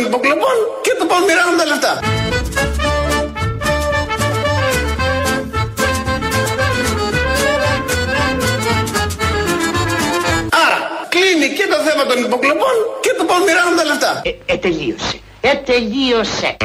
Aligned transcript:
των 0.00 0.08
υποκλοπών 0.08 0.56
και 0.80 0.92
το 0.98 1.04
πώς 1.10 1.20
μοιράζουν 1.26 1.56
τα 1.60 1.64
λεφτά. 1.70 1.92
Άρα, 10.64 10.80
κλείνει 11.08 11.48
και 11.56 11.66
το 11.72 11.78
θέμα 11.86 12.04
των 12.10 12.24
υποκλοπών 12.24 12.74
και 13.00 13.14
το 13.18 13.24
πώς 13.24 13.38
μοιράζουν 13.46 13.76
τα 13.76 13.84
λεφτά. 13.84 14.20
Ε, 14.24 14.52
ε, 14.52 14.56
τελείωσε. 14.56 15.18
Ε, 15.40 15.54
τελείωσε. 15.54 16.56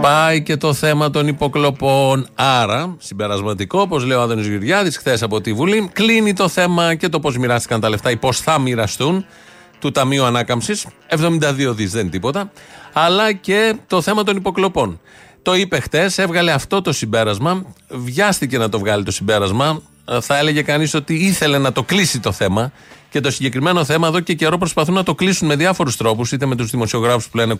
Πάει 0.00 0.42
και 0.42 0.56
το 0.56 0.72
θέμα 0.72 1.10
των 1.10 1.28
υποκλοπών. 1.28 2.28
Άρα, 2.34 2.96
συμπερασματικό, 2.98 3.80
όπως 3.80 4.04
λέει 4.04 4.16
ο 4.16 4.20
Άδωνης 4.20 4.46
Γεωργιάδης 4.46 4.96
χθες 4.96 5.22
από 5.22 5.40
τη 5.40 5.52
Βουλή, 5.52 5.90
κλείνει 5.92 6.32
το 6.32 6.48
θέμα 6.48 6.94
και 6.94 7.08
το 7.08 7.20
πώς 7.20 7.38
μοιράστηκαν 7.38 7.80
τα 7.80 7.88
λεφτά 7.88 8.10
ή 8.10 8.16
πώς 8.16 8.40
θα 8.40 8.58
μοιραστούν 8.58 9.26
του 9.78 9.90
Ταμείου 9.90 10.24
Ανάκαμψης. 10.24 10.86
72 11.08 11.74
δις 11.74 11.90
δεν 11.92 12.00
είναι 12.00 12.10
τίποτα. 12.10 12.50
Αλλά 12.92 13.32
και 13.32 13.76
το 13.86 14.02
θέμα 14.02 14.22
των 14.22 14.36
υποκλοπών. 14.36 15.00
Το 15.42 15.54
είπε 15.54 15.80
χτες, 15.80 16.18
έβγαλε 16.18 16.52
αυτό 16.52 16.82
το 16.82 16.92
συμπέρασμα. 16.92 17.64
Βιάστηκε 17.88 18.58
να 18.58 18.68
το 18.68 18.78
βγάλει 18.78 19.04
το 19.04 19.10
συμπέρασμα. 19.10 19.82
Θα 20.20 20.38
έλεγε 20.38 20.62
κανείς 20.62 20.94
ότι 20.94 21.14
ήθελε 21.14 21.58
να 21.58 21.72
το 21.72 21.82
κλείσει 21.82 22.20
το 22.20 22.32
θέμα. 22.32 22.72
Και 23.10 23.20
το 23.20 23.30
συγκεκριμένο 23.30 23.84
θέμα 23.84 24.08
εδώ 24.08 24.20
και 24.20 24.34
καιρό 24.34 24.58
προσπαθούν 24.58 24.94
να 24.94 25.02
το 25.02 25.14
κλείσουν 25.14 25.48
με 25.48 25.56
διάφορους 25.56 25.96
τρόπους. 25.96 26.32
Είτε 26.32 26.46
με 26.46 26.56
τους 26.56 26.70
δημοσιογράφους 26.70 27.28
που 27.28 27.36
λένε 27.36 27.54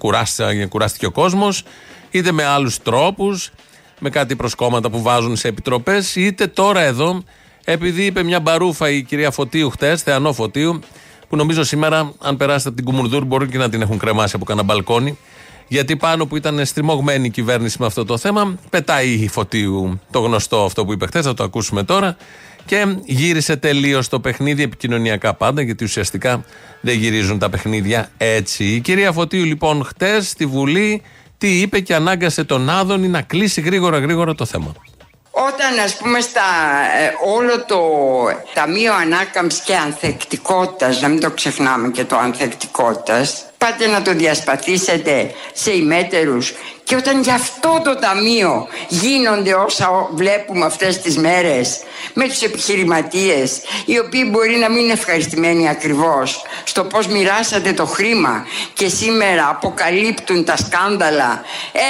κουράστηκε 0.68 1.06
ο 1.06 1.10
κόσμος, 1.10 1.62
είτε 2.10 2.32
με 2.32 2.44
άλλους 2.44 2.78
τρόπους, 2.82 3.50
με 3.98 4.10
κάτι 4.10 4.36
προσκόμματα 4.36 4.90
που 4.90 5.02
βάζουν 5.02 5.36
σε 5.36 5.48
επιτροπές, 5.48 6.16
είτε 6.16 6.46
τώρα 6.46 6.80
εδώ, 6.80 7.22
επειδή 7.64 8.04
είπε 8.04 8.22
μια 8.22 8.40
μπαρούφα 8.40 8.90
η 8.90 9.02
κυρία 9.02 9.30
Φωτίου 9.30 9.70
χτες, 9.70 10.02
Θεανό 10.02 10.32
Φωτίου, 10.32 10.80
που 11.28 11.36
νομίζω 11.36 11.64
σήμερα, 11.64 12.12
αν 12.18 12.36
περάσετε 12.36 12.68
από 12.68 12.76
την 12.76 12.86
Κουμουρδούρ, 12.86 13.24
μπορεί 13.24 13.48
και 13.48 13.58
να 13.58 13.68
την 13.68 13.82
έχουν 13.82 13.98
κρεμάσει 13.98 14.36
από 14.36 14.44
κανένα 14.44 14.66
μπαλκόνι. 14.66 15.18
Γιατί 15.68 15.96
πάνω 15.96 16.26
που 16.26 16.36
ήταν 16.36 16.64
στριμωγμένη 16.64 17.26
η 17.26 17.30
κυβέρνηση 17.30 17.76
με 17.80 17.86
αυτό 17.86 18.04
το 18.04 18.18
θέμα, 18.18 18.58
πετάει 18.70 19.10
η 19.10 19.28
Φωτίου 19.28 20.00
το 20.10 20.20
γνωστό 20.20 20.64
αυτό 20.64 20.84
που 20.84 20.92
είπε 20.92 21.06
χθες, 21.06 21.24
θα 21.24 21.34
το 21.34 21.44
ακούσουμε 21.44 21.82
τώρα. 21.82 22.16
Και 22.64 22.96
γύρισε 23.04 23.56
τελείως 23.56 24.08
το 24.08 24.20
παιχνίδι, 24.20 24.62
επικοινωνιακά 24.62 25.34
πάντα, 25.34 25.62
γιατί 25.62 25.84
ουσιαστικά 25.84 26.44
δεν 26.80 26.98
γυρίζουν 26.98 27.38
τα 27.38 27.50
παιχνίδια 27.50 28.10
έτσι. 28.16 28.64
Η 28.64 28.80
κυρία 28.80 29.12
Φωτίου 29.12 29.44
λοιπόν 29.44 29.84
χτες 29.84 30.28
στη 30.28 30.46
Βουλή 30.46 31.02
τι 31.38 31.60
είπε 31.60 31.80
και 31.80 31.94
ανάγκασε 31.94 32.44
τον 32.44 32.70
Άδωνη 32.70 33.08
να 33.08 33.22
κλείσει 33.22 33.60
γρήγορα 33.60 33.98
γρήγορα 33.98 34.34
το 34.34 34.44
θέμα. 34.44 34.74
Όταν 35.38 35.78
ας 35.84 35.96
πούμε 35.96 36.20
στα 36.20 36.42
ε, 36.98 37.12
όλο 37.36 37.64
το 37.64 37.80
Ταμείο 38.54 38.94
Ανάκαμψης 38.94 39.60
και 39.60 39.76
Ανθεκτικότητας, 39.76 41.00
να 41.00 41.08
μην 41.08 41.20
το 41.20 41.30
ξεχνάμε 41.30 41.88
και 41.88 42.04
το 42.04 42.16
Ανθεκτικότητας, 42.16 43.44
πάτε 43.58 43.86
να 43.86 44.02
το 44.02 44.12
διασπαθήσετε 44.12 45.30
σε 45.52 45.72
ημέτερους 45.72 46.54
και 46.84 46.96
όταν 46.96 47.22
για 47.22 47.34
αυτό 47.34 47.80
το 47.84 47.96
ταμείο 47.96 48.68
γίνονται 48.88 49.54
όσα 49.54 50.08
βλέπουμε 50.14 50.64
αυτές 50.64 51.00
τις 51.00 51.18
μέρες 51.18 51.80
με 52.14 52.28
τους 52.28 52.42
επιχειρηματίες 52.42 53.60
οι 53.84 53.98
οποίοι 53.98 54.28
μπορεί 54.30 54.56
να 54.56 54.68
μην 54.70 54.82
είναι 54.82 54.92
ευχαριστημένοι 54.92 55.68
ακριβώς 55.68 56.42
στο 56.64 56.84
πώς 56.84 57.06
μοιράσατε 57.06 57.72
το 57.72 57.86
χρήμα 57.86 58.46
και 58.74 58.88
σήμερα 58.88 59.48
αποκαλύπτουν 59.48 60.44
τα 60.44 60.56
σκάνδαλα 60.56 61.42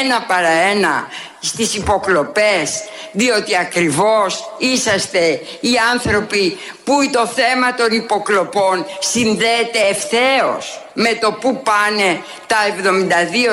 ένα 0.03 0.23
παρά 0.23 0.51
ένα 0.51 1.07
στις 1.47 1.75
υποκλοπές 1.75 2.71
διότι 3.13 3.57
ακριβώς 3.57 4.51
είσαστε 4.59 5.41
οι 5.61 5.73
άνθρωποι 5.93 6.59
που 6.85 6.95
το 7.13 7.27
θέμα 7.27 7.75
των 7.75 7.93
υποκλοπών 7.93 8.87
συνδέεται 8.99 9.79
ευθέως 9.91 10.81
με 10.95 11.15
το 11.21 11.33
που 11.33 11.63
πάνε 11.63 12.23
τα 12.47 12.57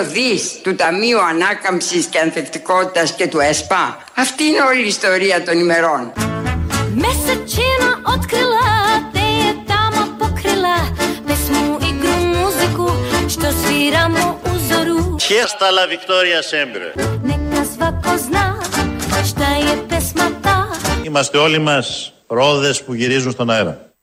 72 0.03 0.06
δις 0.12 0.59
του 0.63 0.75
Ταμείου 0.75 1.22
Ανάκαμψης 1.22 2.06
και 2.06 2.19
Ανθεκτικότητας 2.19 3.12
και 3.12 3.28
του 3.28 3.40
ΕΣΠΑ. 3.40 3.97
Αυτή 4.16 4.44
είναι 4.44 4.62
όλη 4.62 4.84
η 4.84 4.88
ιστορία 4.88 5.44
των 5.44 5.59
ημερών. 5.59 6.13
Fiesta 14.03 14.42
la 15.29 15.88
Victoria 15.88 16.41
sempre. 16.41 16.94
Είμαστε 21.03 21.38
όλοι 21.38 21.59
μας 21.59 22.13
ρόδες 22.28 22.84
που 22.84 22.94
γυρίζουν 22.94 23.31
στον 23.31 23.50
αέρα. 23.50 23.94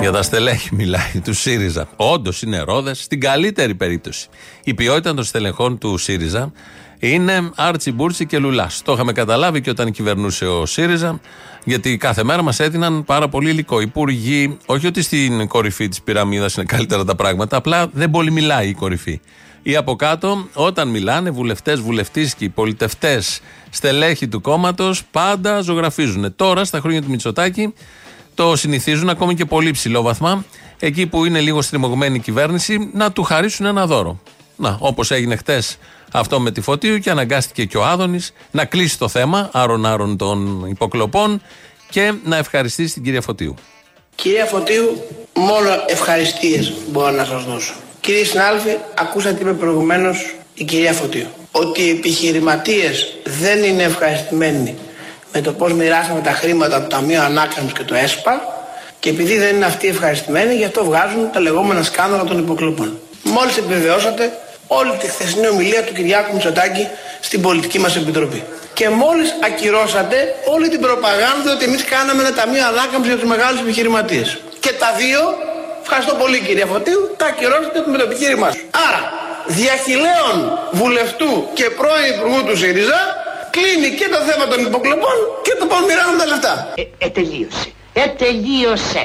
Για 0.00 0.12
τα 0.12 0.22
στελέχη 0.22 0.74
μιλάει 0.74 1.20
του 1.24 1.34
ΣΥΡΙΖΑ. 1.34 1.88
Όντως 1.96 2.42
είναι 2.42 2.60
ρόδες 2.60 3.02
στην 3.02 3.20
καλύτερη 3.20 3.74
περίπτωση. 3.74 4.28
Η 4.64 4.74
ποιότητα 4.74 5.14
των 5.14 5.24
στελεχών 5.24 5.78
του 5.78 5.96
ΣΥΡΙΖΑ 5.96 6.52
είναι 6.98 7.50
Άρτσι 7.54 7.92
Μπούρτσι 7.92 8.26
και 8.26 8.38
Λουλάς. 8.38 8.82
Το 8.84 8.92
είχαμε 8.92 9.12
καταλάβει 9.12 9.60
και 9.60 9.70
όταν 9.70 9.90
κυβερνούσε 9.90 10.46
ο 10.46 10.66
ΣΥΡΙΖΑ, 10.66 11.20
γιατί 11.64 11.96
κάθε 11.96 12.24
μέρα 12.24 12.42
μας 12.42 12.60
έδιναν 12.60 13.04
πάρα 13.04 13.28
πολύ 13.28 13.50
υλικό. 13.50 13.80
Υπουργοί, 13.80 14.58
όχι 14.66 14.86
ότι 14.86 15.02
στην 15.02 15.48
κορυφή 15.48 15.88
της 15.88 16.02
πυραμίδας 16.02 16.54
είναι 16.54 16.64
καλύτερα 16.64 17.04
τα 17.04 17.14
πράγματα, 17.14 17.56
απλά 17.56 17.88
δεν 17.92 18.10
πολύ 18.10 18.30
μιλάει 18.30 18.68
η 18.68 18.74
κορυφή. 18.74 19.20
Ή 19.66 19.76
από 19.76 19.96
κάτω, 19.96 20.48
όταν 20.54 20.88
μιλάνε 20.88 21.30
βουλευτές, 21.30 21.80
βουλευτήσκοι, 21.80 22.48
πολιτευτές, 22.48 23.40
στελέχοι 23.70 24.28
του 24.28 24.40
κόμματος, 24.40 25.02
πάντα 25.10 25.60
ζωγραφίζουν. 25.60 26.36
Τώρα, 26.36 26.64
στα 26.64 26.80
χρόνια 26.80 27.02
του 27.02 27.10
Μητσοτάκη, 27.10 27.74
το 28.34 28.56
συνηθίζουν 28.56 29.08
ακόμη 29.08 29.34
και 29.34 29.44
πολύ 29.44 29.70
ψηλό 29.70 30.02
βαθμά, 30.02 30.44
εκεί 30.78 31.06
που 31.06 31.24
είναι 31.24 31.40
λίγο 31.40 31.62
στριμωγμένη 31.62 32.16
η 32.16 32.18
κυβέρνηση, 32.18 32.90
να 32.92 33.12
του 33.12 33.22
χαρίσουν 33.22 33.66
ένα 33.66 33.86
δώρο. 33.86 34.20
Να, 34.56 34.76
όπως 34.80 35.10
έγινε 35.10 35.36
χτες 35.36 35.78
αυτό 36.12 36.40
με 36.40 36.50
τη 36.50 36.60
Φωτίου 36.60 36.98
και 36.98 37.10
αναγκάστηκε 37.10 37.64
και 37.64 37.76
ο 37.76 37.84
Άδωνης 37.84 38.32
να 38.50 38.64
κλείσει 38.64 38.98
το 38.98 39.08
θέμα 39.08 39.50
άρον-άρον 39.52 40.16
των 40.16 40.66
υποκλοπών 40.68 41.42
και 41.90 42.12
να 42.24 42.36
ευχαριστήσει 42.36 42.94
την 42.94 43.02
κυρία 43.02 43.20
Φωτίου. 43.20 43.54
Κυρία 44.14 44.44
Φωτίου, 44.44 45.02
μόνο 45.34 45.68
ευχαριστίες 45.86 46.72
μπορώ 46.90 47.10
να 47.10 47.24
σας 47.24 47.44
δώσω. 47.44 47.74
Κύριε 48.04 48.24
συνάδελφοι, 48.24 48.76
ακούσατε 48.98 49.34
τι 49.34 49.40
είπε 49.42 49.52
προηγουμένως 49.52 50.34
η 50.54 50.64
κυρία 50.64 50.92
Φωτίου. 50.92 51.26
Ότι 51.52 51.82
οι 51.82 51.90
επιχειρηματίες 51.90 53.16
δεν 53.24 53.62
είναι 53.62 53.82
ευχαριστημένοι 53.82 54.76
με 55.32 55.40
το 55.40 55.52
πώς 55.52 55.72
μοιράσαμε 55.72 56.20
τα 56.20 56.30
χρήματα 56.30 56.82
του 56.82 56.86
Ταμείου 56.86 57.20
Ανάκαμψης 57.20 57.72
και 57.78 57.82
του 57.82 57.94
ΕΣΠΑ 57.94 58.64
και 59.00 59.08
επειδή 59.08 59.38
δεν 59.38 59.54
είναι 59.56 59.64
αυτοί 59.64 59.88
ευχαριστημένοι, 59.88 60.54
γι' 60.54 60.64
αυτό 60.64 60.84
βγάζουν 60.84 61.30
τα 61.32 61.40
λεγόμενα 61.40 61.82
σκάνδαλα 61.82 62.24
των 62.24 62.38
υποκλοπών. 62.38 62.98
Μόλις 63.22 63.56
επιβεβαιώσατε 63.56 64.38
όλη 64.66 64.92
τη 65.00 65.06
χθεσινή 65.06 65.48
ομιλία 65.48 65.82
του 65.82 65.92
Κυριάκου 65.92 66.32
Μητσοτάκη 66.32 66.88
στην 67.20 67.42
πολιτική 67.42 67.78
μας 67.78 67.96
επιτροπή. 67.96 68.42
Και 68.74 68.88
μόλις 68.88 69.34
ακυρώσατε 69.44 70.34
όλη 70.44 70.68
την 70.68 70.80
προπαγάνδα 70.80 71.52
ότι 71.54 71.64
εμείς 71.64 71.84
κάναμε 71.84 72.22
ένα 72.22 72.32
ταμείο 72.32 72.66
ανάκαμψης 72.66 73.06
για 73.12 73.16
τους 73.20 73.28
μεγάλους 73.28 73.60
επιχειρηματίες. 73.60 74.38
Και 74.60 74.72
τα 74.78 74.94
δύο, 74.98 75.20
ευχαριστώ 75.84 76.14
πολύ 76.22 76.38
κυρία 76.46 76.66
Φωτίου, 76.72 77.00
τα 77.20 77.26
ακυρώσατε 77.26 77.78
με 77.92 77.96
το 78.00 78.04
επιχείρημά 78.08 78.48
σου. 78.50 78.62
Άρα, 78.86 79.02
διαχειλέων 79.58 80.36
βουλευτού 80.80 81.30
και 81.58 81.66
πρώην 81.78 82.06
υπουργού 82.14 82.40
του 82.48 82.56
ΣΥΡΙΖΑ, 82.60 83.00
κλείνει 83.54 83.90
και 83.98 84.06
το 84.14 84.18
θέμα 84.28 84.44
των 84.50 84.58
υποκλοπών 84.68 85.16
και 85.46 85.54
το 85.60 85.64
πώς 85.70 85.80
μοιράζουν 85.88 86.16
τα 86.20 86.26
λεφτά. 86.32 86.54
Ε, 86.74 86.82
ε, 87.04 87.08
τελείωσε. 87.16 87.68
Ε, 87.92 88.06
τελείωσε. 88.22 89.02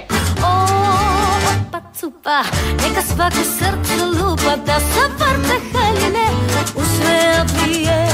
Neka 2.82 3.02
svako 3.02 3.44
srce 3.58 3.96
lupa 4.18 4.54
da 4.68 4.78
sa 4.92 5.06
haline 5.74 6.28
u 6.76 6.82
sve 6.96 7.20
odbije 7.42 8.08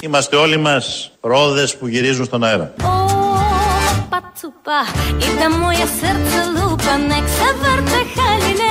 Είμαστε 0.00 0.36
όλοι 0.36 0.56
μας 0.56 1.10
ρόδες 1.20 1.76
που 1.76 1.86
γυρίζουν 1.86 2.24
στον 2.24 2.44
αέρα. 2.44 2.72
Πατσουπά, 4.08 4.80
i 5.18 5.28
da 5.38 5.48
moje 5.48 5.86
srce 5.98 6.40
lupa 6.54 6.58
nek 6.58 6.67
se 7.36 7.48
vrte 7.60 8.00
haline 8.16 8.70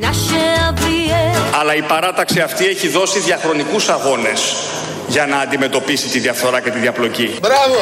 naše 0.00 0.44
odbije 0.68 1.34
Αλλά 1.60 1.74
η 1.74 1.82
παράταξη 1.82 2.40
αυτή 2.40 2.66
έχει 2.66 2.88
δώσει 2.88 3.18
διαχρονικούς 3.20 3.88
αγώνες 3.88 4.54
για 5.08 5.26
να 5.26 5.36
αντιμετωπίσει 5.36 6.08
τη 6.08 6.18
διαφθορά 6.18 6.60
και 6.60 6.70
τη 6.70 6.78
διαπλοκή. 6.78 7.28
Μπράβο! 7.40 7.78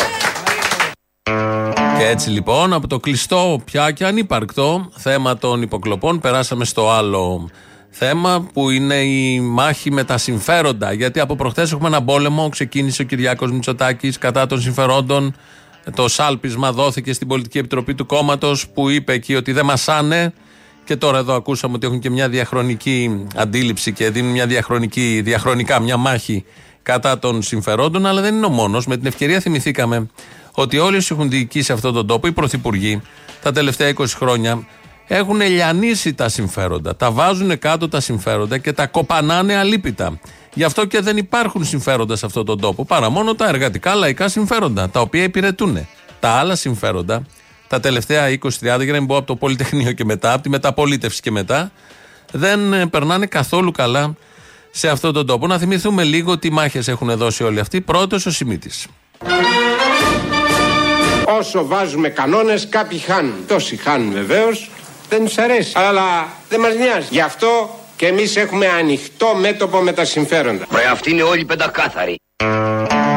Και 1.99 2.07
έτσι 2.07 2.31
λοιπόν 2.31 2.73
από 2.73 2.87
το 2.87 2.99
κλειστό 2.99 3.61
πια 3.65 3.91
και 3.91 4.05
ανύπαρκτο 4.05 4.91
θέμα 4.97 5.39
των 5.39 5.63
υποκλοπών 5.63 6.21
περάσαμε 6.21 6.65
στο 6.65 6.91
άλλο 6.91 7.51
θέμα 7.91 8.49
που 8.53 8.71
είναι 8.71 8.95
η 8.95 9.41
μάχη 9.41 9.91
με 9.91 10.05
τα 10.05 10.19
συμφέροντα. 10.19 10.93
Γιατί 10.93 11.21
από 11.21 11.37
προχθές 11.37 11.73
έχουμε 11.73 11.89
ένα 11.89 12.03
πόλεμο, 12.03 12.49
ξεκίνησε 12.49 13.03
ο 13.03 13.05
Κυριάκος 13.05 13.51
Μητσοτάκης 13.51 14.19
κατά 14.19 14.47
των 14.47 14.61
συμφερόντων. 14.61 15.35
Το 15.95 16.09
σάλπισμα 16.09 16.73
δόθηκε 16.73 17.13
στην 17.13 17.29
Πολιτική 17.29 17.59
Επιτροπή 17.59 17.95
του 17.95 18.07
κόμματος 18.07 18.69
που 18.69 18.89
είπε 18.89 19.13
εκεί 19.13 19.35
ότι 19.35 19.53
δεν 19.53 19.65
μασάνε. 19.65 20.33
Και 20.85 20.97
τώρα 20.97 21.19
εδώ 21.19 21.35
ακούσαμε 21.35 21.75
ότι 21.75 21.87
έχουν 21.87 21.99
και 21.99 22.11
μια 22.11 22.29
διαχρονική 22.29 23.27
αντίληψη 23.37 23.93
και 23.93 24.11
δίνουν 24.11 24.31
μια 24.31 24.47
διαχρονική, 24.47 25.21
διαχρονικά 25.25 25.81
μια 25.81 25.97
μάχη 25.97 26.45
κατά 26.83 27.19
των 27.19 27.43
συμφερόντων, 27.43 28.07
αλλά 28.07 28.21
δεν 28.21 28.35
είναι 28.35 28.47
ο 28.47 28.49
μόνος. 28.49 28.87
Με 28.87 28.97
την 28.97 29.07
ευκαιρία 29.07 29.41
θυμηθήκαμε 29.41 30.07
ότι 30.53 30.79
όλοι 30.79 30.97
όσοι 30.97 31.09
έχουν 31.13 31.31
διοικήσει 31.31 31.73
αυτόν 31.73 31.95
τον 31.95 32.07
τόπο, 32.07 32.27
οι 32.27 32.33
πρωθυπουργοί, 32.33 33.03
τα 33.43 33.53
τελευταία 33.53 33.93
20 33.97 34.05
χρόνια, 34.17 34.67
έχουν 35.07 35.41
λιανίσει 35.41 36.15
τα 36.15 36.29
συμφέροντα. 36.29 36.97
Τα 36.97 37.11
βάζουν 37.11 37.59
κάτω 37.59 37.89
τα 37.89 38.01
συμφέροντα 38.01 38.59
και 38.59 38.73
τα 38.73 38.87
κοπανάνε 38.87 39.57
αλίπητα. 39.57 40.19
Γι' 40.57 40.65
αυτό 40.65 40.85
και 40.85 41.01
δεν 41.01 41.17
υπάρχουν 41.17 41.65
συμφέροντα 41.65 42.17
σε 42.17 42.27
αυτόν 42.27 42.45
τον 42.45 42.61
τόπο. 42.61 42.85
Παρά 42.85 43.11
μόνο 43.11 43.35
τα 43.35 43.49
εργατικά 43.49 43.95
λαϊκά 43.95 44.29
συμφέροντα, 44.29 44.89
τα 44.89 45.01
οποία 45.01 45.23
υπηρετούν. 45.23 45.87
Τα 46.21 46.29
άλλα 46.29 46.55
συμφέροντα, 46.55 47.23
τα 47.69 47.81
τελευταία 47.81 48.29
20-30, 48.29 48.49
για 48.61 48.77
να 48.77 48.93
μην 48.93 49.07
πω 49.07 49.17
από 49.17 49.27
το 49.27 49.37
Πολυτεχνείο 49.37 49.93
και 49.93 50.05
μετά, 50.05 50.33
από 50.33 50.43
τη 50.43 50.49
μεταπολίτευση 50.49 51.21
και 51.21 51.31
μετά, 51.31 51.71
δεν 52.33 52.73
ε, 52.73 52.87
περνάνε 52.87 53.27
καθόλου 53.27 53.71
καλά 53.71 54.15
σε 54.71 54.89
αυτόν 54.89 55.13
τον 55.13 55.27
τόπο. 55.27 55.47
Να 55.47 55.59
θυμηθούμε 55.59 56.05
λίγο 56.05 56.39
τι 56.39 56.51
μάχες 56.51 56.89
έχουν 56.89 57.17
δώσει 57.17 57.45
όλοι 57.45 57.61
αυτοί. 57.61 57.81
Πρώτος 57.81 58.27
ο 58.27 58.31
Σιμίτης. 58.31 58.87
Όσο 61.39 61.67
βάζουμε 61.67 62.09
κανόνες 62.09 62.69
κάποιοι 62.69 62.99
χάνουν. 62.99 63.35
Τόσοι 63.49 63.77
χάνουν 63.77 64.13
βεβαίως. 64.13 64.71
Δεν 65.09 65.25
τους 65.25 65.39
αρέσει. 65.39 65.73
Αλλά 65.75 66.29
δεν 66.49 66.61
μας 66.61 66.75
νοιάζει. 66.75 67.09
Γι' 67.11 67.21
αυτό 67.21 67.79
και 67.97 68.07
εμείς 68.07 68.37
έχουμε 68.37 68.67
ανοιχτό 68.67 69.35
μέτωπο 69.41 69.81
με 69.81 69.93
τα 69.93 70.05
συμφέροντα. 70.05 70.67
Ρε 70.75 70.85
αυτοί 70.93 71.11
είναι 71.11 71.23
όλοι 71.23 71.45
πεντακάθαροι. 71.45 72.17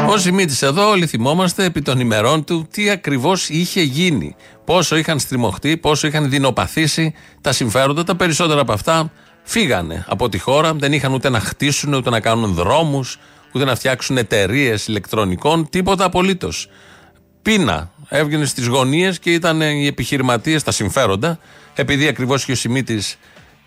Ο 0.09 0.17
Σιμίτης 0.17 0.61
εδώ, 0.61 0.89
όλοι 0.89 1.07
θυμόμαστε 1.07 1.63
επί 1.63 1.81
των 1.81 1.99
ημερών 1.99 2.43
του 2.43 2.67
τι 2.71 2.89
ακριβώς 2.89 3.49
είχε 3.49 3.81
γίνει. 3.81 4.35
Πόσο 4.65 4.95
είχαν 4.95 5.19
στριμωχτεί, 5.19 5.77
πόσο 5.77 6.07
είχαν 6.07 6.29
δεινοπαθήσει 6.29 7.13
τα 7.41 7.51
συμφέροντα. 7.51 8.03
Τα 8.03 8.15
περισσότερα 8.15 8.61
από 8.61 8.73
αυτά 8.73 9.11
φύγανε 9.43 10.05
από 10.07 10.29
τη 10.29 10.37
χώρα. 10.37 10.73
Δεν 10.73 10.93
είχαν 10.93 11.13
ούτε 11.13 11.29
να 11.29 11.39
χτίσουν, 11.39 11.93
ούτε 11.93 12.09
να 12.09 12.19
κάνουν 12.19 12.53
δρόμους, 12.53 13.19
ούτε 13.53 13.65
να 13.65 13.75
φτιάξουν 13.75 14.17
εταιρείες 14.17 14.87
ηλεκτρονικών. 14.87 15.69
Τίποτα 15.69 16.03
απολύτως. 16.05 16.69
Πείνα. 17.41 17.91
Έβγαινε 18.09 18.45
στις 18.45 18.67
γωνίες 18.67 19.19
και 19.19 19.33
ήταν 19.33 19.61
οι 19.61 19.87
επιχειρηματίες, 19.87 20.63
τα 20.63 20.71
συμφέροντα, 20.71 21.39
επειδή 21.75 22.07
ακριβώς 22.07 22.45
και 22.45 22.51
ο 22.51 22.55
Σιμίτης 22.55 23.17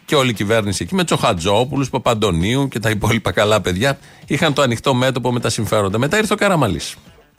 και 0.05 0.15
όλη 0.15 0.31
η 0.31 0.35
κυβέρνηση 0.35 0.83
εκεί 0.83 0.95
με 0.95 1.05
Τσοχατζόπουλους, 1.05 1.91
Παπαντονίου 1.91 2.69
και 2.69 2.79
τα 2.79 2.91
υπόλοιπα 2.91 3.33
καλά 3.33 3.61
παιδιά 3.61 3.99
είχαν 4.27 4.53
το 4.53 4.63
ανοιχτό 4.63 4.95
μέτωπο 4.95 5.33
με 5.33 5.41
τα 5.41 5.51
συμφέροντα. 5.51 5.99
Μετά 5.99 6.19
ήρθε 6.19 6.33
ο 6.33 6.37
Καραμαλής. 6.37 6.95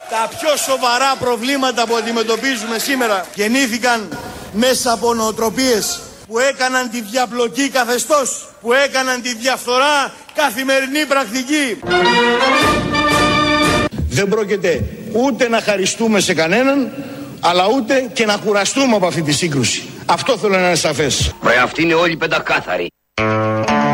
Τα 0.10 0.38
πιο 0.38 0.57
σοβαρά 0.57 1.15
προβλήματα 1.19 1.88
που 1.88 1.95
αντιμετωπίζουμε 1.95 2.80
σήμερα 2.80 3.25
γεννήθηκαν 3.36 4.07
μέσα 4.54 4.92
από 4.92 5.13
νοοτροπίες 5.13 6.01
που 6.27 6.39
έκαναν 6.39 6.89
τη 6.89 7.01
διαπλοκή 7.01 7.69
καθεστώς, 7.69 8.50
που 8.62 8.74
έκαναν 8.74 9.21
τη 9.21 9.36
διαφθορά 9.36 10.13
καθημερινή 10.36 11.06
πρακτική. 11.06 11.80
Δεν 14.10 14.27
πρόκειται 14.27 14.83
ούτε 15.12 15.50
να 15.50 15.62
χαριστούμε 15.62 16.19
σε 16.19 16.33
κανέναν, 16.33 16.92
αλλά 17.39 17.68
ούτε 17.75 18.10
και 18.13 18.25
να 18.25 18.38
κουραστούμε 18.38 18.95
από 18.95 19.06
αυτή 19.06 19.21
τη 19.21 19.31
σύγκρουση. 19.31 19.89
Αυτό 20.05 20.38
θέλω 20.38 20.57
να 20.57 20.65
είναι 20.65 20.75
σαφές. 20.75 21.33
Ρε 21.44 21.57
αυτοί 21.57 21.81
είναι 21.81 21.94
όλοι 21.94 22.17
πεντακάθαροι. 22.17 22.88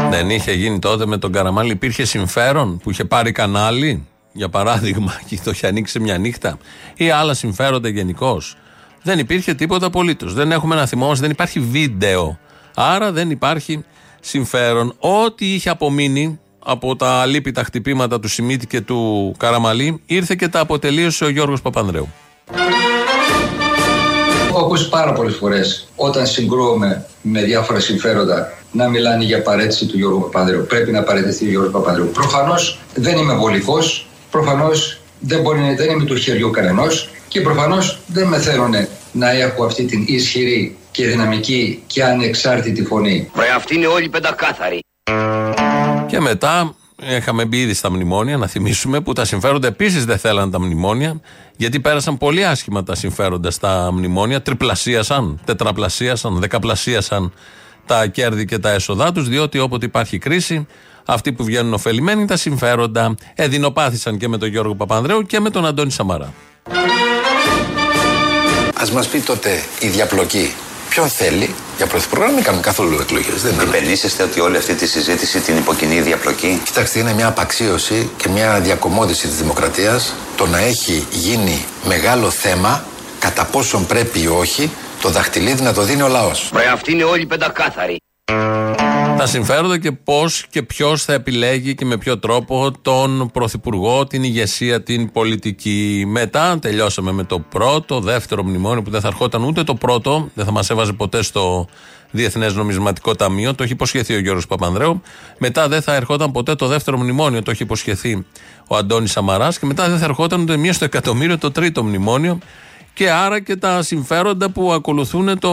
Δεν 0.10 0.30
είχε 0.30 0.52
γίνει 0.52 0.80
τότε 0.80 1.06
με 1.06 1.18
τον 1.18 1.32
Καραμαλή. 1.32 1.72
Υπήρχε 1.72 2.06
συμφέρον 2.06 2.78
που 2.78 2.90
είχε 2.90 3.06
πάρει 3.06 3.32
κανάλι, 3.32 4.08
για 4.32 4.50
παράδειγμα, 4.50 5.20
και 5.28 5.40
το 5.44 5.52
είχε 5.52 5.68
ανοίξει 5.68 5.92
σε 5.92 6.00
μια 6.00 6.18
νύχτα, 6.18 6.58
ή 6.96 7.10
άλλα 7.10 7.34
συμφέροντα 7.34 7.90
γενικώς. 7.90 8.58
Δεν 9.04 9.20
υπήρχε 9.20 9.54
τίποτα 9.54 9.86
απολύτως. 9.86 10.34
Δεν 10.34 10.52
έχουμε 10.52 10.76
να 10.76 10.86
θυμόμαστε, 10.86 11.22
δεν 11.22 11.32
υπάρχει 11.32 11.60
βίντεο. 11.60 12.40
Άρα 12.76 13.12
δεν 13.12 13.30
υπάρχει 13.30 13.84
συμφέρον. 14.20 14.96
Ό,τι 15.00 15.54
είχε 15.54 15.70
απομείνει 15.70 16.40
από 16.60 16.96
τα 16.96 17.10
αλήπητα 17.10 17.64
χτυπήματα 17.64 18.20
του 18.20 18.28
Σιμίτη 18.28 18.68
και 18.68 18.82
του 18.82 19.34
Καραμαλή, 19.38 20.02
ήρθε 20.06 20.36
και 20.36 20.48
τα 20.48 20.60
αποτελείωσε 20.60 21.26
ο 21.26 21.30
Γιώργος 21.30 21.62
Παπανδρέου. 21.62 22.10
Έχω 24.60 24.68
ακούσει 24.68 24.90
πάρα 24.90 25.14
πολλές 25.14 25.36
φορές 25.36 25.88
όταν 25.96 26.28
συγκρούουμε 26.28 27.06
με 27.22 27.44
διάφορα 27.44 27.80
συμφέροντα 27.80 28.54
να 28.72 28.90
μιλάνε 28.90 29.24
για 29.24 29.42
παρέτηση 29.42 29.86
του 29.86 29.98
Γιώργου 29.98 30.22
Παπανδρέου. 30.22 30.66
Πρέπει 30.66 30.92
να 30.92 31.04
παραιτηθεί 31.04 31.46
ο 31.46 31.50
Γιώργος 31.50 31.72
Παπανδρέου. 31.72 32.08
Προφανώς 32.08 32.80
δεν 32.96 33.18
είμαι 33.18 33.34
βολικός, 33.34 34.08
προφανώς 34.32 35.02
δεν, 35.20 35.42
μπορεί, 35.42 35.76
δεν 35.78 35.90
είμαι 35.90 36.04
του 36.04 36.16
χεριού 36.16 36.50
κανενός 36.50 37.10
και 37.28 37.42
προφανώς 37.42 38.00
δεν 38.08 38.28
με 38.28 38.38
θέλουν 38.38 38.74
να 39.12 39.32
έχω 39.32 39.66
αυτή 39.66 39.86
την 39.86 40.04
ισχυρή 40.08 40.78
και 40.92 41.08
δυναμική 41.08 41.84
και 41.88 42.04
ανεξάρτητη 42.04 42.84
φωνή. 42.84 43.30
Ρε 43.36 43.50
αυτοί 43.56 43.76
είναι 43.76 43.88
όλοι 43.88 44.10
πεντακάθαροι. 44.10 44.80
Και 46.08 46.20
μετά 46.20 46.76
είχαμε 47.18 47.46
μπει 47.46 47.62
ήδη 47.62 47.74
στα 47.74 47.92
μνημόνια, 47.92 48.38
να 48.38 48.48
θυμίσουμε, 48.48 49.02
που 49.02 49.14
τα 49.14 49.26
συμφέροντα 49.26 49.68
επίσης 49.68 50.06
δεν 50.06 50.18
θέλαν 50.18 50.52
τα 50.52 50.60
μνημόνια, 50.60 51.22
γιατί 51.60 51.80
πέρασαν 51.80 52.18
πολύ 52.18 52.46
άσχημα 52.46 52.84
τα 52.84 52.96
συμφέροντα 52.96 53.52
στα 53.52 53.92
μνημόνια, 53.92 54.42
τριπλασίασαν, 54.42 55.40
τετραπλασίασαν, 55.46 56.40
δεκαπλασίασαν 56.40 57.34
τα 57.86 58.08
κέρδη 58.08 58.46
και 58.46 58.60
τα 58.60 58.70
έσοδά 58.70 59.12
τους, 59.12 59.28
διότι 59.28 59.60
όποτε 59.60 59.86
υπάρχει 59.86 60.18
κρίση, 60.18 60.68
αυτοί 61.06 61.34
που 61.34 61.44
βγαίνουν 61.44 61.74
ωφελημένοι, 61.74 62.26
τα 62.26 62.38
συμφέροντα 62.38 63.16
εδεινοπάθησαν 63.36 64.18
και 64.18 64.28
με 64.28 64.38
τον 64.38 64.50
Γιώργο 64.50 64.76
Παπανδρέου 64.76 65.22
και 65.22 65.40
με 65.40 65.50
τον 65.50 65.66
Αντώνη 65.66 65.92
Σαμαρά. 65.92 66.34
Α 68.74 68.94
μας 68.94 69.08
πει 69.08 69.20
τότε 69.20 69.50
η 69.80 69.88
διαπλοκή 69.88 70.54
ποιον 71.00 71.12
θέλει 71.12 71.56
για 71.78 71.88
πρωθυπουργό 71.88 72.26
να 72.26 72.32
μην 72.32 72.44
κάνουν 72.44 72.62
καθόλου 72.62 72.98
εκλογές. 73.02 73.42
Δεν 73.42 73.54
είναι. 73.54 73.64
Υπενήσεστε 73.64 74.24
ότι 74.24 74.40
όλη 74.40 74.58
αυτή 74.58 74.76
τη 74.76 74.88
συζήτηση 74.88 75.40
την 75.40 75.58
υποκινεί 75.58 76.02
διαπλοκή; 76.02 76.62
Κοιτάξτε, 76.64 77.00
είναι 77.00 77.14
μια 77.14 77.28
απαξίωση 77.28 78.10
και 78.18 78.30
μια 78.30 78.60
διακομόδηση 78.60 79.28
της 79.28 79.36
δημοκρατίας 79.36 80.16
το 80.36 80.48
να 80.48 80.60
έχει 80.60 81.08
γίνει 81.12 81.66
μεγάλο 81.84 82.30
θέμα 82.30 82.84
κατά 83.20 83.46
πόσον 83.46 83.86
πρέπει 83.86 84.22
ή 84.22 84.28
όχι 84.28 84.72
το 85.02 85.10
δαχτυλίδι 85.10 85.64
να 85.64 85.74
το 85.74 85.82
δίνει 85.82 86.02
ο 86.02 86.08
λαός. 86.08 86.50
Ρε 86.54 86.68
αυτοί 86.68 86.92
είναι 86.92 87.04
όλοι 87.04 87.26
πεντακάθαροι. 87.26 87.98
Τα 89.20 89.26
συμφέροντα 89.26 89.78
και 89.78 89.92
πώς 89.92 90.46
και 90.50 90.64
ποιος 90.64 91.04
θα 91.04 91.14
επιλέγει 91.14 91.76
και 91.76 91.86
με 91.86 91.98
ποιο 91.98 92.20
τρόπο 92.20 92.72
τον 92.82 93.30
πρωθυπουργό, 93.34 94.06
την 94.06 94.24
ηγεσία, 94.24 94.84
την 94.84 95.12
πολιτική. 95.12 96.04
Μετά 96.08 96.60
τελειώσαμε 96.60 97.12
με 97.12 97.24
το 97.24 97.40
πρώτο, 97.40 98.00
δεύτερο 98.00 98.44
μνημόνιο 98.44 98.82
που 98.82 98.90
δεν 98.90 99.02
θα 99.02 99.08
ερχόταν 99.08 99.44
ούτε 99.44 99.64
το 99.64 99.76
πρώτο, 99.76 100.30
δεν 100.34 100.46
θα 100.46 100.52
μας 100.52 100.70
έβαζε 100.70 100.94
ποτέ 100.94 101.24
στο 101.24 101.68
Διεθνές 102.12 102.54
Νομισματικό 102.54 103.16
Ταμείο. 103.16 103.56
Το 103.56 103.64
έχει 103.64 103.72
υποσχεθεί 103.72 104.14
ο 104.14 104.20
Γιώργος 104.20 104.48
Παπανδρέου. 104.48 105.02
Μετά 105.38 105.68
δεν 105.68 105.82
θα 105.82 105.96
ερχόταν 105.96 106.32
ποτέ 106.32 106.56
το 106.56 106.68
δεύτερο 106.68 106.98
μνημόνιο. 106.98 107.44
Το 107.44 107.52
έχει 107.52 107.64
υποσχεθεί 107.64 108.26
ο 108.68 108.76
Αντώνης 108.76 109.12
Σαμαράς. 109.12 109.60
Και 109.60 109.66
μετά 109.66 109.90
δεν 109.90 109.98
θα 109.98 110.06
ερχόταν 110.06 110.42
ούτε 110.42 110.58
μία 110.58 110.74
στο 110.74 110.86
εκατομμύριο 110.86 111.38
το 111.38 111.52
τρίτο 111.52 111.84
μνημόνιο. 111.84 112.40
Και 112.94 113.12
άρα 113.12 113.40
και 113.40 113.56
τα 113.56 113.82
συμφέροντα 113.82 114.50
που 114.50 114.72
ακολουθούν 114.72 115.40
το 115.40 115.52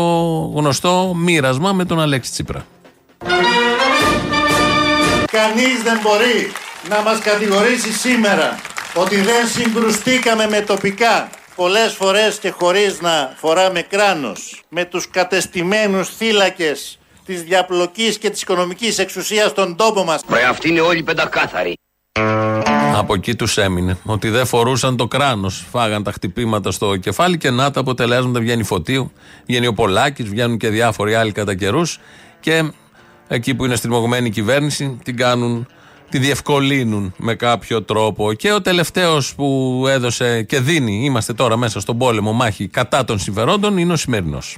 γνωστό 0.55 1.15
μοίρασμα 1.17 1.73
με 1.73 1.85
τον 1.85 2.01
Αλέξη 2.01 2.31
Τσίπρα. 2.31 2.67
Κανείς 5.37 5.83
δεν 5.83 5.99
μπορεί 6.03 6.53
να 6.89 7.03
μας 7.03 7.19
κατηγορήσει 7.19 7.93
σήμερα 7.93 8.59
ότι 8.95 9.17
δεν 9.17 9.47
συγκρουστήκαμε 9.47 10.49
με 10.49 10.61
τοπικά 10.61 11.29
πολλές 11.55 11.93
φορές 11.93 12.39
και 12.39 12.51
χωρίς 12.51 13.01
να 13.01 13.35
φοράμε 13.37 13.83
κράνος 13.83 14.63
με 14.69 14.85
τους 14.85 15.11
κατεστημένους 15.11 16.09
θύλακες 16.17 16.99
της 17.27 17.43
διαπλοκής 17.43 18.19
και 18.19 18.31
της 18.31 18.43
οικονομικής 18.43 18.99
εξουσίας 18.99 19.51
στον 19.51 19.77
τόπο 19.77 20.05
μας. 20.05 20.21
Ρε 20.29 20.45
αυτοί 20.45 20.69
είναι 20.69 20.81
όλοι 20.81 21.03
πεντακάθαροι. 21.03 21.79
Από 22.95 23.15
εκεί 23.15 23.35
τους 23.35 23.59
έμεινε. 23.59 23.99
Ότι 24.05 24.29
δεν 24.29 24.47
φορούσαν 24.47 24.97
το 24.97 25.07
κράνος. 25.07 25.65
Φάγαν 25.71 26.03
τα 26.03 26.13
χτυπήματα 26.13 26.71
στο 26.71 26.97
κεφάλι 26.97 27.39
και 27.39 27.51
να 27.51 27.71
τα 27.71 27.81
αποτελέσματα. 27.81 28.41
Βγαίνει 28.41 28.63
φωτίου, 28.63 29.13
βγαίνει 29.47 29.67
ο 29.67 29.73
Πολάκης, 29.73 30.29
βγαίνουν 30.29 30.59
και 30.59 30.69
διάφοροι 30.69 31.15
άλλοι 31.15 31.33
κατά 31.33 31.55
καιρούς. 31.55 31.99
Και 32.41 32.71
εκεί 33.29 33.55
που 33.55 33.65
είναι 33.65 33.75
στριμωγμένη 33.75 34.27
η 34.27 34.31
κυβέρνηση, 34.31 34.99
την 35.05 35.17
κάνουν, 35.17 35.67
τη 36.11 36.19
διευκολύνουν 36.19 37.15
με 37.17 37.35
κάποιο 37.35 37.83
τρόπο. 37.83 38.33
Και 38.33 38.53
ο 38.53 38.61
τελευταίος 38.61 39.35
που 39.35 39.85
έδωσε 39.89 40.43
και 40.43 40.61
δίνει, 40.61 41.05
είμαστε 41.05 41.33
τώρα 41.33 41.57
μέσα 41.57 41.81
στον 41.81 41.99
πόλεμο 41.99 42.33
μάχη 42.33 42.69
κατά 42.69 43.05
των 43.05 43.19
συμφερόντων, 43.19 43.79
είναι 43.79 43.93
ο 43.93 43.97
σημερινός. 43.97 44.57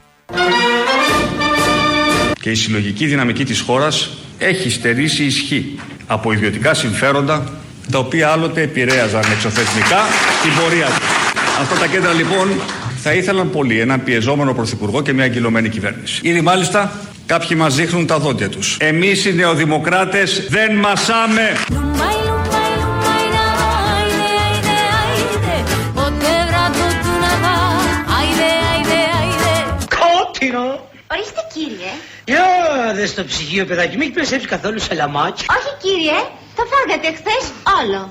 Και 2.41 2.51
η 2.51 2.55
συλλογική 2.55 3.07
δυναμική 3.07 3.45
της 3.45 3.61
χώρας 3.61 4.11
έχει 4.39 4.71
στερήσει 4.71 5.25
ισχύ 5.25 5.79
από 6.07 6.33
ιδιωτικά 6.33 6.75
συμφέροντα 6.75 7.53
τα 7.91 7.99
οποία 7.99 8.29
άλλοτε 8.29 8.63
επηρέαζαν 8.63 9.25
εξωθεσμικά 9.33 10.01
την 10.43 10.63
πορεία 10.63 10.87
τους. 10.87 11.07
Αυτά 11.61 11.75
τα 11.79 11.87
κέντρα 11.87 12.13
λοιπόν 12.13 12.49
θα 12.97 13.13
ήθελαν 13.13 13.51
πολύ 13.51 13.81
έναν 13.81 14.05
πιεζόμενο 14.05 14.55
πρωθυπουργό 14.55 15.03
και 15.03 15.13
μια 15.13 15.25
αγκυλωμένη 15.25 15.69
κυβέρνηση. 15.69 16.21
Ήδη 16.25 16.41
μάλιστα 16.41 16.93
κάποιοι 17.29 17.57
μας 17.61 17.75
δείχνουν 17.75 18.07
τα 18.07 18.19
δόντια 18.19 18.49
τους. 18.49 18.77
Εμείς 18.81 19.25
οι 19.25 19.35
νεοδημοκράτες 19.35 20.47
δεν 20.49 20.75
μασάμε. 20.75 21.57
Κόκκινο! 29.99 30.89
Ορίστε 31.13 31.41
κύριε. 31.55 31.93
Για 32.25 32.45
δες 32.95 33.11
στο 33.11 33.25
ψυγείο 33.25 33.65
παιδάκι, 33.65 33.97
μην 33.97 34.13
έχει 34.17 34.47
καθόλου 34.47 34.81
σαλαμάκι. 34.81 35.45
Όχι 35.51 35.73
κύριε, 35.83 36.19
το 36.57 36.63
φάγατε 36.71 37.09
χθες 37.17 37.45
όλο. 37.81 38.11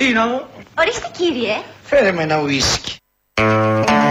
Καπουτσίνο. 0.00 0.48
Ορίστε 0.78 1.10
κύριε. 1.16 1.54
Φέρε 1.82 2.12
με 2.12 2.22
ένα 2.22 2.40
ουίσκι. 2.40 2.94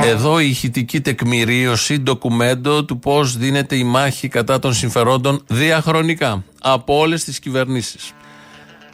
Εδώ 0.04 0.40
η 0.40 0.50
ηχητική 0.50 1.02
τεκμηρίωση, 1.02 2.00
ντοκουμέντο 2.00 2.84
του 2.84 3.00
πώς 3.00 3.38
δίνεται 3.38 3.76
η 3.76 3.84
μάχη 3.84 4.28
κατά 4.28 4.60
των 4.60 4.74
συμφερόντων 4.74 5.44
διαχρονικά 5.48 6.44
από 6.62 6.98
όλες 6.98 7.24
τις 7.24 7.40
κυβερνήσεις. 7.40 8.12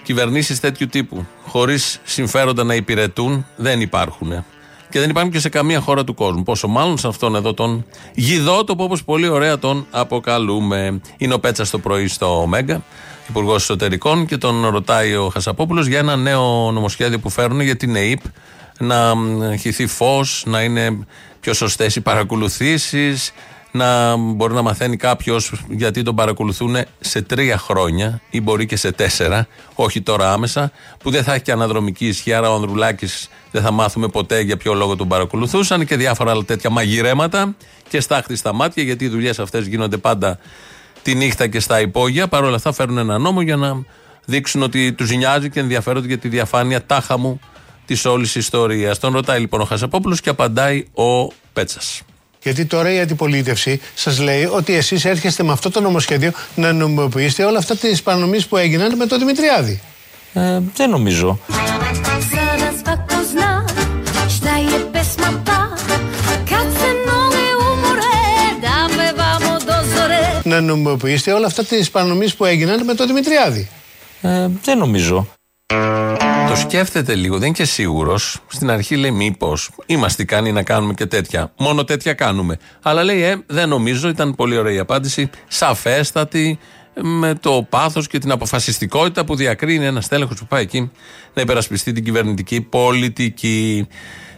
Κυβερνήσεις 0.04 0.60
τέτοιου 0.60 0.88
τύπου, 0.88 1.26
χωρίς 1.48 2.00
συμφέροντα 2.04 2.64
να 2.64 2.76
υπηρετούν, 2.76 3.46
δεν 3.56 3.82
υπάρχουν. 3.82 4.46
Και 4.90 5.00
δεν 5.00 5.10
υπάρχουν 5.10 5.32
και 5.32 5.40
σε 5.40 5.50
καμία 5.50 5.80
χώρα 5.80 6.04
του 6.04 6.14
κόσμου. 6.14 6.44
Πόσο 6.44 6.68
μάλλον 6.68 6.98
σε 6.98 7.08
αυτόν 7.08 7.36
εδώ 7.36 7.54
τον 7.54 7.86
γιδότοπο, 8.14 8.84
όπως 8.84 9.04
πολύ 9.04 9.28
ωραία 9.28 9.60
τον 9.60 9.88
αποκαλούμε. 9.92 11.02
Είναι 11.18 11.34
ο 11.34 11.40
Πέτσας 11.40 11.70
το 11.70 11.80
πρωί 11.80 12.08
στο 12.08 12.46
Μέγκα, 12.48 12.84
Υπουργός 13.30 13.62
Εσωτερικών, 13.62 14.26
και 14.26 14.38
τον 14.38 14.66
ρωτάει 14.66 15.16
ο 15.16 15.30
Χασαπόπουλος 15.30 15.88
για 15.88 16.00
ένα 16.00 16.16
νέο 16.16 16.72
νομοσχέδιο 16.72 17.20
που 17.20 17.30
φέρουν 17.30 17.60
για 17.60 17.76
την 17.76 17.96
ΕΕΠ 17.96 18.20
να 18.78 19.14
χυθεί 19.60 19.88
φως, 19.88 20.44
να 20.48 20.62
είναι 20.62 20.98
πιο 21.40 21.54
σωστές 21.54 21.96
οι 21.96 22.02
παρακολουθήσεις, 22.02 23.34
να 23.72 24.16
μπορεί 24.16 24.54
να 24.54 24.62
μαθαίνει 24.62 24.98
κάποιος 24.98 25.52
γιατί 25.70 26.02
τον 26.02 26.16
παρακολουθούν 26.16 26.76
σε 27.00 27.22
τρία 27.22 27.58
χρόνια 27.58 28.22
ή 28.30 28.42
μπορεί 28.42 28.66
και 28.66 28.76
σε 28.76 28.92
τέσσερα, 28.92 29.48
όχι 29.76 30.02
τώρα 30.02 30.34
άμεσα, 30.34 30.72
που 31.00 31.10
δεν 31.10 31.24
θα 31.24 31.34
έχει 31.34 31.44
και 31.44 31.52
αναδρομική 31.52 32.08
ισχύ. 32.08 32.34
Άρα 32.34 32.52
ο 32.52 32.56
Ανδρουλάκης 32.56 33.30
δεν 33.52 33.62
θα 33.62 33.72
μάθουμε 33.72 34.08
ποτέ 34.08 34.40
για 34.42 34.58
ποιο 34.58 34.74
λόγο 34.74 34.96
τον 34.96 35.08
παρακολουθούσαν 35.08 35.86
και 35.86 35.96
διάφορα 35.96 36.32
άλλα 36.32 36.44
τέτοια 36.44 36.70
μαγειρέματα 36.70 37.56
και 37.90 38.00
στάχτη 38.00 38.36
στα 38.36 38.54
μάτια, 38.54 38.84
γιατί 38.84 39.06
οι 39.06 39.08
δουλειές 39.08 39.40
αυτές 39.40 39.68
γίνονται 39.68 39.98
πάντα 39.98 40.40
τη 41.06 41.16
νύχτα 41.16 41.48
και 41.48 41.60
στα 41.60 41.82
υπόγεια. 41.82 42.28
Παρ' 42.28 42.44
όλα 42.44 42.56
αυτά 42.56 42.72
φέρνουν 42.74 42.98
ένα 42.98 43.18
νόμο 43.18 43.42
για 43.42 43.56
να 43.56 43.84
δείξουν 44.26 44.62
ότι 44.62 44.94
τους 44.94 45.12
νοιάζει 45.12 45.50
και 45.50 45.60
ενδιαφέρονται 45.60 46.08
για 46.08 46.18
τη 46.18 46.28
διαφάνεια 46.28 46.86
τάχα 46.86 47.18
μου 47.18 47.40
της 47.86 48.06
όλης 48.06 48.36
ιστορίας. 48.36 49.00
Τον 49.00 49.14
ρωτάει 49.14 49.40
λοιπόν 49.40 49.62
ο 49.62 49.66
Χασαπόπουλος 49.66 50.22
και 50.22 50.30
απαντάει 50.30 50.86
ο 50.94 51.28
Πέτσας. 51.54 52.02
Γιατί 52.44 52.66
τώρα 52.66 52.94
η 52.94 53.00
αντιπολίτευση 53.00 53.82
σας 53.94 54.20
λέει 54.20 54.46
ότι 54.46 54.74
εσείς 54.74 55.06
έρχεστε 55.06 55.44
με 55.44 55.52
αυτό 55.52 55.70
το 55.70 55.82
νομοσχέδιο 55.82 56.32
να 56.56 56.74
νομιμοποιήσετε 56.74 57.44
όλα 57.44 57.58
αυτά 57.58 57.76
τις 57.76 58.02
παρανομίες 58.02 58.46
που 58.46 58.58
έγιναν 58.58 58.96
με 58.96 59.06
τον 59.06 59.20
Δημητριάδη. 59.20 59.82
Ε, 60.34 60.60
δεν 60.76 60.90
νομίζω. 60.90 61.40
Να 70.56 70.62
νομιμοποιήσετε 70.62 71.32
όλα 71.32 71.48
αυτά 71.48 71.64
τις 71.64 71.92
παρανομίες 71.92 72.36
που 72.36 72.46
έγιναν 72.46 72.86
με 72.86 72.94
τον 72.94 73.08
Δημητριάδη. 73.08 73.70
Ε, 74.22 74.48
δεν 74.64 74.78
νομίζω. 74.78 75.28
Το 76.48 76.56
σκέφτεται 76.56 77.16
λίγο, 77.16 77.38
δεν 77.38 77.48
είναι 77.48 77.56
και 77.56 77.66
σίγουρος. 77.66 78.40
Στην 78.48 78.70
αρχή 78.70 78.96
λέει 78.96 79.12
μήπως 79.12 79.70
είμαστε 79.86 80.22
ικανοί 80.22 80.52
να 80.52 80.64
κάνουμε 80.64 80.94
και 80.94 81.06
τέτοια. 81.06 81.52
Μόνο 81.58 81.84
τέτοια 81.84 82.14
κάνουμε. 82.14 82.58
Αλλά 82.82 83.04
λέει, 83.04 83.22
ε, 83.22 83.36
δεν 83.46 83.70
νομίζω, 83.70 84.10
ήταν 84.10 84.36
πολύ 84.36 84.58
ωραία 84.58 84.74
η 84.74 84.80
απάντηση. 84.80 85.30
Σαφέστατη, 85.48 86.60
με 87.02 87.36
το 87.40 87.66
πάθος 87.70 88.08
και 88.08 88.20
την 88.20 88.32
αποφασιστικότητα 88.32 89.26
που 89.26 89.36
διακρίνει 89.36 89.86
ένα 89.86 90.02
τέλεχο 90.02 90.34
που 90.34 90.46
πάει 90.46 90.62
εκεί 90.62 90.92
να 91.34 91.42
υπερασπιστεί 91.42 91.92
την 91.92 92.04
κυβερνητική 92.04 92.62
πολιτική. 92.62 93.88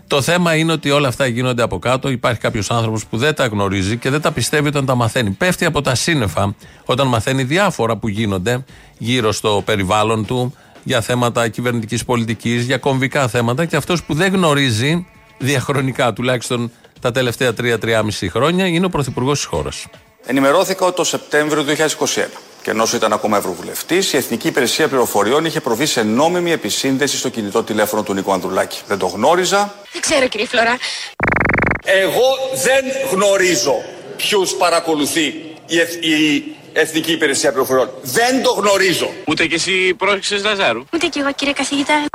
Το 0.08 0.22
θέμα 0.22 0.56
είναι 0.56 0.72
ότι 0.72 0.92
όλα 0.92 1.08
αυτά 1.08 1.26
γίνονται 1.26 1.62
από 1.62 1.80
κάτω. 1.80 2.10
Υπάρχει 2.10 2.40
κάποιος 2.40 2.72
άνθρωπος 2.72 3.06
που 3.06 3.18
δεν 3.18 3.36
τα 3.36 3.46
γνωρίζει 3.46 3.98
και 3.98 4.10
δεν 4.10 4.22
τα 4.22 4.32
πιστεύει 4.32 4.68
όταν 4.68 4.86
τα 4.86 4.96
μαθαίνει. 4.96 5.30
Πέφτει 5.30 5.66
από 5.66 5.82
τα 5.82 5.96
σύννεφα 5.96 6.56
όταν 6.86 7.08
μαθαίνει 7.08 7.44
διάφορα 7.44 7.98
που 7.98 8.08
γίνονται 8.08 8.64
γύρω 8.98 9.32
στο 9.32 9.62
περιβάλλον 9.66 10.26
του 10.26 10.56
για 10.84 11.02
θέματα 11.02 11.48
κυβερνητικής 11.48 12.06
πολιτικής, 12.06 12.66
για 12.66 12.78
κομβικά 12.78 13.28
θέματα 13.28 13.66
και 13.66 13.76
αυτός 13.76 14.04
που 14.04 14.14
δεν 14.14 14.34
γνωρίζει 14.34 15.08
διαχρονικά 15.38 16.14
τουλάχιστον 16.14 16.72
τα 17.02 17.12
τελευταία 17.12 17.52
3-3,5 17.62 18.28
χρόνια 18.30 18.68
είναι 18.68 18.86
ο 18.86 18.90
πρωθυπουργός 18.90 19.38
της 19.38 19.48
χώρας. 19.48 19.86
Ενημερώθηκα 20.26 20.86
ότι 20.86 20.96
το 20.96 21.04
Σεπτέμβριο 21.04 21.64
του 21.64 21.70
2021 21.70 22.26
και 22.68 22.74
ενώ 22.74 22.88
ήταν 22.94 23.14
ακόμα 23.14 23.38
Ευρωβουλευτής, 23.38 24.14
η 24.14 24.18
Εθνική 24.18 24.48
Υπηρεσία 24.48 24.88
Πληροφοριών 24.88 25.46
είχε 25.46 25.60
προβεί 25.62 25.86
σε 25.86 26.04
νόμιμη 26.04 26.52
επισύνδεση 26.52 27.18
στο 27.18 27.30
κινητό 27.30 27.64
τηλέφωνο 27.64 28.04
του 28.04 28.14
Νίκο 28.14 28.32
Ανδρουλάκη. 28.34 28.80
Δεν 28.88 28.98
το 28.98 29.06
γνώριζα. 29.06 29.76
Δεν 29.92 30.02
ξέρω 30.02 30.28
κύριε 30.28 30.46
Φλωρά. 30.46 30.78
Εγώ 31.86 32.26
δεν 32.64 32.86
γνωρίζω 33.12 33.76
ποιους 34.16 34.54
παρακολουθεί 34.54 35.26
η, 35.66 35.80
Εθ- 35.80 36.04
η 36.06 36.44
Εθνική 36.74 37.12
Υπηρεσία 37.12 37.50
Πληροφοριών. 37.52 37.90
Δεν 38.02 38.44
το 38.44 38.52
γνωρίζω. 38.52 39.10
Ούτε 39.28 39.46
κι 39.46 39.54
εσύ 39.54 39.94
πρόσεξες 39.98 40.44
Λαζάρου. 40.44 40.84
Ούτε 40.94 41.08
κι 41.08 41.20
εγώ 41.20 41.32
κύριε 41.34 41.54
καθηγητά. 41.54 42.06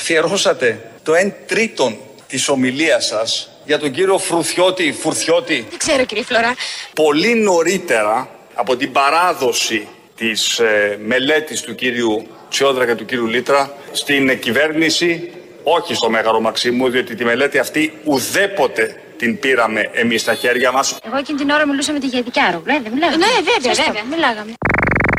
Αφιερώσατε 0.00 0.90
το 1.02 1.12
1 1.14 1.32
τρίτον 1.46 1.96
της 2.28 2.48
ομιλίας 2.48 3.06
σας 3.06 3.50
για 3.66 3.78
τον 3.78 3.90
κύριο 3.92 4.18
Φρουθιώτη, 4.18 4.92
Φουρθιώτη, 5.00 5.66
Δεν 5.68 5.78
ξέρω 5.78 6.04
κύριε 6.04 6.22
Φλωρά. 6.24 6.54
πολύ 6.94 7.34
νωρίτερα 7.34 8.28
από 8.60 8.76
την 8.76 8.92
παράδοση 8.92 9.88
της 10.16 10.58
ε, 10.58 10.98
μελέτης 11.06 11.60
του 11.60 11.74
κύριου 11.74 12.26
Τσιόδρα 12.48 12.86
και 12.86 12.94
του 12.94 13.04
κύριου 13.04 13.26
Λίτρα 13.26 13.72
στην 13.92 14.38
κυβέρνηση, 14.38 15.30
όχι 15.62 15.94
στο 15.94 16.10
Μέγαρο 16.10 16.40
Μαξίμου, 16.40 16.88
διότι 16.88 17.14
τη 17.14 17.24
μελέτη 17.24 17.58
αυτή 17.58 17.92
ουδέποτε 18.04 19.00
την 19.16 19.38
πήραμε 19.38 19.90
εμείς 19.92 20.20
στα 20.20 20.34
χέρια 20.34 20.72
μας. 20.72 20.98
Εγώ 21.06 21.16
εκείνη 21.16 21.38
την 21.38 21.50
ώρα 21.50 21.66
μιλούσα 21.66 21.92
με 21.92 21.98
τη 21.98 22.06
Γεδικάρο. 22.06 22.62
Ναι, 22.64 22.80
δεν 22.82 22.92
μιλάγαμε. 22.92 23.16
Ναι, 23.16 23.32
βέβαια, 23.52 23.84
βέβαια. 23.84 24.04
Μιλάγαμε. 24.10 24.52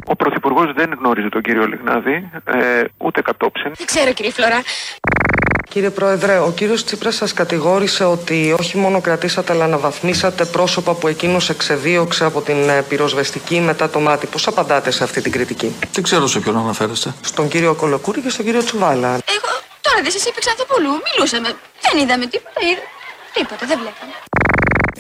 Ο 0.05 0.15
Πρωθυπουργός 0.15 0.73
δεν 0.73 0.95
γνώριζε 0.99 1.29
τον 1.29 1.41
κύριο 1.41 1.65
Λιγνάδη, 1.65 2.29
ε, 2.45 2.83
ούτε 2.97 3.21
κατόψεν. 3.21 3.71
Δεν 3.77 3.85
ξέρω 3.85 4.13
κύριε 4.13 4.31
Φλωρά. 4.31 4.61
Κύριε 5.73 5.89
Πρόεδρε, 5.89 6.37
ο 6.39 6.51
κύριος 6.51 6.83
Τσίπρας 6.83 7.15
σας 7.15 7.33
κατηγόρησε 7.33 8.03
ότι 8.03 8.55
όχι 8.59 8.77
μόνο 8.77 9.01
κρατήσατε 9.01 9.53
αλλά 9.53 9.63
αναβαθμίσατε 9.63 10.45
πρόσωπα 10.45 10.93
που 10.93 11.07
εκείνος 11.07 11.49
εξεδίωξε 11.49 12.25
από 12.25 12.41
την 12.41 12.69
ε, 12.69 12.81
πυροσβεστική 12.81 13.59
μετά 13.59 13.89
το 13.89 13.99
μάτι. 13.99 14.27
Πώς 14.27 14.47
απαντάτε 14.47 14.91
σε 14.91 15.03
αυτή 15.03 15.21
την 15.21 15.31
κριτική; 15.31 15.75
Δεν 15.93 16.03
ξέρω 16.03 16.27
σε 16.27 16.39
ποιον 16.39 16.57
αναφέρεστε. 16.57 17.13
Στον 17.21 17.47
κύριο 17.47 17.73
Κολοκούρη 17.75 18.21
και 18.21 18.29
στον 18.29 18.45
κύριο 18.45 18.63
Τσουβάλα. 18.63 19.07
Εγώ 19.07 19.49
τώρα 19.81 20.01
δεν 20.01 20.11
σας 20.11 20.25
είπε 20.25 20.39
Ξανθοπούλου. 20.39 20.89
Μιλούσαμε. 21.15 21.47
Δεν 21.91 22.01
είδαμε 22.03 22.25
τίποτα. 22.25 22.59
είδα- 22.71 22.87
Τίποτα, 23.33 23.65
δεν 23.67 23.77
βλέπαμε. 23.81 24.13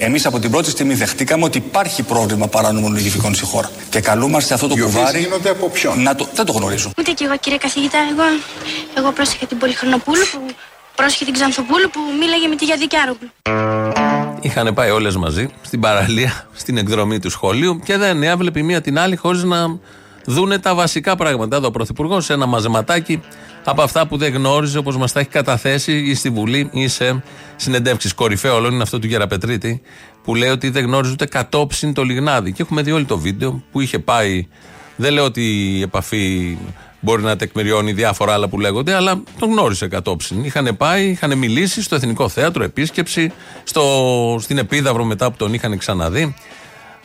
Εμείς 0.03 0.25
από 0.25 0.39
την 0.39 0.51
πρώτη 0.51 0.69
στιγμή 0.69 0.93
δεχτήκαμε 0.93 1.43
ότι 1.43 1.57
υπάρχει 1.57 2.03
πρόβλημα 2.03 2.47
παράνομων 2.47 2.93
λογιστικών 2.93 3.35
στη 3.35 3.45
χώρα. 3.45 3.71
Και 3.89 3.99
καλούμαστε 3.99 4.53
αυτό 4.53 4.67
το 4.67 4.75
κουβάρι. 4.75 5.19
γίνονται 5.19 5.49
από 5.49 5.69
ποιον; 5.69 6.01
Να 6.01 6.15
το... 6.15 6.27
Δεν 6.33 6.45
το 6.45 6.51
γνωρίζω. 6.51 6.91
Ούτε 6.97 7.11
κι 7.11 7.23
εγώ 7.23 7.37
κύριε 7.37 7.57
καθηγητά. 7.57 7.97
Εγώ, 8.11 8.23
εγώ 8.97 9.11
πρόσεχα 9.11 9.45
την 9.45 9.57
Πολυχρονοπούλου 9.57 10.23
που 10.31 10.39
πρόσεχε 10.95 11.25
την 11.25 11.33
Ξανθοπούλου 11.33 11.89
που 11.89 11.99
μίλαγε 12.19 12.47
με 12.47 12.55
τη 12.55 12.65
Γιαδικάροπουλου. 12.65 13.31
Είχαν 14.41 14.73
πάει 14.73 14.89
όλες 14.89 15.15
μαζί 15.15 15.49
στην 15.61 15.79
παραλία, 15.79 16.47
στην 16.53 16.77
εκδρομή 16.77 17.19
του 17.19 17.29
σχολείου 17.29 17.79
και 17.79 17.97
δεν 17.97 18.23
έβλεπε 18.23 18.59
η 18.59 18.63
μία 18.63 18.81
την 18.81 18.99
άλλη 18.99 19.15
χωρίς 19.15 19.43
να 19.43 19.79
δούνε 20.25 20.59
τα 20.59 20.75
βασικά 20.75 21.15
πράγματα. 21.15 21.55
Εδώ 21.55 21.67
ο 21.67 21.71
Πρωθυπουργός 21.71 22.25
σε 22.25 22.33
ένα 22.33 22.45
μαζεματάκι 22.45 23.21
από 23.63 23.81
αυτά 23.81 24.07
που 24.07 24.17
δεν 24.17 24.33
γνώριζε, 24.33 24.77
όπως 24.77 24.97
μας 24.97 25.11
τα 25.11 25.19
έχει 25.19 25.29
καταθέσει 25.29 25.97
ή 25.97 26.15
στη 26.15 26.29
Βουλή 26.29 26.69
ή 26.71 26.87
σε 26.87 27.23
συνεντεύξεις. 27.55 28.13
Κορυφαίο 28.13 28.55
όλων 28.55 28.73
είναι 28.73 28.83
αυτό 28.83 28.99
του 28.99 29.07
Γεραπετρίτη, 29.07 29.81
που 30.23 30.35
λέει 30.35 30.49
ότι 30.49 30.69
δεν 30.69 30.85
γνώριζε 30.85 31.11
ούτε 31.11 31.25
κατόψιν 31.25 31.93
το 31.93 32.03
λιγνάδι. 32.03 32.51
Και 32.51 32.61
έχουμε 32.61 32.81
δει 32.81 32.91
όλο 32.91 33.05
το 33.05 33.17
βίντεο 33.17 33.63
που 33.71 33.81
είχε 33.81 33.99
πάει. 33.99 34.47
Δεν 34.95 35.13
λέω 35.13 35.23
ότι 35.23 35.77
η 35.77 35.81
επαφή 35.81 36.57
μπορεί 36.99 37.23
να 37.23 37.35
τεκμηριώνει 37.35 37.93
διάφορα 37.93 38.33
άλλα 38.33 38.47
που 38.47 38.59
λέγονται, 38.59 38.93
αλλά 38.93 39.23
τον 39.39 39.51
γνώρισε 39.51 39.87
κατόψιν. 39.87 40.43
Είχαν 40.43 40.77
πάει, 40.77 41.09
είχαν 41.09 41.37
μιλήσει 41.37 41.81
στο 41.81 41.95
Εθνικό 41.95 42.29
Θέατρο, 42.29 42.63
επίσκεψη, 42.63 43.31
στο, 43.63 44.37
στην 44.41 44.57
Επίδαυρο 44.57 45.03
μετά 45.03 45.31
που 45.31 45.37
τον 45.37 45.53
είχαν 45.53 45.77
ξαναδεί. 45.77 46.35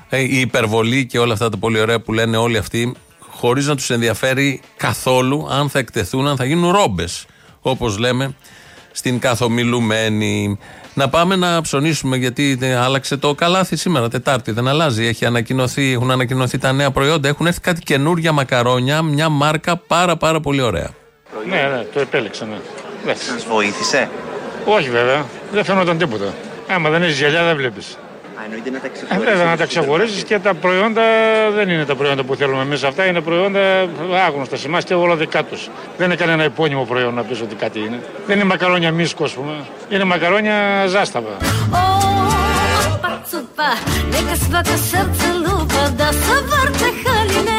Ε, 0.09 0.21
η 0.21 0.41
υπερβολή 0.41 1.07
και 1.07 1.19
όλα 1.19 1.33
αυτά 1.33 1.49
τα 1.49 1.57
πολύ 1.57 1.81
ωραία 1.81 2.01
που 2.01 2.13
λένε 2.13 2.37
όλοι 2.37 2.57
αυτοί, 2.57 2.95
χωρίς 3.37 3.67
να 3.67 3.77
τους 3.77 3.91
ενδιαφέρει 3.91 4.61
καθόλου 4.77 5.49
αν 5.51 5.71
θα 5.71 5.79
εκτεθούν, 5.79 6.27
αν 6.27 6.37
θα 6.37 6.45
γίνουν 6.45 6.73
ρόμπες. 6.73 7.27
Όπως 7.61 7.99
λέμε 7.99 8.35
στην 8.93 9.19
καθομιλουμένη. 9.19 10.59
Να 10.95 11.09
πάμε 11.09 11.37
να 11.37 11.61
ψωνίσουμε 11.61 12.17
γιατί 12.17 12.59
ε, 12.61 12.77
άλλαξε 12.77 13.17
το 13.17 13.35
καλάθι 13.35 13.77
σήμερα, 13.77 14.09
Τετάρτη. 14.09 14.53
Δεν 14.53 14.69
αλλάζει. 14.69 15.07
Έχει 15.07 15.25
ανακοινωθεί, 15.25 15.93
έχουν 15.93 16.11
ανακοινωθεί 16.11 16.59
τα 16.59 16.73
νέα 16.73 16.91
προϊόντα. 16.91 17.29
Έχουν 17.29 17.47
έρθει 17.47 17.61
κάτι 17.61 17.81
καινούργια 17.81 18.33
μακαρόνια, 18.33 19.03
μια 19.03 19.29
μάρκα 19.29 19.77
πάρα 19.77 20.17
πάρα 20.17 20.41
πολύ 20.41 20.61
ωραία. 20.61 20.91
Ναι, 21.49 21.57
ναι, 21.57 21.87
το 21.93 22.01
επέλεξα, 22.01 22.45
ναι. 22.45 22.57
ναι. 23.05 23.15
Σας 23.15 23.45
βοήθησε; 23.45 24.11
Όχι 24.65 24.91
βέβαια, 24.91 25.25
δεν 25.53 25.65
φαίνονταν 25.65 25.99
τίποτα. 25.99 26.35
Άμα 26.69 26.91
δεν 26.91 27.03
έχεις 27.03 27.19
γυαλιά 27.19 27.45
δεν 27.45 27.57
βλέπεις. 27.57 27.99
Α, 28.47 28.49
εννοείται 28.49 28.71
να 28.71 28.81
τα 28.81 28.87
Ε, 28.87 28.91
ξεχωρίσεις. 28.91 29.25
βέβαια 29.31 29.45
να 29.51 29.57
τα 29.57 29.67
ξεχωρίσεις 29.67 30.23
και 30.25 30.39
τα 30.39 30.55
προϊόντα 30.55 31.03
δεν 31.55 31.69
είναι 31.69 31.85
τα 31.85 31.95
προϊόντα 31.95 32.23
που 32.25 32.35
θέλουμε 32.35 32.63
εμείς 32.63 32.83
αυτά, 32.85 33.05
είναι 33.05 33.21
προϊόντα 33.21 33.61
άγνωστα 34.27 34.57
σε 34.57 34.67
εμάς 34.67 34.85
και 34.85 34.95
όλα 34.95 35.15
δικά 35.17 35.45
τους. 35.45 35.69
Δεν 35.97 36.07
είναι 36.07 36.17
κανένα 36.17 36.43
επώνυμο 36.43 36.85
προϊόν 36.85 37.15
να 37.15 37.23
πεις 37.23 37.41
ότι 37.41 37.55
κάτι 37.55 37.79
είναι. 37.79 38.01
Δεν 38.27 38.37
είναι 38.37 38.45
μακαρόνια 38.45 38.93
μίσκο, 38.93 39.25
ας 39.25 39.33
πούμε. 39.33 39.53
Είναι 39.89 40.05
μακαρόνια 40.05 40.87
ζάσταβα. 40.87 41.37
Pacupa, 43.05 43.69
neka 44.13 44.35
svaka 44.45 44.77
srce 44.91 45.29
lupa 45.45 45.83
da 46.01 46.09
se 46.25 46.37
vrte 46.51 46.89
haljine 47.05 47.59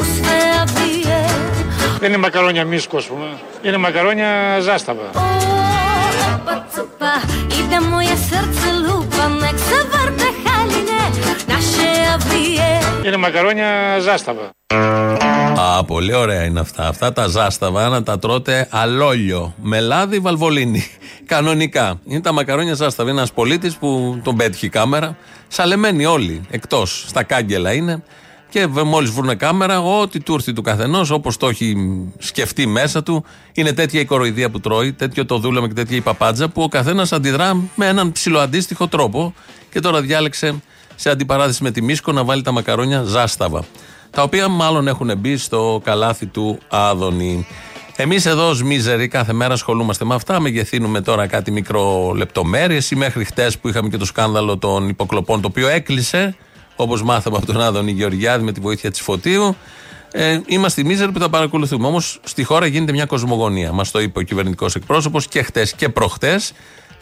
u 0.00 0.04
sve 0.14 0.40
bije 0.74 1.20
Δεν 2.00 2.08
είναι 2.08 2.18
μακαρόνια 2.18 2.64
μίσκο, 2.64 2.96
ας 2.96 3.04
πούμε. 3.04 3.26
Είναι 3.62 3.76
μακαρόνια 3.76 4.58
ζάσταβα. 4.60 5.10
Cupa, 6.76 7.12
ide 7.58 7.78
moje 7.90 8.16
srce 8.28 8.63
lupa, 8.63 8.63
Είναι 13.04 13.16
μακαρόνια 13.16 13.98
ζάσταβα. 14.00 14.50
Α, 15.56 15.84
πολύ 15.84 16.14
ωραία 16.14 16.44
είναι 16.44 16.60
αυτά. 16.60 16.88
Αυτά 16.88 17.12
τα 17.12 17.26
ζάσταβα 17.26 17.88
να 17.88 18.02
τα 18.02 18.18
τρώτε 18.18 18.68
αλόλιο. 18.70 19.54
Με 19.62 19.80
λάδι 19.80 20.18
βαλβολίνη. 20.18 20.84
Κανονικά. 21.26 22.00
Είναι 22.04 22.20
τα 22.20 22.32
μακαρόνια 22.32 22.74
ζάσταβα. 22.74 23.10
Είναι 23.10 23.18
ένας 23.18 23.32
πολίτης 23.32 23.76
που 23.76 24.20
τον 24.24 24.36
πέτυχε 24.36 24.66
η 24.66 24.68
κάμερα. 24.68 25.16
Σαλεμένοι 25.48 26.06
όλοι. 26.06 26.42
Εκτός. 26.50 27.04
Στα 27.08 27.22
κάγκελα 27.22 27.72
είναι. 27.72 28.02
Και 28.48 28.66
μόλις 28.66 29.10
βρούνε 29.10 29.34
κάμερα, 29.34 29.80
ό,τι 29.80 30.20
του 30.20 30.34
έρθει 30.34 30.52
του 30.52 30.62
καθενός, 30.62 31.10
όπως 31.10 31.36
το 31.36 31.48
έχει 31.48 31.76
σκεφτεί 32.18 32.66
μέσα 32.66 33.02
του, 33.02 33.24
είναι 33.52 33.72
τέτοια 33.72 34.00
η 34.00 34.04
κοροϊδία 34.04 34.50
που 34.50 34.60
τρώει, 34.60 34.92
τέτοιο 34.92 35.26
το 35.26 35.38
δούλεμα 35.38 35.66
και 35.66 35.74
τέτοια 35.74 35.96
η 35.96 36.00
παπάντζα, 36.00 36.48
που 36.48 36.62
ο 36.62 36.68
καθένας 36.68 37.12
αντιδρά 37.12 37.56
με 37.74 37.86
έναν 37.86 38.12
ψηλοαντίστοιχο 38.12 38.88
τρόπο. 38.88 39.34
Και 39.70 39.80
τώρα 39.80 40.00
διάλεξε 40.00 40.62
σε 40.94 41.10
αντιπαράθεση 41.10 41.62
με 41.62 41.70
τη 41.70 41.82
Μίσκο 41.82 42.12
να 42.12 42.24
βάλει 42.24 42.42
τα 42.42 42.52
μακαρόνια 42.52 43.02
ζάσταβα. 43.02 43.64
Τα 44.10 44.22
οποία 44.22 44.48
μάλλον 44.48 44.88
έχουν 44.88 45.12
μπει 45.18 45.36
στο 45.36 45.80
καλάθι 45.84 46.26
του 46.26 46.58
Άδωνη. 46.68 47.46
Εμείς 47.96 48.26
εδώ 48.26 48.48
ως 48.48 48.62
μίζεροι 48.62 49.08
κάθε 49.08 49.32
μέρα 49.32 49.54
ασχολούμαστε 49.54 50.04
με 50.04 50.14
αυτά. 50.14 50.40
Μεγεθύνουμε 50.40 51.00
τώρα 51.00 51.26
κάτι 51.26 51.50
μικρό 51.50 52.12
λεπτομέρειε 52.16 52.80
ή 52.90 52.96
μέχρι 52.96 53.24
χτες 53.24 53.58
που 53.58 53.68
είχαμε 53.68 53.88
και 53.88 53.96
το 53.96 54.04
σκάνδαλο 54.04 54.58
των 54.58 54.88
υποκλοπών, 54.88 55.40
το 55.40 55.48
οποίο 55.48 55.68
έκλεισε, 55.68 56.36
όπως 56.76 57.02
μάθαμε 57.02 57.36
από 57.36 57.46
τον 57.46 57.60
Άδωνη 57.60 57.90
Γεωργιάδη 57.90 58.44
με 58.44 58.52
τη 58.52 58.60
βοήθεια 58.60 58.90
της 58.90 59.00
Φωτίου. 59.00 59.56
Ε, 60.12 60.40
είμαστε 60.46 60.80
οι 60.80 60.84
μίζεροι 60.84 61.12
που 61.12 61.18
τα 61.18 61.28
παρακολουθούμε. 61.28 61.86
Όμως 61.86 62.20
στη 62.24 62.44
χώρα 62.44 62.66
γίνεται 62.66 62.92
μια 62.92 63.06
κοσμογονία. 63.06 63.72
Μας 63.72 63.90
το 63.90 64.00
είπε 64.00 64.18
ο 64.18 64.22
κυβερνητικός 64.22 64.74
εκπρόσωπος 64.74 65.26
και 65.26 65.42
χτες 65.42 65.72
και 65.74 65.88
προχτές. 65.88 66.52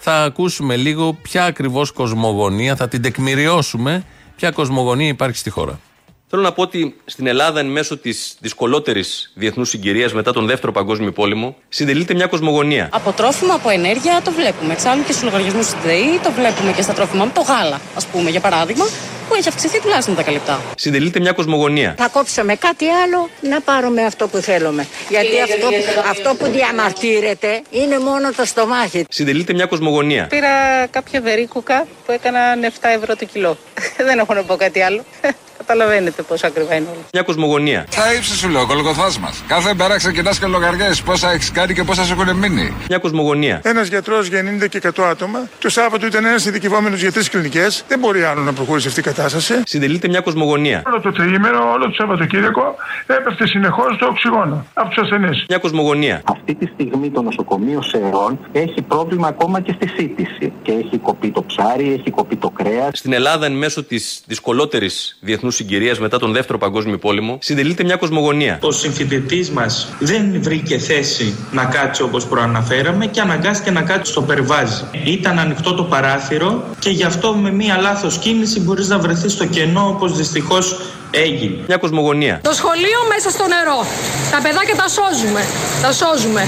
Θα 0.05 0.23
ακούσουμε 0.23 0.77
λίγο 0.77 1.13
ποια 1.23 1.45
ακριβώς 1.45 1.93
κοσμογονία, 1.93 2.77
θα 2.77 2.89
την 2.89 3.03
τεκμηριώσουμε 3.03 4.05
ποια 4.37 4.51
κοσμογονία 4.51 5.09
υπάρχει 5.09 5.37
στη 5.37 5.51
χώρα. 5.51 5.81
Θέλω 6.27 6.43
να 6.43 6.53
πω 6.53 6.63
ότι 6.63 6.97
στην 7.05 7.27
Ελλάδα, 7.27 7.61
εν 7.61 7.67
μέσω 7.67 7.97
της 7.97 8.37
δυσκολότερης 8.41 9.33
διεθνούς 9.35 9.69
συγκυρίας 9.69 10.13
μετά 10.13 10.33
τον 10.33 10.47
Δεύτερο 10.47 10.73
Παγκόσμιο 10.73 11.13
Πόλεμο, 11.13 11.57
συντελείται 11.69 12.15
μια 12.15 12.27
κοσμογονία. 12.27 12.89
Από 12.93 13.13
τρόφιμα, 13.13 13.55
από 13.55 13.69
ενέργεια 13.69 14.21
το 14.25 14.33
βλέπουμε. 14.33 14.73
Εξάλλου 14.73 15.03
και 15.05 15.13
στους 15.13 15.25
λογαριασμούς 15.25 15.67
της 15.67 15.75
ΔΕΗ 15.85 16.21
το 16.23 16.33
βλέπουμε 16.33 16.73
και 16.73 16.83
στα 16.83 16.93
τρόφιμα. 16.93 17.31
Το 17.31 17.41
γάλα, 17.41 17.81
ας 17.95 18.07
πούμε, 18.07 18.31
για 18.31 18.41
παράδειγμα, 18.41 18.85
που 19.33 19.39
έχει 19.39 19.49
αυξηθεί 19.49 19.81
τουλάχιστον 19.81 20.17
10 20.17 20.33
λεπτά. 20.33 20.61
Συντελείται 20.77 21.21
μια 21.21 21.33
κοσμογονία. 21.33 21.95
Θα 21.99 22.09
κόψουμε 22.09 22.55
κάτι 22.55 22.87
άλλο 22.89 23.29
να 23.41 23.61
πάρουμε 23.61 24.05
αυτό 24.05 24.29
που 24.29 24.39
θέλουμε. 24.39 24.87
Γιατί 25.09 25.41
αυτό, 25.41 25.69
αυτό 26.11 26.35
που 26.35 26.47
διαμαρτύρεται 26.51 27.63
είναι 27.71 27.99
μόνο 27.99 28.33
το 28.33 28.45
στομάχι. 28.45 29.05
Συντελείται 29.09 29.53
μια 29.53 29.67
κοσμογονία. 29.67 30.27
Πήρα 30.27 30.87
κάποια 30.91 31.21
βερίκουκα 31.21 31.87
που 32.07 32.13
έκαναν 32.13 32.61
7 32.65 32.67
ευρώ 32.97 33.17
το 33.17 33.25
κιλό. 33.25 33.59
Δεν 34.07 34.19
έχω 34.19 34.35
να 34.35 34.43
πω 34.43 34.57
κάτι 34.57 34.83
άλλο. 34.83 35.05
Καταλαβαίνετε 35.67 36.23
πόσο 36.23 36.47
ακριβά 36.47 36.75
είναι 36.75 36.87
όλα. 36.93 37.05
Μια 37.13 37.23
κοσμογονία. 37.23 37.87
Τα 37.97 38.15
ύψη 38.15 38.37
σου 38.37 38.49
λέω, 38.49 38.67
κολοκοθάς 38.67 39.19
μας. 39.19 39.43
Κάθε 39.47 39.75
μέρα 39.75 39.97
ξεκινάς 39.97 40.39
και 40.39 40.47
λογαριάζει 40.47 41.03
πόσα 41.03 41.31
έχεις 41.31 41.51
κάνει 41.53 41.75
και 41.75 41.83
πόσα 41.83 42.05
σου 42.05 42.17
έχουν 42.21 42.37
μείνει. 42.37 42.75
Μια 42.89 42.99
κοσμογονία. 42.99 43.61
Ένας 43.65 43.89
γιατρός 43.89 44.27
για 44.27 44.43
90 44.63 44.69
και 44.69 44.81
100 44.97 45.03
άτομα. 45.05 45.49
Το 45.59 45.69
Σάββατο 45.69 46.07
ήταν 46.07 46.25
ένας 46.25 46.45
ειδικευόμενος 46.45 47.01
για 47.01 47.13
τρεις 47.13 47.29
κλινικές. 47.29 47.85
Δεν 47.89 47.99
μπορεί 47.99 48.23
άλλο 48.23 48.41
να 48.41 48.53
προχωρήσει 48.53 48.89
αυτή 48.89 49.01
η 49.01 49.03
κατάσταση. 49.03 49.22
Συντελείται 49.65 50.09
μια 50.09 50.21
κοσμογονία. 50.21 50.83
Όλο 50.87 51.01
το 51.01 51.13
τριήμερο, 51.13 51.71
όλο 51.73 51.85
το 51.85 51.95
Σαββατοκύριακο 51.95 52.75
έπεφτε 53.07 53.47
συνεχώς 53.47 53.97
το 53.99 54.07
οξυγόνο 54.07 54.67
από 54.75 54.89
τους 54.89 55.03
ασθενείς. 55.03 55.45
Μια 55.49 55.59
κοσμογονία. 55.59 56.23
Αυτή 56.25 56.55
τη 56.55 56.67
στιγμή 56.67 57.11
το 57.11 57.23
νοσοκομείο 57.23 57.83
Σερών 57.83 58.39
έχει 58.53 58.83
πρόβλημα 58.83 59.29
ακόμα 59.29 59.61
και 59.61 59.73
στη 59.73 59.89
σύντηση. 59.89 60.53
Και 60.63 60.73
έχει 60.73 60.99
κοπεί 60.99 61.31
το 61.31 61.43
ψάρι, 61.43 61.93
έχει 61.93 62.11
κοπεί 62.11 62.37
το 62.37 62.51
κρέας. 62.51 62.99
Στην 62.99 63.13
Ελλάδα, 63.13 63.47
εν 63.47 63.53
μέσω 63.53 63.85
της 63.85 64.23
δυσκολότερης 64.27 65.19
διεθνούς 65.21 65.55
συγκυρίας 65.55 65.99
μετά 65.99 66.19
τον 66.19 66.33
Δεύτερο 66.33 66.59
Παγκόσμιο 66.59 66.99
Πόλεμο, 66.99 67.39
συντελείται 67.41 67.85
μια 67.85 67.97
κοσμογονία. 67.97 68.59
Ο 68.63 68.71
συμφιλητή 68.71 69.51
μας 69.53 69.95
δεν 69.99 70.43
βρήκε 70.43 70.79
θέση 70.79 71.35
να 71.53 71.65
κάτσει 71.65 72.03
όπως 72.03 72.27
προαναφέραμε 72.27 73.07
και 73.07 73.21
αναγκάστηκε 73.21 73.71
να 73.71 73.83
κάτσει 73.83 74.13
στο 74.13 74.23
περβάζι. 74.23 74.85
Ήταν 75.05 75.39
ανοιχτό 75.39 75.75
το 75.75 75.85
παράθυρο 75.85 76.65
και 76.79 76.91
γι' 76.91 77.05
αυτό 77.05 77.35
με 77.35 77.53
μία 77.53 77.77
λάθος 77.81 78.19
κίνηση 78.19 78.61
μπορείς 78.61 78.89
να 78.89 78.99
βρεθείς 78.99 79.12
στο 79.15 79.47
κενό 79.47 79.89
όπως 79.89 80.17
δυστυχώς 80.17 80.81
έγινε. 81.13 81.65
Μια 81.67 81.77
κοσμογονία. 81.77 82.41
Το 82.43 82.53
σχολείο 82.53 83.01
μέσα 83.15 83.31
στο 83.31 83.45
νερό. 83.47 83.87
Τα 84.31 84.39
παιδάκια 84.43 84.77
τα 84.77 84.89
σώζουμε. 84.89 85.43
Τα 85.83 85.93
σώζουμε. 85.93 86.43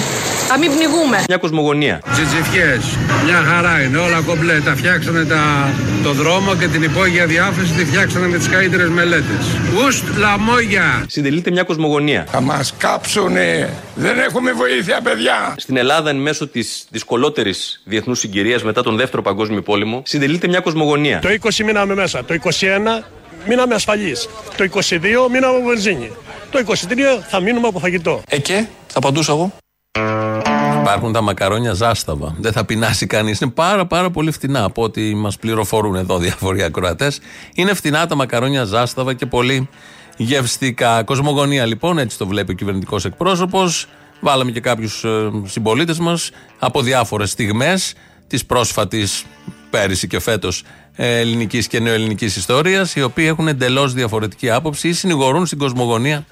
Θα 0.49 0.59
μην 0.59 0.71
πνιγούμε. 0.75 1.25
Μια 1.29 1.37
κοσμογονία. 1.37 2.01
Τζιτζιφιές, 2.13 2.85
μια 3.25 3.41
χαρά 3.49 3.83
είναι, 3.83 3.99
όλα 3.99 4.21
κομπλέ. 4.27 4.61
Τα 4.61 4.75
φτιάξανε 4.77 5.25
τα, 5.25 5.73
το 6.03 6.13
δρόμο 6.13 6.55
και 6.57 6.67
την 6.67 6.83
υπόγεια 6.83 7.27
διάφραση 7.27 7.73
τη 7.73 7.85
φτιάξανε 7.85 8.27
με 8.27 8.39
τις 8.39 8.49
καλύτερες 8.49 8.89
μελέτες. 8.89 9.45
Ουστ 9.85 10.05
λαμόγια. 10.19 11.05
Συντελείται 11.09 11.51
μια 11.51 11.63
κοσμογονία. 11.63 12.27
Θα 12.31 12.41
μας 12.41 12.75
κάψουνε. 12.79 13.71
Δεν 13.95 14.19
έχουμε 14.19 14.53
βοήθεια, 14.53 15.01
παιδιά. 15.03 15.55
Στην 15.57 15.77
Ελλάδα, 15.77 16.11
εν 16.11 16.17
μέσω 16.17 16.47
της 16.49 16.87
δυσκολότερης 16.91 17.83
διεθνούς 17.85 18.19
συγκυρίας 18.19 18.63
μετά 18.63 18.83
τον 18.83 18.97
Δεύτερο 18.97 19.23
Παγκόσμιο 19.23 19.63
Πόλεμο, 19.63 20.03
συντελείται 20.05 20.49
μια 20.49 20.61
κοσμογονία. 20.61 21.19
Το 21.19 21.29
20 21.29 21.65
μείναμε 21.65 21.95
μέσα. 21.95 22.25
Το 22.25 22.35
21 22.35 23.05
μείναμε 23.49 23.75
ασφαλείς. 23.75 24.29
Το 24.57 24.65
22 24.65 25.01
μείναμε 25.31 25.57
από 25.57 25.67
βενζίνη. 25.67 26.11
Το 26.51 26.59
23 26.59 27.23
θα 27.29 27.41
μείνουμε 27.41 27.69
από 27.69 27.79
φαγητό. 27.79 28.23
Ε 28.29 28.39
και, 28.39 28.67
θα 28.87 28.99
απαντούσα 28.99 29.33
εγώ. 29.33 29.53
Υπάρχουν 30.81 31.13
τα 31.13 31.21
μακαρόνια 31.21 31.73
ζάσταβα. 31.73 32.35
Δεν 32.39 32.53
θα 32.53 32.65
πεινάσει 32.65 33.07
κανείς. 33.07 33.41
Είναι 33.41 33.51
πάρα 33.51 33.87
πάρα 33.87 34.11
πολύ 34.11 34.31
φτηνά 34.31 34.65
από 34.65 34.83
ό,τι 34.83 35.15
μας 35.15 35.37
πληροφορούν 35.37 35.95
εδώ 35.95 36.19
διάφοροι 36.19 36.63
ακροατές. 36.63 37.21
Είναι 37.55 37.75
φτηνά 37.75 38.07
τα 38.07 38.15
μακαρόνια 38.15 38.65
ζάσταβα 38.65 39.15
και 39.15 39.27
πολύ 39.27 39.69
γευστικά. 40.17 41.03
Κοσμογονία 41.03 41.67
λοιπόν, 41.67 41.99
έτσι 41.99 42.19
το 42.19 42.27
βλέπει 42.27 42.53
ο 42.53 42.55
κυβερνητικός 42.55 43.05
εκπρόσωπος. 43.05 43.87
Βάλαμε 44.21 44.51
και 44.51 44.61
κάποιους 44.61 45.05
συμπολίτες 45.45 45.99
μας 45.99 46.31
από 46.59 46.83
διάφορες 46.83 47.31
στιγμές 47.31 47.95
της 48.27 48.47
πρόσφατης 48.47 49.25
πέρυσι 49.75 50.07
και 50.07 50.21
φέτος 50.21 50.63
ελληνικής 50.97 51.67
και 51.67 51.81
νεοελληνικής 51.81 52.37
ιστορίας, 52.37 52.95
οι 52.95 53.03
οποίοι 53.03 53.25
έχουν 53.29 53.49
εντελώς 53.49 53.93
διαφορετική 53.93 54.51
άποψη 54.51 54.89
ή 54.89 54.93
συνηγορούν 54.93 55.47
στην 55.47 55.59
κοσμογονία 55.59 56.27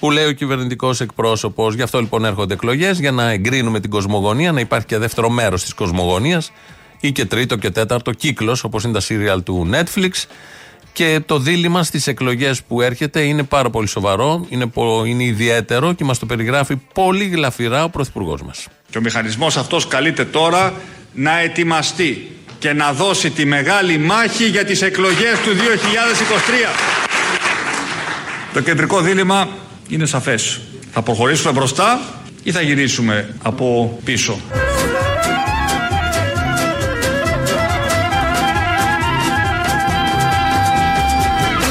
που 0.00 0.10
λέει 0.10 0.24
ο 0.24 0.32
κυβερνητικός 0.32 1.00
εκπρόσωπος. 1.00 1.74
Γι' 1.74 1.82
αυτό 1.82 2.00
λοιπόν 2.00 2.24
έρχονται 2.24 2.54
εκλογές, 2.54 2.98
για 2.98 3.10
να 3.12 3.30
εγκρίνουμε 3.30 3.80
την 3.80 3.90
κοσμογονία, 3.90 4.52
να 4.52 4.60
υπάρχει 4.60 4.86
και 4.86 4.98
δεύτερο 4.98 5.30
μέρος 5.30 5.62
της 5.62 5.74
κοσμογονίας 5.74 6.52
ή 7.00 7.12
και 7.12 7.24
τρίτο 7.24 7.56
και 7.56 7.70
τέταρτο 7.70 8.12
κύκλος, 8.12 8.64
όπως 8.64 8.84
είναι 8.84 8.92
τα 8.92 9.00
σύριαλ 9.00 9.42
του 9.42 9.70
Netflix. 9.72 10.10
Και 10.92 11.20
το 11.26 11.38
δίλημα 11.38 11.82
στις 11.82 12.06
εκλογές 12.06 12.62
που 12.62 12.80
έρχεται 12.80 13.20
είναι 13.20 13.42
πάρα 13.42 13.70
πολύ 13.70 13.88
σοβαρό, 13.88 14.46
είναι, 14.48 14.66
πο- 14.66 15.04
είναι 15.04 15.24
ιδιαίτερο 15.24 15.92
και 15.92 16.04
μας 16.04 16.18
το 16.18 16.26
περιγράφει 16.26 16.76
πολύ 16.76 17.24
γλαφυρά 17.24 17.84
ο 17.84 17.88
πρωθυπουργός 17.90 18.42
μας. 18.42 18.66
Και 18.90 18.98
ο 18.98 19.00
μηχανισμός 19.00 19.56
αυτός 19.56 19.86
καλείται 19.86 20.24
τώρα 20.24 20.72
να 21.14 21.38
ετοιμαστεί 21.38 22.36
και 22.60 22.72
να 22.72 22.92
δώσει 22.92 23.30
τη 23.30 23.44
μεγάλη 23.44 23.98
μάχη 23.98 24.44
για 24.44 24.64
τις 24.64 24.82
εκλογές 24.82 25.38
του 25.44 25.50
2023. 25.54 26.76
Το 28.52 28.60
κεντρικό 28.60 29.00
δίλημα 29.00 29.48
είναι 29.88 30.06
σαφές. 30.06 30.60
Θα 30.92 31.02
προχωρήσουμε 31.02 31.52
μπροστά 31.52 32.00
ή 32.42 32.52
θα 32.52 32.60
γυρίσουμε 32.60 33.34
από 33.42 33.98
πίσω; 34.04 34.40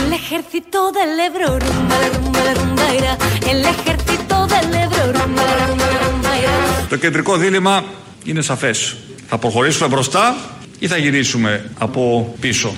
El 0.01 0.13
ejército 0.21 0.79
del 0.97 1.13
Ebro, 1.27 1.49
rumba, 1.65 1.95
la 2.03 2.09
rumba, 2.15 2.39
la 2.47 2.53
rumba, 2.59 2.85
ira. 2.99 3.13
El 3.51 3.61
ejército 3.73 4.35
del 4.53 4.69
Ebro, 4.83 5.03
rumba, 5.17 5.43
la 5.49 5.55
rumba, 5.69 5.85
la 5.93 5.99
rumba, 6.05 6.31
ira. 6.41 6.87
Το 6.89 6.95
κεντρικό 6.95 7.37
δίλημα 7.37 7.83
είναι 8.23 8.41
σαφές. 8.41 8.95
Θα 9.27 9.37
προχωρήσουμε 9.37 9.89
μπροστά 9.89 10.35
ή 10.79 10.87
θα 10.87 10.97
γυρίσουμε 10.97 11.65
από 11.77 12.33
πίσω. 12.39 12.73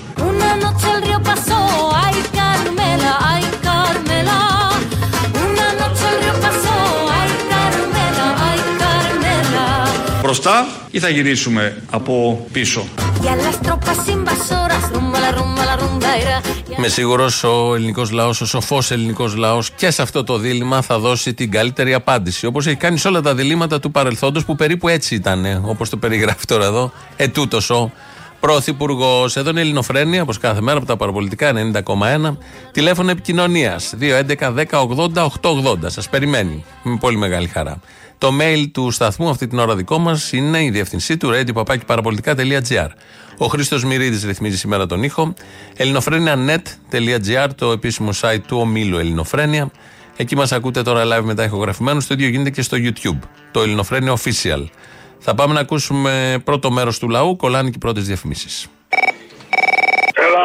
Μπροστά 10.31 10.67
ή 10.91 10.99
θα 10.99 11.09
γυρίσουμε 11.09 11.81
από 11.91 12.45
πίσω; 12.51 12.87
Y 13.23 13.27
a 13.27 13.35
las 13.35 13.57
tropas 13.67 13.99
invasoras, 14.15 14.83
rumba, 14.93 15.19
la 15.25 15.31
rumba, 15.37 15.63
la 15.65 15.75
rumba, 15.75 16.09
ira. 16.21 16.41
Είμαι 16.77 16.87
σίγουρος 16.87 17.43
ο 17.43 17.75
ελληνικός 17.75 18.11
λαός, 18.11 18.41
ο 18.41 18.45
σοφός 18.45 18.91
ελληνικός 18.91 19.35
λαός 19.35 19.71
και 19.71 19.91
σε 19.91 20.01
αυτό 20.01 20.23
το 20.23 20.37
δίλημα 20.37 20.81
θα 20.81 20.99
δώσει 20.99 21.33
την 21.33 21.51
καλύτερη 21.51 21.93
απάντηση. 21.93 22.45
Όπως 22.45 22.67
έχει 22.67 22.75
κάνει 22.75 22.97
σε 22.97 23.07
όλα 23.07 23.21
τα 23.21 23.35
διλήμματα 23.35 23.79
του 23.79 23.91
παρελθόντος 23.91 24.45
που 24.45 24.55
περίπου 24.55 24.87
έτσι 24.87 25.15
ήταν, 25.15 25.63
όπως 25.65 25.89
το 25.89 25.97
περιγράφει 25.97 26.45
τώρα 26.45 26.65
εδώ, 26.65 26.91
ετούτο 27.15 27.57
ο 27.69 27.91
Πρωθυπουργός. 28.39 29.35
Εδώ 29.35 29.49
είναι 29.49 29.59
η 29.59 29.63
Ελληνοφρένεια, 29.63 30.21
όπως 30.21 30.37
κάθε 30.37 30.61
μέρα 30.61 30.77
από 30.77 30.87
τα 30.87 30.97
παραπολιτικά 30.97 31.53
90,1. 31.53 32.37
Τηλέφωνο 32.71 33.11
επικοινωνίας 33.11 33.93
211-1080-880. 33.99 35.89
Σας 35.89 36.09
περιμένει. 36.09 36.63
Με 36.83 36.97
πολύ 36.99 37.17
μεγάλη 37.17 37.47
χαρά. 37.47 37.79
Το 38.21 38.31
mail 38.41 38.65
του 38.71 38.91
σταθμού 38.91 39.29
αυτή 39.29 39.47
την 39.47 39.59
ώρα 39.59 39.75
δικό 39.75 39.97
μας 39.97 40.31
είναι 40.31 40.63
η 40.63 40.69
διευθυνσή 40.69 41.17
του 41.17 41.31
radio.parapolitica.gr. 41.33 42.87
Ο 43.37 43.45
Χρήστος 43.45 43.83
Μυρίδης 43.83 44.23
ρυθμίζει 44.23 44.57
σήμερα 44.57 44.85
τον 44.85 45.03
ήχο. 45.03 45.33
ελληνοφρένια.net.gr, 45.75 47.47
το 47.55 47.71
επίσημο 47.71 48.09
site 48.21 48.41
του 48.47 48.57
ομίλου 48.57 48.97
Ελληνοφρένια. 48.97 49.71
Εκεί 50.15 50.35
μας 50.35 50.51
ακούτε 50.51 50.81
τώρα 50.81 51.03
live 51.05 51.23
μετά 51.23 51.43
ηχογραφημένου. 51.43 51.99
Το 51.99 52.13
ίδιο 52.13 52.27
γίνεται 52.27 52.49
και 52.49 52.61
στο 52.61 52.77
YouTube. 52.79 53.19
Το 53.51 53.61
Ελληνοφρένια 53.61 54.17
Official. 54.17 54.65
Θα 55.19 55.35
πάμε 55.35 55.53
να 55.53 55.59
ακούσουμε 55.59 56.41
πρώτο 56.43 56.71
μέρος 56.71 56.99
του 56.99 57.09
λαού. 57.09 57.35
Κολλάνε 57.35 57.69
και 57.69 57.75
οι 57.75 57.79
πρώτες 57.79 58.05
διαφημίσεις. 58.05 58.67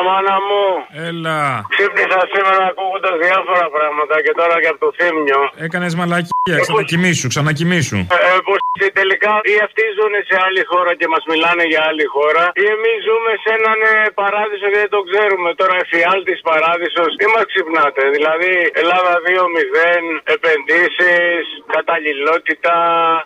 Έλα, 0.06 0.14
μάνα 0.14 0.36
μου. 0.48 0.64
Έλα. 1.08 1.38
Ξύπνησα 1.74 2.20
σήμερα 2.32 2.62
ακούγοντας 2.72 3.14
διάφορα 3.24 3.66
πράγματα 3.76 4.14
και 4.24 4.32
τώρα 4.40 4.56
και 4.62 4.70
από 4.72 4.80
το 4.84 4.90
θύμιο. 4.98 5.40
Έκανες 5.66 5.92
μαλακία. 6.00 6.58
Ξανακοιμήσου, 6.66 7.26
ξανακοιμήσου. 7.32 7.98
Ε, 8.16 8.38
πως 8.46 8.60
τελικά 9.00 9.32
ή 9.52 9.54
αυτοί 9.66 9.82
ζουν 9.96 10.14
σε 10.28 10.36
άλλη 10.46 10.62
χώρα 10.70 10.92
και 10.98 11.06
μας 11.12 11.22
μιλάνε 11.30 11.64
για 11.72 11.82
άλλη 11.88 12.06
χώρα, 12.14 12.44
ή 12.62 12.64
εμείς 12.76 12.96
ζούμε 13.08 13.32
σε 13.42 13.50
έναν 13.58 13.78
ε, 13.90 13.94
παράδεισο 14.20 14.66
και 14.72 14.78
δεν 14.84 14.90
το 14.96 15.00
ξέρουμε. 15.08 15.48
Τώρα 15.60 15.74
εφιάλτης 15.84 16.38
παράδεισος, 16.50 17.08
τι 17.18 17.26
μας 17.32 17.44
ξυπνάτε; 17.50 18.02
Δηλαδή, 18.16 18.52
Ελλάδα 18.82 19.12
2-0, 19.26 20.04
επενδύσεις, 20.36 21.42
καταλληλότητα. 21.76 22.74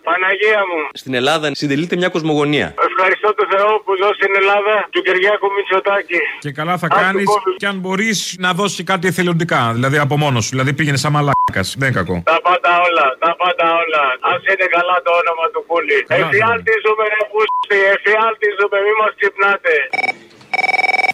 Παναγία 0.09 0.63
μου. 0.69 0.81
Στην 1.03 1.13
Ελλάδα 1.21 1.47
συντελείται 1.61 1.95
μια 2.01 2.11
κοσμογονία. 2.17 2.67
Ευχαριστώ 2.91 3.29
τον 3.39 3.47
Θεό 3.55 3.71
που 3.85 3.93
δώσει 4.03 4.17
στην 4.21 4.33
Ελλάδα 4.41 4.75
του 4.93 5.01
Κυριάκου 5.07 5.49
Μητσοτάκη. 5.57 6.21
Και 6.45 6.53
καλά 6.59 6.70
θα 6.79 6.87
Ας 6.91 6.93
του 6.99 7.01
κάνεις 7.05 7.25
κόβει. 7.25 7.57
και 7.61 7.67
αν 7.67 7.77
μπορείς 7.79 8.19
να 8.39 8.53
δώσεις 8.53 8.85
κάτι 8.85 9.07
εθελοντικά. 9.09 9.71
Δηλαδή 9.77 9.99
από 9.99 10.17
μόνος 10.17 10.43
σου. 10.45 10.51
Δηλαδή 10.51 10.73
πήγαινε 10.73 10.97
σαν 10.97 11.13
μαλάκας. 11.13 11.69
Δεν 11.79 11.89
είναι 11.89 11.97
κακό. 12.01 12.17
Τα 12.33 12.39
πάντα 12.49 12.73
όλα, 12.87 13.07
τα 13.25 13.31
πάντα 13.43 13.67
όλα. 13.83 14.03
Α 14.29 14.31
είναι 14.53 14.67
καλά 14.77 14.97
το 15.07 15.11
όνομα 15.21 15.45
του 15.53 15.61
Κούλη. 15.71 15.99
Καλά, 16.13 16.27
Εφιάλτη 16.27 16.73
ζούμε, 16.85 17.05
ρε 17.15 17.21
πούστη, 17.33 17.79
εφιάλτη 17.95 18.47
ζούμε, 18.59 18.77
μη 18.87 18.93
μας 19.01 19.13
ξυπνάτε. 19.19 19.75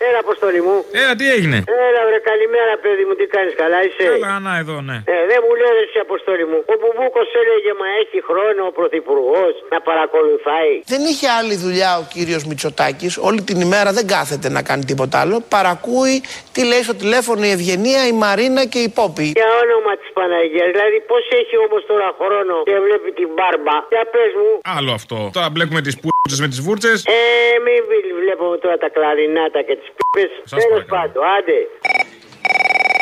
Έλα, 0.08 0.18
Αποστολή 0.26 0.60
μου. 0.66 0.76
Έλα, 1.00 1.12
τι 1.20 1.26
έγινε; 1.36 1.58
Έλα, 1.88 2.00
βρε, 2.08 2.18
καλημέρα, 2.30 2.72
παιδί 2.82 3.04
μου, 3.08 3.14
τι 3.18 3.26
κάνεις, 3.34 3.54
καλά 3.62 3.78
είσαι; 3.86 4.04
Καλά, 4.26 4.38
να 4.46 4.52
εδώ, 4.62 4.76
ναι. 4.88 4.96
Ε, 5.14 5.16
δεν 5.30 5.38
μου 5.44 5.52
λέει 5.60 5.76
εσύ, 5.84 5.98
Αποστολή 6.08 6.44
μου. 6.50 6.58
Ο 6.72 6.74
Μπουμπούκος 6.80 7.28
έλεγε, 7.40 7.70
Μα 7.80 7.88
έχει 8.02 8.18
χρόνο 8.28 8.60
ο 8.70 8.72
Πρωθυπουργός 8.78 9.52
να 9.72 9.78
παρακολουθάει. 9.88 10.72
Δεν 10.92 11.00
είχε 11.10 11.26
άλλη 11.38 11.54
δουλειά 11.64 11.90
ο 12.02 12.04
κύριος 12.14 12.42
Μητσοτάκης, 12.48 13.12
όλη 13.28 13.40
την 13.48 13.58
ημέρα 13.66 13.90
δεν 13.98 14.06
κάθεται 14.14 14.48
να 14.56 14.60
κάνει 14.68 14.84
τίποτα 14.90 15.16
άλλο. 15.22 15.36
Παρακούει 15.56 16.14
τι 16.54 16.60
λέει 16.70 16.82
στο 16.88 16.94
τηλέφωνο 17.02 17.42
η 17.50 17.52
Ευγενία, 17.58 18.02
η 18.12 18.14
Μαρίνα 18.24 18.62
και 18.72 18.80
η 18.86 18.88
Πόπη. 18.98 19.26
Για 19.40 19.50
όνομα 19.64 19.92
της 20.00 20.10
Παναγίας. 20.18 20.68
Δηλαδή, 20.74 20.98
πώς 21.10 21.24
έχει 21.40 21.54
όμως 21.66 21.82
τώρα 21.90 22.08
χρόνο 22.20 22.54
και 22.68 22.76
βλέπει 22.86 23.10
την 23.20 23.28
μπάρμπα; 23.34 23.76
Για 23.94 24.04
πες 24.14 24.32
μου. 24.40 24.50
Άλλο 24.76 24.92
αυτό. 25.00 25.16
Τώρα 25.36 25.48
μπλέκουμε 25.52 25.80
τις 25.86 25.96
πούρτσε 26.00 26.36
με 26.44 26.48
τις 26.52 26.60
βούρτσες. 26.66 26.98
Ε, 27.16 27.20
μην 27.66 27.78
βλέπουμε 28.20 28.56
τώρα 28.64 28.76
τα 28.84 28.88
κλαρινάτα 28.94 29.60
και 29.68 29.74
τις 29.80 29.85
πίπε. 29.96 30.24
Τέλο 30.60 30.84
πάντων, 30.92 31.22
άντε. 31.36 31.58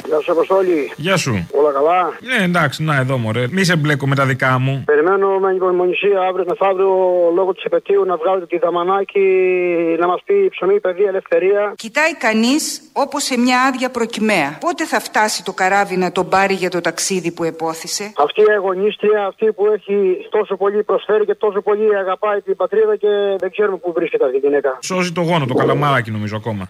Γεια 0.06 0.20
σου, 0.20 0.32
Αποστόλη. 0.32 0.92
Γεια 0.96 1.16
σου. 1.16 1.48
Όλα 1.52 1.72
καλά; 1.72 2.12
Ναι, 2.20 2.44
εντάξει, 2.44 2.82
να 2.82 2.96
εδώ 2.96 3.18
μωρέ. 3.18 3.46
Μη 3.50 3.64
σε 3.64 3.76
μπλέκω 3.76 4.06
με 4.06 4.14
τα 4.14 4.24
δικά 4.26 4.58
μου. 4.58 4.82
Περιμένω 4.86 5.38
με 5.38 5.48
ανυπομονησία 5.48 6.20
αύριο 6.28 6.44
μεθαύριο 6.48 6.92
λόγω 7.34 7.54
της 7.54 7.64
επαιτίου 7.64 8.04
να 8.04 8.16
βγάλετε 8.16 8.46
τη 8.46 8.58
δαμανάκη 8.58 9.20
να 9.98 10.06
μας 10.06 10.20
πει 10.24 10.48
ψωμί, 10.50 10.80
παιδεία, 10.80 11.08
ελευθερία. 11.08 11.72
Κοιτάει 11.76 12.14
κανείς 12.16 12.80
όπως 12.92 13.22
σε 13.22 13.38
μια 13.38 13.62
άδεια 13.62 13.90
προκυμαία. 13.90 14.58
Πότε 14.60 14.84
θα 14.86 15.00
φτάσει 15.00 15.44
το 15.44 15.52
καράβι 15.52 15.96
να 15.96 16.12
τον 16.12 16.28
πάρει 16.28 16.54
για 16.54 16.70
το 16.70 16.80
ταξίδι 16.80 17.30
που 17.32 17.44
επόθησε; 17.44 18.12
Αυτή 18.16 18.40
η 18.40 18.52
αγωνίστρια, 18.56 19.26
αυτή 19.26 19.52
που 19.52 19.66
έχει 19.66 20.26
τόσο 20.30 20.56
πολύ 20.56 20.82
προσφέρει 20.82 21.24
και 21.24 21.34
τόσο 21.34 21.60
πολύ 21.60 21.96
αγαπάει 21.96 22.40
την 22.40 22.56
πατρίδα 22.56 22.96
και 22.96 23.08
δεν 23.38 23.50
ξέρουμε 23.50 23.76
πού 23.76 23.92
βρίσκεται 23.92 24.24
αυτή 24.24 24.36
η 24.36 24.40
γυναίκα. 24.44 24.78
Σώζει 24.82 25.12
το 25.12 25.20
γόνο, 25.20 25.46
το 25.46 25.54
καλαμάράκι 25.54 26.10
νομίζω 26.10 26.36
ακόμα. 26.36 26.68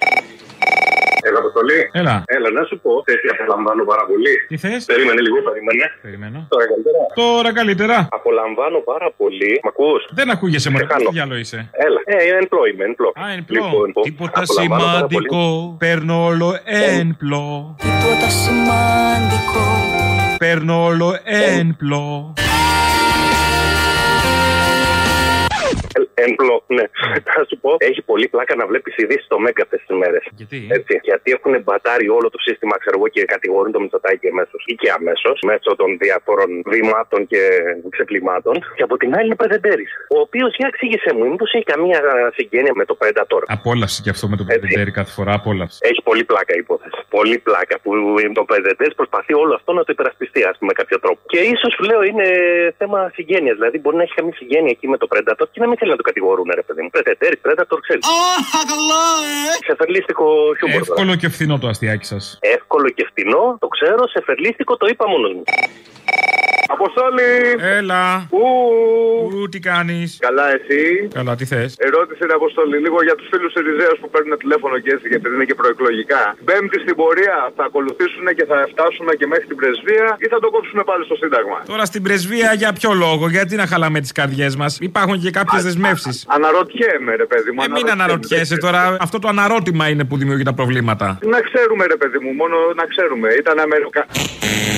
Έλα, 1.26 1.38
Αποστολή. 1.44 1.80
Έλα. 2.00 2.14
Έλα, 2.37 2.48
να 2.58 2.62
σου 2.68 2.76
πω. 2.84 2.90
Θες 3.06 3.18
τι 3.22 3.28
απολαμβάνω 3.34 3.82
πάρα 3.92 4.04
πολύ. 4.10 4.34
Τι 4.50 4.56
θες; 4.64 4.84
Περίμενε 4.90 5.20
λίγο, 5.26 5.38
περίμενε. 5.48 5.84
Περιμένω. 6.06 6.38
Τώρα 6.54 6.66
καλύτερα. 6.72 6.98
Τώρα 7.22 7.50
καλύτερα. 7.58 7.96
Απολαμβάνω 8.18 8.78
πάρα 8.92 9.08
πολύ. 9.20 9.52
Μ' 9.64 9.68
ακούς; 9.72 10.00
Δεν 10.18 10.26
ακούγεσαι 10.34 10.68
μωρέ. 10.70 10.84
κάνω. 10.92 11.08
Τι 11.08 11.14
διάλογο 11.18 11.38
είσαι; 11.44 11.58
Έλα. 11.87 12.00
Ε, 12.04 12.16
emplo 12.40 12.60
είμαι, 12.70 12.84
emplo. 12.90 13.08
Α, 13.22 13.24
εμπλό. 13.38 13.64
Λοιπόν, 13.64 13.87
Τίποτα 14.08 14.40
απολαμβάνω 14.42 14.82
πάρα 14.84 15.06
πολύ. 15.06 15.26
σημαντικό. 15.28 15.76
Παίρνω 15.78 16.16
όλο 16.30 16.48
ένπλο. 16.98 17.76
Τίποτα 17.87 18.28
σημαντικό. 18.42 19.64
Παίρνω 20.38 20.84
όλο 20.84 21.18
ένπλο. 21.24 22.32
Ε, 26.24 26.28
Emplo, 26.28 26.56
ναι. 26.76 26.84
Θα 27.37 27.42
σου 27.48 27.56
πω, 27.62 27.70
έχει 27.78 28.02
πολύ 28.10 28.26
πλάκα 28.28 28.54
να 28.60 28.66
βλέπεις 28.70 28.94
ειδήσει 28.96 29.24
στο 29.24 29.38
Μέγκα 29.38 29.62
αυτέ 29.62 29.76
τις 29.76 29.96
μέρες. 30.00 30.22
Γιατί; 30.38 30.58
Έτσι. 30.78 31.00
Γιατί 31.02 31.28
έχουν 31.37 31.54
μπατάρει 31.64 32.08
όλο 32.08 32.28
το 32.34 32.38
σύστημα, 32.46 32.74
ξέρω 32.82 32.96
εγώ, 32.98 33.08
και 33.08 33.24
κατηγορούν 33.34 33.72
το 33.72 33.80
Μητσοτάκι 33.80 34.28
αμέσως 34.28 34.60
ή 34.66 34.74
και 34.74 34.90
αμέσως 34.98 35.37
μέσω 35.50 35.70
των 35.80 35.88
διαφόρων 36.04 36.50
βήματων 36.72 37.20
και 37.26 37.42
ξεπλημάτων. 37.94 38.54
Και 38.76 38.82
από 38.88 38.96
την 38.96 39.14
άλλη 39.16 39.26
είναι 39.26 39.34
Πρεδεντέρη. 39.42 39.87
Ο 40.16 40.18
οποίος, 40.26 40.50
για 40.58 40.66
εξήγησε 40.72 41.10
μου, 41.16 41.24
μήπως 41.30 41.52
έχει 41.52 41.64
καμία 41.64 42.00
συγγένεια 42.34 42.72
με 42.74 42.84
το 42.84 42.96
Predator; 43.00 43.42
Απόλαυση 43.46 44.02
και 44.02 44.10
αυτό 44.10 44.28
με 44.28 44.37
τον 44.37 44.46
Πεντέρη 44.46 44.90
κάθε 44.90 45.12
φορά. 45.16 45.32
Απόλαυση. 45.32 45.78
Έχει 45.82 46.02
πολύ 46.02 46.24
πλάκα 46.24 46.52
η 46.54 46.58
υπόθεση. 46.58 46.98
Πολύ 47.08 47.38
πλάκα 47.38 47.76
που 47.82 47.90
το 48.34 48.44
Πρεδεντέρη 48.44 48.94
προσπαθεί 48.94 49.32
όλο 49.34 49.54
αυτό 49.54 49.72
να 49.72 49.82
το 49.84 49.90
υπερασπιστεί, 49.92 50.40
ας 50.50 50.56
πούμε, 50.58 50.70
με 50.70 50.82
κάποιο 50.82 50.98
τρόπο. 51.00 51.20
Και 51.26 51.38
ίσως 51.54 51.72
λέω 51.88 52.02
είναι 52.02 52.26
θέμα 52.78 53.10
συγγένειας. 53.14 53.56
Δηλαδή 53.56 53.78
μπορεί 53.78 53.96
να 53.96 54.02
έχει 54.02 54.14
καμία 54.14 54.34
συγγένεια 54.34 54.70
εκεί 54.76 54.87
με 54.88 54.96
το 54.96 55.06
Predator 55.12 55.46
και 55.52 55.60
να 55.60 55.66
μην 55.68 55.76
θέλει 55.78 55.90
να 55.90 55.96
το 55.96 56.06
κατηγορούν, 56.14 56.48
ρε 56.61 56.62
παιδί 56.66 56.83
μου. 56.85 56.90
Πρεδεντέρη, 56.94 57.37
Predator, 57.44 57.79
ξέρεις. 57.87 58.05
καλά, 58.72 59.05
ε! 59.31 59.59
Ξεφερλίστικο 59.66 60.24
χιούμορ. 60.59 60.81
τώρα. 60.87 60.92
Εύκολο 61.00 61.12
και 61.20 61.29
φθηνό 61.35 61.57
το 61.62 61.66
αστιάκι 61.72 62.07
σας. 62.12 62.38
Εύκολο 62.57 62.88
και 62.96 63.05
φτηνό, 63.11 63.44
το 63.62 63.68
ξέρω, 63.74 64.03
σε 64.14 64.20
φερλίστικο 64.27 64.77
το 64.77 64.87
είπα 64.90 65.05
μόνος 65.09 65.33
μου. 65.37 65.42
Αποστόλη! 66.68 67.31
Έλα. 67.79 68.03
Ου, 68.31 68.44
Ου, 69.35 69.48
τι 69.48 69.59
κάνεις; 69.70 70.18
Καλά, 70.27 70.46
εσύ; 70.57 71.09
Καλά, 71.18 71.33
τι 71.38 71.44
θες; 71.44 71.74
Ερώτηση 71.79 72.20
είναι 72.24 72.37
Αποστόλη, 72.40 72.77
λίγο 72.85 72.98
για 73.09 73.14
τους 73.18 73.27
φίλους 73.33 73.53
Εριζέου 73.61 73.94
που 74.00 74.09
παίρνουν 74.11 74.38
τηλέφωνο 74.38 74.74
και 74.79 74.90
έτσι, 74.94 75.07
γιατί 75.09 75.24
είναι 75.35 75.44
και 75.50 75.55
προεκλογικά. 75.55 76.22
Πέμπτη 76.44 76.79
στην 76.85 76.94
πορεία 77.00 77.37
θα 77.57 77.64
ακολουθήσουν 77.64 78.27
και 78.37 78.44
θα 78.50 78.59
φτάσουν 78.72 79.07
και 79.18 79.27
μέχρι 79.33 79.46
την 79.50 79.57
πρεσβεία 79.61 80.07
ή 80.24 80.27
θα 80.33 80.38
το 80.42 80.48
κόψουν 80.55 80.79
πάλι 80.90 81.05
στο 81.05 81.16
Σύνταγμα; 81.22 81.59
Τώρα 81.72 81.85
στην 81.85 82.03
πρεσβεία 82.03 82.50
για 82.62 82.70
ποιο 82.79 82.90
λόγο, 83.05 83.24
γιατί 83.29 83.55
να 83.57 83.66
χαλάμε 83.66 83.98
τις 84.00 84.12
καρδιές 84.12 84.57
μας; 84.57 84.72
Υπάρχουν 84.90 85.16
και 85.20 85.31
κάποιες 85.31 85.62
δεσμεύσεις. 85.62 86.16
Αναρωτιέμαι, 86.37 87.12
ρε 87.22 87.27
παιδί 87.27 87.50
μου. 87.55 87.62
Ε, 87.62 87.68
μην 87.77 87.90
αναρωτιέσαι 87.90 88.57
τώρα. 88.57 88.96
Αυτό 89.00 89.18
το 89.18 89.29
αναρώτημα 89.29 89.88
είναι 89.88 90.05
που 90.05 90.16
δημιουργεί 90.16 90.44
τα 90.50 90.55
προβλήματα. 90.55 91.18
Να 91.35 91.40
ξέρουμε, 91.40 91.85
ρε 91.87 91.96
παιδί 91.96 92.18
μου, 92.22 92.31
μόνο 92.33 92.57
να 92.81 92.85
ξέρουμε. 92.92 93.29
Ήταν 93.42 93.59
Αμερικα... 93.59 94.07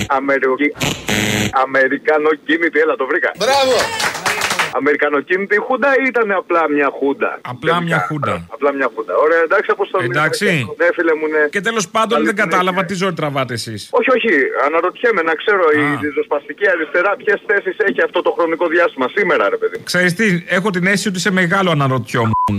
Αμερικ... 0.08 0.76
Αμερικανοκίνητη, 1.52 2.78
έλα 2.78 2.96
το 2.96 3.06
βρήκα. 3.06 3.30
Μπράβο! 3.38 4.15
Αμερικανοκίνητη 4.80 5.56
χούντα 5.66 5.88
ή 6.00 6.04
ήταν 6.12 6.30
απλά 6.42 6.62
μια 6.70 6.88
χούντα; 6.98 7.30
Απλά 7.52 7.74
μια 7.82 7.98
χούντα. 8.08 8.34
Απλά 8.54 8.70
μια 8.72 8.88
χούντα. 8.94 9.12
Ωραία, 9.24 9.40
εντάξει, 9.48 9.68
αποστολή. 9.70 10.04
Εντάξει. 10.04 10.46
Ναι, 10.80 10.86
φίλε 10.96 11.14
μου, 11.18 11.26
ναι. 11.34 11.42
Και 11.54 11.60
τέλος 11.60 11.88
πάντων 11.88 12.24
δεν 12.24 12.36
κατάλαβα 12.36 12.84
τι 12.84 12.94
ζωή 12.94 13.12
τραβάτε 13.12 13.54
εσείς. 13.54 13.88
Όχι, 13.98 14.10
όχι. 14.16 14.32
Αναρωτιέμαι 14.66 15.22
να 15.22 15.34
ξέρω 15.34 15.64
η 15.80 15.84
ριζοσπαστική 16.06 16.68
αριστερά 16.68 17.10
ποιες 17.16 17.38
θέσεις 17.46 17.76
έχει 17.88 18.00
αυτό 18.02 18.22
το 18.22 18.30
χρονικό 18.36 18.66
διάστημα 18.66 19.06
σήμερα, 19.16 19.48
ρε 19.48 19.56
παιδί. 19.56 19.76
μου; 19.78 19.84
Ξέρεις 19.84 20.14
τι, 20.14 20.26
έχω 20.48 20.70
την 20.70 20.84
αίσθηση 20.86 21.08
ότι 21.08 21.20
σε 21.20 21.30
μεγάλο 21.30 21.70
αναρωτιόμουν. 21.70 22.58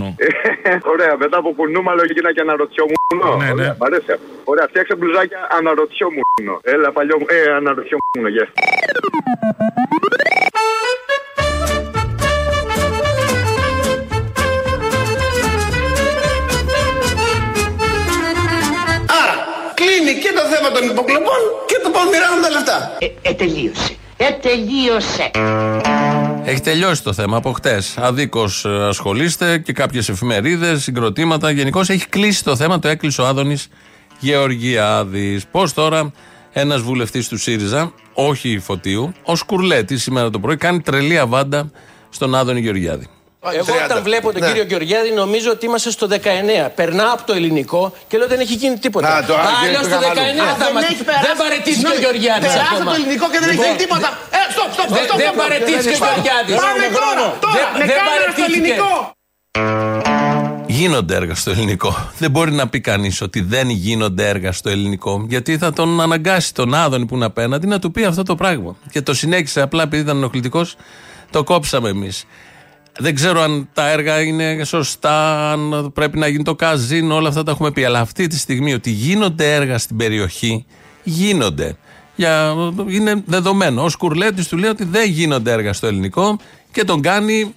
Ωραία, 0.92 1.14
μετά 1.18 1.36
από 1.38 1.50
κουνούμαλο 1.56 2.02
γίνα 2.14 2.32
και 2.32 2.40
αναρωτιόμουν. 2.40 2.96
Ναι, 3.38 3.52
ναι. 3.62 3.76
Μ' 3.78 3.84
αρέσει 3.84 4.12
αυτό. 4.12 4.26
Ωραία, 4.44 4.66
φτιάξε 4.68 4.94
μπλουζάκια 4.96 5.40
αναρωτιόμουν. 5.58 6.24
Έλα, 6.62 6.92
παλιό 6.92 7.16
μου. 7.18 7.26
Ε, 7.28 7.50
αναρωτιόμουν, 7.60 8.24
γεια. 8.34 8.46
Κλείνει 19.98 20.20
και 20.20 20.32
το 20.34 20.40
θέμα 20.54 20.70
των 20.70 20.88
υποκλοπών 20.88 21.40
και 21.66 21.80
το 21.82 21.90
πώς 21.90 22.04
μοιράζουν 22.12 22.42
τα 22.42 22.50
λεφτά. 22.50 22.96
Ε, 23.22 23.32
τελείωσε. 23.34 23.96
Ε, 24.16 24.30
τελείωσε. 24.30 25.30
Έχει 26.44 26.60
τελειώσει 26.60 27.02
το 27.02 27.12
θέμα 27.12 27.36
από 27.36 27.52
χτες. 27.52 27.96
Αδίκως 27.98 28.64
ασχολείστε 28.64 29.58
και 29.58 29.72
κάποιες 29.72 30.08
εφημερίδες, 30.08 30.82
συγκροτήματα. 30.82 31.50
Γενικώς 31.50 31.88
έχει 31.88 32.08
κλείσει 32.08 32.44
το 32.44 32.56
θέμα. 32.56 32.78
Το 32.78 32.88
έκλεισε 32.88 33.22
ο 33.22 33.26
Άδωνης 33.26 33.68
Γεωργιάδης. 34.18 35.46
Πώς 35.50 35.74
τώρα 35.74 36.12
ένας 36.52 36.80
βουλευτής 36.80 37.28
του 37.28 37.36
ΣΥΡΙΖΑ, 37.36 37.92
όχι 38.12 38.58
φωτίου, 38.58 39.12
ο 39.22 39.36
Σκουρλέτη 39.36 39.98
σήμερα 39.98 40.30
το 40.30 40.38
πρωί, 40.38 40.56
κάνει 40.56 40.80
τρελή 40.80 41.18
αβάντα 41.18 41.70
στον 42.08 42.34
Άδωνη 42.34 42.60
Γεωργιάδη. 42.60 43.06
Εγώ 43.60 43.72
30. 43.72 43.84
όταν 43.84 44.02
βλέπω 44.08 44.26
τον 44.32 44.40
Ναι. 44.40 44.46
κύριο 44.48 44.62
Γεωργιάδη 44.70 45.10
νομίζω 45.22 45.48
ότι 45.50 45.66
είμαστε 45.66 45.90
στο 45.90 46.06
19. 46.06 46.70
Περνάω 46.74 47.12
από 47.16 47.22
το 47.28 47.32
ελληνικό 47.38 47.82
και 48.08 48.18
λέω 48.18 48.28
δεν 48.32 48.40
έχει 48.44 48.54
γίνει 48.54 48.76
τίποτα. 48.84 49.08
Α, 49.16 49.24
το- 49.24 49.34
α, 49.34 49.38
κύριε 49.60 49.72
λέω 49.74 49.82
στο 49.88 49.96
Πηγαμαλού. 49.98 50.20
19 50.20 50.42
Α, 50.52 50.54
θα 50.60 50.64
δεν 50.64 50.72
μας... 50.74 50.84
έχει 50.92 51.02
περάσει. 51.08 51.24
Δεν 51.28 51.36
παρετήθηκε 51.42 51.70
ο 51.70 51.74
Συγγνώμη, 51.74 52.00
Γεωργιάδης 52.04 52.48
περάσε 52.52 52.72
ακόμα. 52.74 52.90
το 52.90 52.96
ελληνικό 53.00 53.26
και 53.32 53.38
δεν 53.42 53.48
έχει 53.48 53.56
Λοιπόν, 53.58 53.66
γίνει 53.70 53.80
τίποτα. 53.84 54.08
Ε, 54.38 54.40
stop, 54.54 54.70
stop, 54.76 54.88
stop, 54.88 54.96
Δεν- 54.96 55.06
stop, 55.08 55.18
δεν 55.22 55.32
stop. 55.34 55.42
παρετήθηκε 55.42 55.94
ο 55.94 55.98
Πάμε, 56.04 56.12
Γεωργιάδης. 56.14 56.54
Πάμε 56.64 56.86
τώρα, 56.98 57.24
τώρα, 57.44 57.54
Δεν- 57.56 57.68
με 57.78 57.84
δεν 57.90 57.96
κάμερα 57.98 58.26
στο 58.32 58.42
παρετήθηκε. 58.42 58.74
ελληνικό. 58.76 58.92
Γίνονται 60.66 61.14
έργα 61.14 61.34
στο 61.34 61.50
ελληνικό. 61.50 61.90
Δεν 62.18 62.30
μπορεί 62.30 62.52
να 62.52 62.68
πει 62.68 62.80
κανείς 62.80 63.20
ότι 63.20 63.40
δεν 63.40 63.68
γίνονται 63.70 64.28
έργα 64.28 64.52
στο 64.52 64.68
ελληνικό, 64.68 65.24
γιατί 65.28 65.58
θα 65.58 65.72
τον 65.72 66.00
αναγκάσει 66.00 66.54
τον 66.54 66.74
Άδωνη 66.74 67.06
που 67.06 67.14
είναι 67.14 67.24
απέναντι 67.24 67.66
να 67.66 67.78
του 67.78 67.90
πει 67.90 68.04
αυτό 68.04 68.22
το 68.22 68.34
πράγμα. 68.34 68.76
Και 68.90 69.02
το 69.02 69.14
συνέχισε 69.14 69.60
απλά 69.60 69.82
επειδή 69.82 70.02
ήταν 70.02 70.16
ενοχλητικός, 70.16 70.76
το 71.30 71.44
κόψαμε 71.44 71.88
εμείς. 71.88 72.24
Δεν 73.00 73.14
ξέρω 73.14 73.40
αν 73.40 73.68
τα 73.72 73.88
έργα 73.88 74.20
είναι 74.20 74.64
σωστά, 74.64 75.50
αν 75.52 75.90
πρέπει 75.94 76.18
να 76.18 76.28
γίνει 76.28 76.42
το 76.42 76.54
καζίνο, 76.54 77.14
όλα 77.14 77.28
αυτά 77.28 77.42
τα 77.42 77.50
έχουμε 77.50 77.70
πει. 77.70 77.84
Αλλά 77.84 78.00
αυτή 78.00 78.26
τη 78.26 78.38
στιγμή 78.38 78.74
ότι 78.74 78.90
γίνονται 78.90 79.54
έργα 79.54 79.78
στην 79.78 79.96
περιοχή, 79.96 80.66
γίνονται. 81.02 81.76
Για, 82.16 82.54
είναι 82.88 83.22
δεδομένο. 83.26 83.82
Ο 83.82 83.88
Σκουρλέτης 83.88 84.48
του 84.48 84.56
λέει 84.56 84.70
ότι 84.70 84.84
δεν 84.84 85.10
γίνονται 85.10 85.52
έργα 85.52 85.72
στο 85.72 85.86
ελληνικό 85.86 86.38
και 86.72 86.84
τον 86.84 87.00
κάνει 87.00 87.54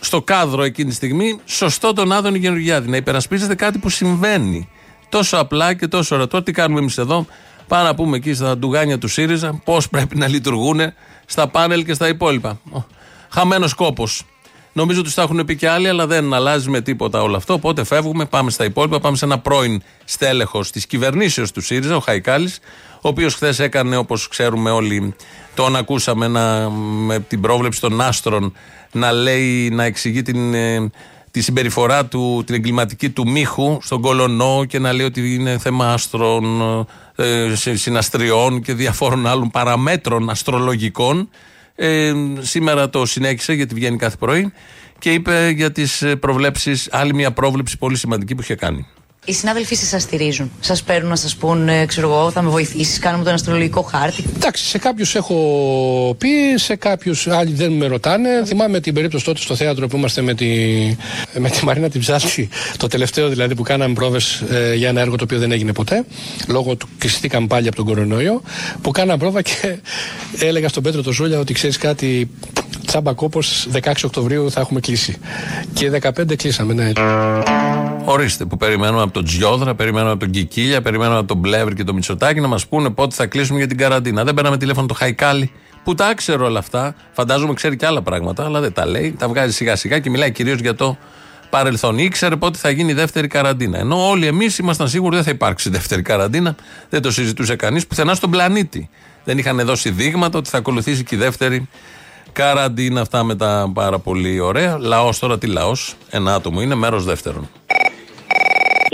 στο 0.00 0.22
κάδρο 0.22 0.62
εκείνη 0.62 0.88
τη 0.88 0.94
στιγμή 0.94 1.40
σωστό 1.44 1.92
τον 1.92 2.12
Άδωνη 2.12 2.38
Γεωργιάδη. 2.38 2.90
Να 2.90 2.96
υπερασπίζεται 2.96 3.54
κάτι 3.54 3.78
που 3.78 3.88
συμβαίνει. 3.88 4.68
Τόσο 5.08 5.36
απλά 5.36 5.74
και 5.74 5.88
τόσο 5.88 6.14
ωραία. 6.14 6.26
Τώρα 6.26 6.44
τι 6.44 6.52
κάνουμε 6.52 6.80
εμείς 6.80 6.98
εδώ, 6.98 7.26
πάμε 7.66 7.82
να 7.82 7.94
πούμε 7.94 8.16
εκεί 8.16 8.34
στα 8.34 8.58
ντουγάνια 8.58 8.98
του 8.98 9.08
ΣΥΡΙΖΑ 9.08 9.60
πώς 9.64 9.88
πρέπει 9.88 10.16
να 10.16 10.28
λειτουργούν 10.28 10.80
στα 11.26 11.48
πάνελ 11.48 11.84
και 11.84 11.94
στα 11.94 12.08
υπόλοιπα. 12.08 12.60
Χαμένος 13.28 13.74
κόπος. 13.74 14.24
Νομίζω 14.78 15.02
τους 15.02 15.14
τα 15.14 15.22
έχουν 15.22 15.44
πει 15.44 15.56
και 15.56 15.68
άλλοι, 15.68 15.88
αλλά 15.88 16.06
δεν 16.06 16.34
αλλάζει 16.34 16.70
με 16.70 16.80
τίποτα 16.80 17.22
όλο 17.22 17.36
αυτό. 17.36 17.54
Οπότε 17.54 17.84
φεύγουμε, 17.84 18.24
πάμε 18.24 18.50
στα 18.50 18.64
υπόλοιπα. 18.64 19.00
Πάμε 19.00 19.16
σε 19.16 19.24
ένα 19.24 19.38
πρώην 19.38 19.82
στέλεχος 20.04 20.70
της 20.70 20.86
κυβερνήσεως 20.86 21.52
του 21.52 21.60
ΣΥΡΙΖΑ, 21.60 21.96
ο 21.96 22.00
Χαϊκάλης, 22.00 22.58
ο 22.94 23.08
οποίος 23.08 23.34
χθες 23.34 23.58
έκανε, 23.58 23.96
όπως 23.96 24.28
ξέρουμε 24.28 24.70
όλοι, 24.70 25.14
τον 25.54 25.76
ακούσαμε 25.76 26.28
να, 26.28 26.70
με 26.70 27.18
την 27.20 27.40
πρόβλεψη 27.40 27.80
των 27.80 28.00
άστρων 28.00 28.52
να 28.92 29.12
λέει, 29.12 29.70
να 29.70 29.84
εξηγεί 29.84 30.22
την, 30.22 30.54
ε, 30.54 30.90
τη 31.30 31.40
συμπεριφορά 31.40 32.06
του, 32.06 32.42
την 32.46 32.54
εγκληματική 32.54 33.10
του 33.10 33.28
μύχου 33.28 33.78
στον 33.82 34.00
Κολονό 34.00 34.64
και 34.68 34.78
να 34.78 34.92
λέει 34.92 35.06
ότι 35.06 35.34
είναι 35.34 35.58
θέμα 35.58 35.92
άστρων, 35.92 36.60
ε, 37.16 37.54
συ- 37.54 37.76
συναστριών 37.76 38.62
και 38.62 38.74
διαφόρων 38.74 39.26
άλλων 39.26 39.50
παραμέτρων 39.50 40.30
αστρολογικών. 40.30 41.28
Ε, 41.80 42.12
σήμερα 42.38 42.90
το 42.90 43.06
συνέχισε 43.06 43.52
γιατί 43.52 43.74
βγαίνει 43.74 43.96
κάθε 43.96 44.16
πρωί 44.16 44.52
και 44.98 45.12
είπε 45.12 45.48
για 45.48 45.72
τις 45.72 46.02
ε, 46.02 46.16
προβλέψεις, 46.16 46.88
άλλη 46.92 47.14
μια 47.14 47.32
πρόβλεψη 47.32 47.78
πολύ 47.78 47.96
σημαντική 47.96 48.34
που 48.34 48.40
είχε 48.40 48.54
κάνει. 48.54 48.86
Οι 49.28 49.32
συνάδελφοί 49.32 49.74
σας 49.74 49.88
σας 49.88 50.02
στηρίζουν. 50.02 50.50
Σας 50.60 50.82
παίρνουν 50.82 51.08
να 51.08 51.16
σας 51.16 51.36
πούν, 51.36 51.68
ε, 51.68 51.86
ξέρω 51.86 52.08
εγώ, 52.08 52.30
θα 52.30 52.42
με 52.42 52.50
βοηθήσεις, 52.50 52.98
κάνουμε 52.98 53.24
τον 53.24 53.32
αστρολογικό 53.32 53.82
χάρτη. 53.82 54.24
Εντάξει, 54.36 54.64
σε 54.64 54.78
κάποιους 54.78 55.14
έχω 55.14 56.16
πει, 56.18 56.28
σε 56.56 56.76
κάποιους 56.76 57.26
άλλοι 57.26 57.52
δεν 57.52 57.72
με 57.72 57.86
ρωτάνε. 57.86 58.28
Θυμάμαι 58.44 58.80
την 58.80 58.94
περίπτωση 58.94 59.24
τότε 59.24 59.40
στο 59.40 59.54
θέατρο 59.54 59.86
που 59.86 59.96
είμαστε 59.96 60.22
με 60.22 60.34
τη, 60.34 60.46
με 61.38 61.50
τη 61.50 61.64
Μαρίνα 61.64 61.88
Τυψάλτη, 61.88 62.48
το 62.76 62.86
τελευταίο 62.86 63.28
δηλαδή 63.28 63.54
που 63.54 63.62
κάναμε 63.62 63.94
πρόβες 63.94 64.42
για 64.74 64.88
ένα 64.88 65.00
έργο 65.00 65.16
το 65.16 65.24
οποίο 65.24 65.38
δεν 65.38 65.52
έγινε 65.52 65.72
ποτέ, 65.72 66.04
λόγω 66.48 66.76
του 66.76 66.88
κλειστήκαμε 66.98 67.46
πάλι 67.46 67.66
από 67.66 67.76
τον 67.76 67.84
κορονοϊό, 67.84 68.42
που 68.82 68.90
κάναμε 68.90 69.18
πρόβα 69.18 69.42
και 69.42 69.78
έλεγα 70.38 70.68
στον 70.68 70.82
Πέτρο 70.82 71.02
το 71.02 71.12
Ζούλια 71.12 71.38
ότι 71.38 71.52
ξέρεις 71.52 71.76
κάτι, 71.76 72.30
τσάμπα 72.86 73.12
κόπος 73.12 73.68
16 73.72 73.92
Οκτωβρίου 74.04 74.50
θα 74.50 74.60
έχουμε 74.60 74.80
κλείσει. 74.80 75.16
Και 75.72 75.90
15 76.02 76.36
κλείσαμε, 76.36 76.74
ναι. 76.74 76.92
Ορίστε 78.04 78.44
που 78.44 78.56
περιμένουμε 78.56 79.02
από 79.02 79.17
τον 79.18 79.26
Τζιόδρα, 79.26 79.74
περιμένουμε 79.74 80.10
από 80.10 80.20
τον 80.20 80.30
Κικίλια, 80.30 80.82
περιμένουμε 80.82 81.18
από 81.18 81.26
τον 81.26 81.36
Μπλεύρ 81.36 81.72
και 81.72 81.84
τον 81.84 81.94
Μητσοτάκη 81.94 82.40
να 82.40 82.48
μας 82.48 82.66
πούνε 82.66 82.90
πότε 82.90 83.14
θα 83.14 83.26
κλείσουμε 83.26 83.58
για 83.58 83.66
την 83.66 83.76
καραντίνα. 83.76 84.24
Δεν 84.24 84.34
παίρναμε 84.34 84.56
τηλέφωνο 84.56 84.86
το 84.86 84.94
Χαϊκάλι 84.94 85.52
που 85.84 85.94
τα 85.94 86.14
ξέρει 86.14 86.42
όλα 86.42 86.58
αυτά. 86.58 86.94
Φαντάζομαι 87.12 87.54
ξέρει 87.54 87.76
και 87.76 87.86
άλλα 87.86 88.02
πράγματα, 88.02 88.44
αλλά 88.44 88.60
δεν 88.60 88.72
τα 88.72 88.86
λέει. 88.86 89.14
Τα 89.18 89.28
βγάζει 89.28 89.52
σιγά 89.52 89.76
σιγά 89.76 89.98
και 89.98 90.10
μιλάει 90.10 90.32
κυρίως 90.32 90.60
για 90.60 90.74
το 90.74 90.96
παρελθόν. 91.50 91.98
Ήξερε 91.98 92.36
πότε 92.36 92.58
θα 92.58 92.70
γίνει 92.70 92.90
η 92.90 92.94
δεύτερη 92.94 93.26
καραντίνα. 93.26 93.78
Ενώ 93.78 94.08
όλοι 94.08 94.26
εμείς 94.26 94.58
ήμασταν 94.58 94.88
σίγουροι 94.88 95.14
δεν 95.14 95.24
θα 95.24 95.30
υπάρξει 95.30 95.70
δεύτερη 95.70 96.02
καραντίνα. 96.02 96.54
Δεν 96.88 97.02
το 97.02 97.10
συζητούσε 97.10 97.56
κανείς 97.56 97.86
πουθενά 97.86 98.14
στον 98.14 98.30
πλανήτη. 98.30 98.88
Δεν 99.24 99.38
είχαν 99.38 99.60
δώσει 99.64 99.90
δείγματα 99.90 100.38
ότι 100.38 100.48
θα 100.48 100.58
ακολουθήσει 100.58 101.04
και 101.04 101.14
η 101.14 101.18
δεύτερη 101.18 101.68
καραντίνα. 102.32 103.00
Αυτά 103.00 103.24
με 103.24 103.36
τα 103.36 103.70
πάρα 103.74 103.98
πολύ 103.98 104.40
ωραία. 104.40 104.78
Λαός 104.78 105.18
τώρα 105.18 105.38
τι 105.38 105.46
λαός. 105.46 105.94
Ένα 106.10 106.34
άτομο 106.34 106.60
είναι 106.60 106.74
μέρος 106.74 107.04
δεύτερον. 107.04 107.48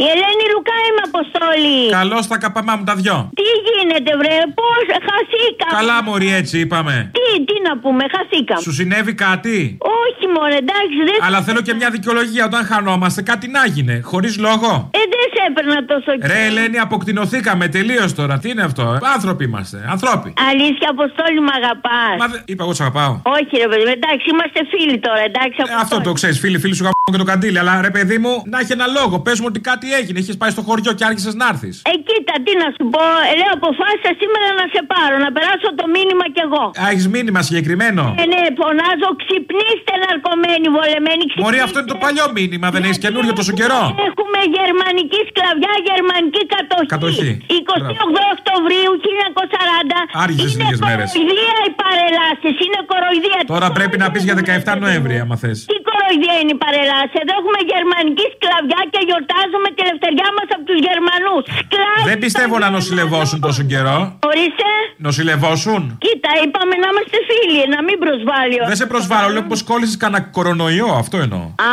Η 0.02 0.04
Ελένη 0.12 0.44
Λουκά 0.52 0.76
είμαι 0.86 1.02
αποστόλη. 1.10 1.76
Καλώς 2.00 2.26
τα 2.26 2.36
καπαμά 2.44 2.74
μου 2.78 2.84
τα 2.90 2.94
δυο. 3.00 3.16
Τι 3.38 3.46
γίνεται, 3.66 4.10
βρε, 4.20 4.36
πώς 4.58 4.84
χαθήκα. 5.08 5.66
Καλά, 5.78 5.96
Μωρή, 6.06 6.30
έτσι 6.40 6.54
είπαμε. 6.64 7.10
Τι, 7.16 7.44
τι 7.48 7.56
να 7.68 7.72
πούμε, 7.82 8.04
χαθήκα. 8.14 8.56
Σου 8.66 8.72
συνέβη 8.78 9.14
κάτι; 9.26 9.56
Όχι, 10.04 10.24
μωρέ, 10.34 10.56
εντάξει, 10.66 10.98
δεν. 11.08 11.18
Αλλά 11.26 11.38
θέλω 11.46 11.60
και 11.66 11.74
μια 11.74 11.90
δικαιολογία 11.96 12.44
όταν 12.44 12.62
χανόμαστε, 12.70 13.22
κάτι 13.22 13.46
να 13.56 13.66
γίνει. 13.66 14.00
Χωρίς 14.10 14.38
λόγο. 14.46 14.70
Ε, 14.98 15.02
δεν 15.12 15.26
σε 15.34 15.40
έπαιρνα 15.48 15.84
τόσο 15.92 16.10
καιρό. 16.18 16.32
Ρε, 16.34 16.40
Ελένη, 16.46 16.78
αποκτηνοθήκαμε 16.78 17.68
τελείως 17.68 18.14
τώρα. 18.14 18.38
Τι 18.38 18.48
είναι 18.50 18.62
αυτό, 18.62 18.82
ε; 18.82 18.98
Άνθρωποι 19.14 19.44
είμαστε. 19.44 19.76
Ανθρώποι. 19.94 20.32
Αλήθεια, 20.50 20.88
αποστόλη 20.90 21.40
μου 21.40 21.52
αγαπάς. 21.60 22.16
Μα 22.18 22.26
δεν- 22.28 22.42
Είπα 22.46 22.62
εγώ 22.64 22.74
σε 22.74 22.82
αγαπάω. 22.82 23.12
Όχι, 23.36 23.52
ρε 23.62 23.68
παιδί, 23.68 23.84
μου, 23.86 23.92
εντάξει, 23.98 24.26
είμαστε 24.32 24.60
φίλοι 24.70 24.98
τώρα, 24.98 25.22
εντάξει. 25.30 25.58
Ε, 25.68 25.74
αυτό 25.84 26.00
το 26.00 26.12
ξέρεις, 26.12 26.38
φίλοι, 26.38 26.58
φίλοι 26.58 26.74
σου 26.74 26.82
γαμπώ 26.84 26.93
και 27.12 27.20
το 27.24 27.28
καντήλι. 27.32 27.58
Αλλά 27.62 27.72
ρε, 27.88 27.92
παιδί 27.96 28.18
μου, 28.24 28.32
να 28.52 28.56
έχει 28.62 28.72
ένα 28.78 28.86
λόγο. 28.98 29.14
Πες 29.26 29.36
μου 29.40 29.46
ότι 29.52 29.60
κάτι 29.70 29.86
έγινε. 30.00 30.18
Είχες 30.22 30.36
πάει 30.40 30.50
στο 30.56 30.62
χωριό 30.68 30.92
και 30.98 31.04
άρχισες 31.10 31.34
να 31.40 31.46
έρθεις. 31.52 31.74
Ε, 31.92 31.94
κοίτα, 32.06 32.34
τι 32.44 32.52
να 32.62 32.68
σου 32.76 32.84
πω. 32.94 33.02
Ε, 33.30 33.32
λέω, 33.40 33.52
αποφάσισα 33.58 34.10
σήμερα 34.20 34.46
να 34.60 34.64
σε 34.74 34.80
πάρω, 34.92 35.14
να 35.24 35.30
περάσω 35.36 35.68
το 35.80 35.84
μήνυμα 35.94 36.24
κι 36.34 36.42
εγώ. 36.46 36.64
Α, 36.82 36.82
έχεις 36.92 37.06
μήνυμα 37.14 37.40
συγκεκριμένο; 37.48 38.02
Ε, 38.22 38.24
ναι, 38.32 38.40
φωνάζω, 38.60 39.08
ξυπνήστε 39.22 39.92
ναρκωμένοι, 40.04 40.66
βολεμένοι. 40.76 41.24
Μωρή, 41.44 41.58
αυτό 41.66 41.76
είναι 41.80 41.90
το 41.94 41.98
παλιό 42.04 42.26
μήνυμα, 42.38 42.66
δεν 42.74 42.82
έχεις 42.86 43.00
καινούριο 43.04 43.32
τόσο 43.40 43.52
καιρό; 43.60 43.80
Έχουμε 44.08 44.38
γερμανική 44.56 45.20
σκλαβιά, 45.30 45.72
γερμανική 45.88 46.42
κατοχή. 46.54 46.88
Κατοχή. 46.96 47.30
28 47.58 48.22
Οκτωβρίου 48.34 48.92
1940. 49.04 49.98
Άργησες 50.24 50.50
είναι 50.52 50.62
λίγε 50.64 50.76
μέρες. 50.88 51.08
κοροϊδία 51.12 51.56
οι 51.68 51.72
παρελάσεις. 51.84 52.54
Είναι 52.64 52.80
κοροϊδία. 52.92 53.40
Τώρα 53.52 53.68
πρέπει 53.78 53.96
να 54.02 54.06
πεις 54.12 54.22
για 54.28 54.34
17 54.34 54.76
Νοέμβρη, 54.84 55.14
άμα 55.24 55.36
θες. 55.42 55.58
Τι 55.70 55.76
κοροϊδία 55.88 56.36
είναι 56.42 56.54
η 56.58 56.60
παρελάση. 56.64 56.92
Εδώ 57.22 57.32
έχουμε 57.40 57.58
γερμανική 57.72 58.26
σκλαβιά 58.34 58.80
και 58.92 59.00
γιορτάζουμε 59.08 59.68
τη 59.74 59.80
ελευθεριά 59.86 60.28
μας 60.36 60.48
από 60.54 60.64
τους 60.68 60.78
Γερμανούς. 60.88 61.42
Σκλάβοι. 61.62 62.04
Δεν 62.10 62.18
πιστεύω 62.24 62.54
να 62.64 62.68
νοσηλευόσουν 62.76 63.38
τόσο 63.46 63.62
καιρό. 63.72 63.96
Ορίστε. 64.30 64.68
Νοσηλευόσουν; 65.08 65.82
Κοίτα, 66.04 66.30
είπαμε 66.44 66.74
να 66.82 66.86
είμαστε 66.92 67.18
φίλοι, 67.28 67.62
να 67.74 67.80
μην 67.86 67.96
προσβάλλει. 68.04 68.56
ο- 68.62 68.66
Δεν 68.70 68.78
σε 68.82 68.86
προσβάλλω, 68.92 69.28
λέω 69.34 69.44
πως 69.50 69.60
κόλλησες 69.70 69.96
κανένα 70.02 70.20
κορονοϊό, 70.36 70.88
αυτό 71.02 71.16
εννοώ. 71.26 71.44
Α, 71.70 71.72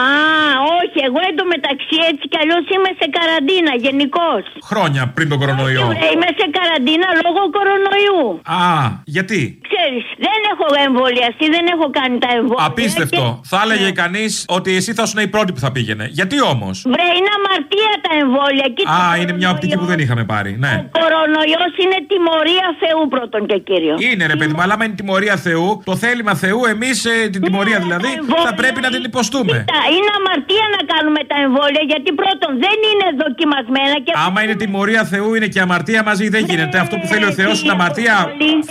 όχι, 0.80 1.00
εγώ 1.08 1.20
εντωμεταξύ 1.30 1.98
έτσι 2.10 2.24
κι 2.32 2.38
αλλιώς 2.42 2.64
είμαι 2.74 2.92
σε 3.02 3.08
καραντίνα 3.18 3.72
γενικώς. 3.86 4.42
Χρόνια 4.70 5.02
πριν 5.16 5.28
τον 5.32 5.38
κορονοϊό. 5.42 5.86
Είμαι 6.14 6.30
σε 6.40 6.46
καραντίνα 6.58 7.08
λόγω 7.26 7.42
κορονοϊού. 7.58 8.22
Α, 8.62 8.64
γιατί; 9.16 9.40
Ξέρεις, 9.70 10.04
δεν 10.28 10.40
έχω 10.54 10.66
εμβολιαστεί, 10.88 11.46
δεν 11.56 11.66
έχω 11.74 11.86
κάνει 12.00 12.16
τα 12.24 12.30
εμβόλια. 12.38 12.66
Απίστευτο. 12.72 13.24
Θα 13.52 13.60
έλεγε 13.66 13.90
κανείς 14.02 14.32
ότι 14.58 14.70
εσύ 14.80 14.92
θα 15.00 15.06
ήσουν 15.12 15.24
η 15.30 15.32
πρώτη 15.36 15.52
που 15.56 15.62
θα 15.66 15.72
πήγαινε. 15.76 16.06
Γιατί 16.20 16.38
όμως; 16.54 16.76
Βρε, 16.94 17.08
είναι 17.18 17.32
αμαρτία 17.40 17.92
τα 18.06 18.12
εμβόλια. 18.22 18.68
Κοίτα, 18.76 18.92
Α, 19.10 19.18
είναι 19.22 19.34
μια 19.40 19.50
οπτική 19.56 19.76
που 19.82 19.88
δεν 19.92 20.00
είχαμε 20.04 20.24
πάρει. 20.34 20.52
Ναι. 20.66 20.74
ο 20.78 21.00
κορονοϊός 21.00 21.74
είναι 21.84 21.98
τιμωρία 22.12 22.68
Θεού 22.82 23.02
πρώτον 23.14 23.42
και 23.50 23.58
κύριος. 23.70 23.98
Είναι 24.08 24.24
ρε 24.34 24.36
παιδί 24.40 24.54
μου, 24.56 24.62
αλλά 24.64 24.74
άμα 24.76 24.84
είναι 24.86 24.98
τιμωρία 25.02 25.36
Θεού, 25.48 25.68
το 25.90 25.94
θέλημα 26.04 26.34
Θεού, 26.44 26.60
εμείς 26.74 26.98
την 27.34 27.42
τιμωρία 27.46 27.80
δηλαδή, 27.86 28.12
θα 28.48 28.54
πρέπει 28.62 28.80
να 28.86 28.90
την 28.96 29.04
υποστούμε. 29.12 29.56
Κοίτα, 29.58 29.80
είναι 29.96 30.12
αμαρτία 30.20 30.66
να 30.76 30.82
κάνουμε 30.94 31.22
τα 31.32 31.38
εμβόλια 31.46 31.84
γιατί 31.92 32.10
πρώτον 32.22 32.52
δεν 32.66 32.78
είναι 32.90 33.08
δοκιμασμένα 33.24 33.96
και. 34.06 34.12
Άμα 34.26 34.40
είναι 34.44 34.56
τιμωρία 34.64 35.04
Θεού, 35.14 35.30
είναι 35.36 35.50
και 35.54 35.62
αμαρτία 35.66 36.02
μαζί, 36.10 36.26
δεν 36.36 36.44
γίνεται. 36.50 36.78
Αυτό 36.84 36.96
που 37.00 37.08
θέλει 37.12 37.26
ο 37.32 37.34
Θεός 37.40 37.56
είναι 37.62 37.74
αμαρτία. 37.78 38.16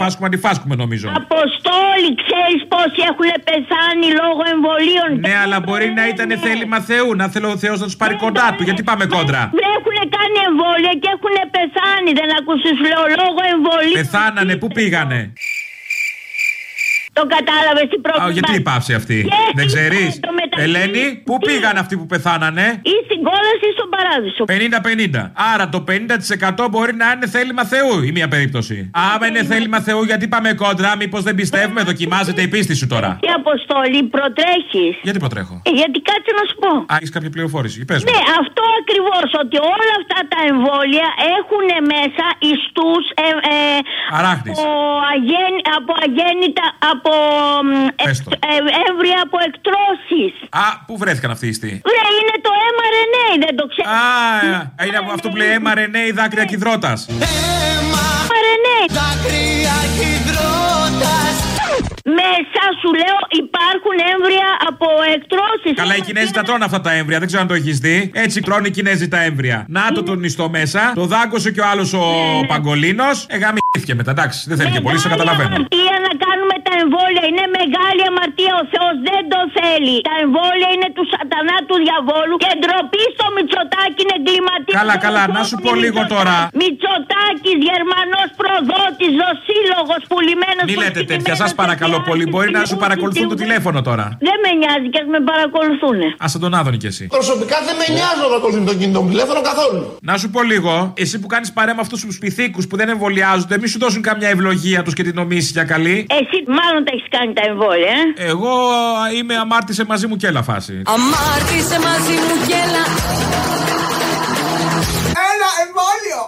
Φάσκουμε 0.01 0.27
αντιφάσκουμε 0.31 0.75
νομίζω. 0.83 1.09
Αποστόλοι, 1.23 2.09
ξέρεις 2.23 2.61
πόσοι 2.73 3.01
έχουν 3.11 3.29
πεθάνει 3.49 4.09
λόγω 4.21 4.43
εμβολίων; 4.55 5.09
Ναι, 5.27 5.35
αλλά 5.45 5.59
μπορεί 5.67 5.89
να 5.99 6.05
ήταν 6.13 6.30
θέλημα 6.37 6.81
Θεού, 6.81 7.15
να 7.15 7.29
θέλω 7.29 7.49
ο 7.51 7.57
Θεός 7.57 7.79
να 7.81 7.87
τους 7.87 7.97
πάρει 7.97 8.17
κοντά 8.17 8.55
του. 8.57 8.63
Γιατί 8.63 8.83
πάμε 8.83 9.05
κόντρα; 9.07 9.43
Έχουν 9.77 9.99
κάνει 10.17 10.39
εμβόλια 10.49 10.93
και 11.03 11.09
έχουν 11.17 11.37
πεθάνει. 11.57 12.11
Δεν 12.21 12.29
ακούσες 12.39 12.77
λέω 12.91 13.05
λόγω 13.21 13.41
εμβολίων. 13.55 13.97
Πεθάνανε, 14.03 14.57
πού 14.57 14.69
πήγανε; 14.69 15.33
Το 17.13 17.23
κατάλαβες 17.37 17.87
τι 17.91 17.99
πρόβλημα. 18.05 18.27
Α, 18.29 18.31
γιατί 18.37 18.53
η 18.55 18.61
πάυση 18.69 18.93
αυτή; 19.01 19.19
Και 19.31 19.53
Δεν 19.59 19.67
ξέρεις; 19.73 20.21
το 20.21 20.33
μεταξύ- 20.41 20.65
Ελένη, 20.67 21.05
πού 21.29 21.35
πήγαν 21.47 21.77
αυτοί 21.83 21.95
που 22.01 22.07
πεθάνανε; 22.13 22.67
Ή 22.93 22.95
στην 23.07 23.19
κόλαση 23.29 23.65
ή 23.71 23.75
στον 23.79 23.89
παράδεισο. 23.95 24.43
50-50. 24.45 25.23
Άρα 25.53 25.65
το 25.75 25.81
50% 25.81 26.69
μπορεί 26.71 26.95
να 27.03 27.07
είναι 27.15 27.27
θέλημα 27.37 27.65
Θεού 27.73 27.93
η 28.09 28.11
μία 28.17 28.29
περίπτωση. 28.35 28.77
Άμα 29.13 29.25
είναι 29.27 29.43
θέλημα 29.53 29.79
Θεού, 29.81 30.03
γιατί 30.11 30.25
πάμε 30.35 30.49
κόντρα, 30.63 30.91
μήπως 30.97 31.23
δεν 31.29 31.35
πιστεύουμε, 31.41 31.81
δοκιμάζεται 31.91 32.43
η 32.43 32.49
πίστη 32.55 32.75
σου 32.81 32.87
τώρα. 32.95 33.11
Τι 33.25 33.29
αποστολή 33.41 34.03
προτρέχεις. 34.15 34.93
Γιατί 35.07 35.19
προτρέχω; 35.25 35.55
Ε, 35.69 35.71
γιατί 35.81 35.99
κάτσε 36.11 36.31
να 36.39 36.43
σου 36.49 36.57
πω. 36.63 36.71
Α, 36.93 36.95
έχεις 37.01 37.11
κάποια 37.17 37.31
πληροφόρηση. 37.35 37.77
Πες 37.91 37.99
μου. 38.05 38.11
Ναι, 38.13 38.21
αυτό 38.43 38.63
ακριβώς. 38.81 39.29
Ότι 39.43 39.57
όλα 39.75 39.93
αυτά 40.01 40.19
τα 40.33 40.41
εμβόλια 40.51 41.07
έχουν 41.39 41.65
μέσα 41.95 42.25
ιστούς 42.53 43.05
ε, 43.27 43.29
ε, 43.55 43.59
Αράχνης. 44.19 44.57
από, 44.59 44.69
αγέν- 45.15 45.65
από 45.79 45.93
αγέννητα. 46.07 46.67
από 46.93 47.00
μ, 47.67 47.69
Πες 48.05 48.19
εκ- 48.19 48.25
το. 48.29 48.31
ε, 48.53 48.57
έμβρια 48.87 49.19
από 49.27 49.37
εκτρώσεις. 49.49 50.33
Α, 50.65 50.67
πού 50.87 50.93
βρέθηκαν 51.03 51.31
αυτοί 51.31 51.47
οι 51.47 51.53
ιστοί; 51.57 51.73
Βρε, 51.89 52.03
είναι 52.21 52.37
το 52.47 52.51
mRNA, 52.75 53.27
δεν 53.45 53.55
το 53.61 53.65
ξέρω. 53.73 53.89
Α, 54.81 54.85
είναι 54.87 54.97
από 55.03 55.11
αυτό 55.17 55.27
που 55.29 55.37
λέει 55.37 55.53
mRNA 55.67 56.03
δάκρυα 56.19 56.45
κυδρότα. 56.45 56.93
mRNA. 58.31 58.79
Μέσα 62.05 62.63
σου 62.81 62.91
λέω 63.03 63.19
υπάρχουν 63.45 63.97
έμβρια 64.13 64.49
από 64.69 64.87
εκτρώσεις. 65.15 65.73
Καλά, 65.75 65.97
οι 65.97 66.01
Κινέζοι 66.01 66.31
τα 66.31 66.43
τρώνε 66.43 66.65
αυτά 66.65 66.81
τα 66.81 66.93
έμβρια, 66.93 67.19
δεν 67.19 67.27
ξέρω 67.27 67.43
αν 67.43 67.49
το 67.49 67.55
έχεις 67.55 67.79
δει. 67.79 68.11
Έτσι 68.15 68.41
τρώνε 68.41 68.69
οι 68.69 68.71
Κινέζοι 68.71 69.09
τα 69.09 69.23
έμβρια. 69.23 69.65
Να 69.69 69.93
το 69.93 70.03
τον 70.03 70.25
ιστό 70.25 70.49
μέσα, 70.51 70.93
το 70.95 71.05
δάγκωσε 71.07 71.51
και 71.51 71.61
ο 71.61 71.67
άλλος 71.67 71.93
ο 71.93 72.01
Παγκολίνος. 72.47 73.27
Εγαμήθηκε 73.73 73.95
μετά, 74.01 74.13
εντάξει, 74.17 74.39
δεν 74.51 74.57
θέλει 74.59 74.73
και 74.77 74.85
πολύ, 74.87 74.99
σε 75.05 75.09
καταλαβαίνω. 75.15 75.55
αμαρτία 75.55 75.97
να 76.07 76.13
κάνουμε 76.25 76.55
τα 76.67 76.73
εμβόλια. 76.83 77.25
Είναι 77.31 77.47
μεγάλη 77.61 78.03
αμαρτία. 78.11 78.53
Ο 78.63 78.65
Θεός 78.73 78.95
δεν 79.09 79.23
το 79.33 79.41
θέλει. 79.59 79.97
Τα 80.11 80.15
εμβόλια 80.25 80.69
είναι 80.75 80.89
του 80.97 81.05
σατανά 81.15 81.57
του 81.69 81.77
διαβόλου 81.85 82.35
και 82.45 82.51
ντροπή 82.61 83.05
στο 83.17 83.27
Μητσοτάκι 83.35 83.99
είναι 84.05 84.15
εγκληματία. 84.21 84.75
Καλά, 84.81 84.97
καλά, 85.07 85.23
να 85.37 85.43
σου 85.49 85.57
πω 85.65 85.71
λίγο 85.85 86.01
τώρα. 86.15 86.37
Μητσοτάκι, 86.61 87.53
Γερμανός 87.69 88.29
προδότης, 88.41 89.13
δοσύλλογο, 89.23 89.95
πουλημένος. 90.11 90.65
Μη 90.71 90.75
λέτε 90.83 91.01
τέτοια, 91.13 91.35
σας 91.43 91.51
παρακαλώ 91.61 91.99
πολύ. 92.09 92.25
Μπορεί 92.33 92.49
να 92.59 92.63
σου 92.71 92.77
παρακολουθούν 92.85 93.27
το 93.35 93.39
τηλέφωνο 93.43 93.79
τώρα. 93.89 94.07
Δεν 94.29 94.37
με 94.45 94.51
νοιάζει 94.61 94.89
και 94.93 95.01
ας 95.03 95.09
με 95.15 95.21
παρακολουθούν. 95.31 95.99
Α 96.25 96.27
τον 96.45 96.53
Άδωνη 96.59 96.79
κι 96.83 96.91
εσύ. 96.93 97.05
Προσωπικά 97.19 97.57
δεν 97.69 97.75
με 97.81 97.87
νοιάζει 97.97 98.21
να 98.33 98.37
ακολουθεί 98.41 98.61
το 98.71 98.75
κινητό 98.81 98.99
μου 99.03 99.11
τηλέφωνο 99.15 99.41
καθόλου. 99.51 99.81
Να 100.11 100.15
σου 100.21 100.29
πω 100.35 100.41
λίγο, 100.53 100.73
εσύ 101.03 101.15
που 101.23 101.29
κάνεις 101.35 101.49
παρέα 101.57 101.75
με 101.79 101.83
αυτούς 101.87 101.99
τους 102.05 102.17
πυθίκους 102.23 102.65
που 102.69 102.77
δεν 102.81 102.89
εμβολιάζονται, 102.95 103.57
μη 103.61 103.69
σου 103.69 103.79
δώσουν 103.79 104.03
καμιά 104.03 104.29
ευλογία 104.29 104.83
τους 104.83 104.95
και 104.95 105.03
την 105.03 105.13
νομίσει 105.15 105.51
για 105.53 105.65
καλή. 105.65 106.07
Εσύ 106.11 106.45
μάλλον 106.47 106.85
τα 106.85 106.91
έχεις 106.95 107.07
κάνει 107.11 107.33
τα 107.33 107.43
εμβόλια, 107.47 107.93
ε. 108.17 108.29
Εγώ 108.31 108.53
είμαι 109.17 109.35
αμάρτησε 109.35 109.85
μαζί 109.89 110.07
μου 110.07 110.17
και 110.17 110.27
έλα 110.27 110.43
φάση. 110.43 110.83
Αμάρτησε 110.85 111.79
μαζί 111.89 112.13
μου 112.13 112.47
και 112.47 112.55
έλα. 112.65 112.85
Ένα 112.87 113.19
εμβόλιο! 113.25 113.70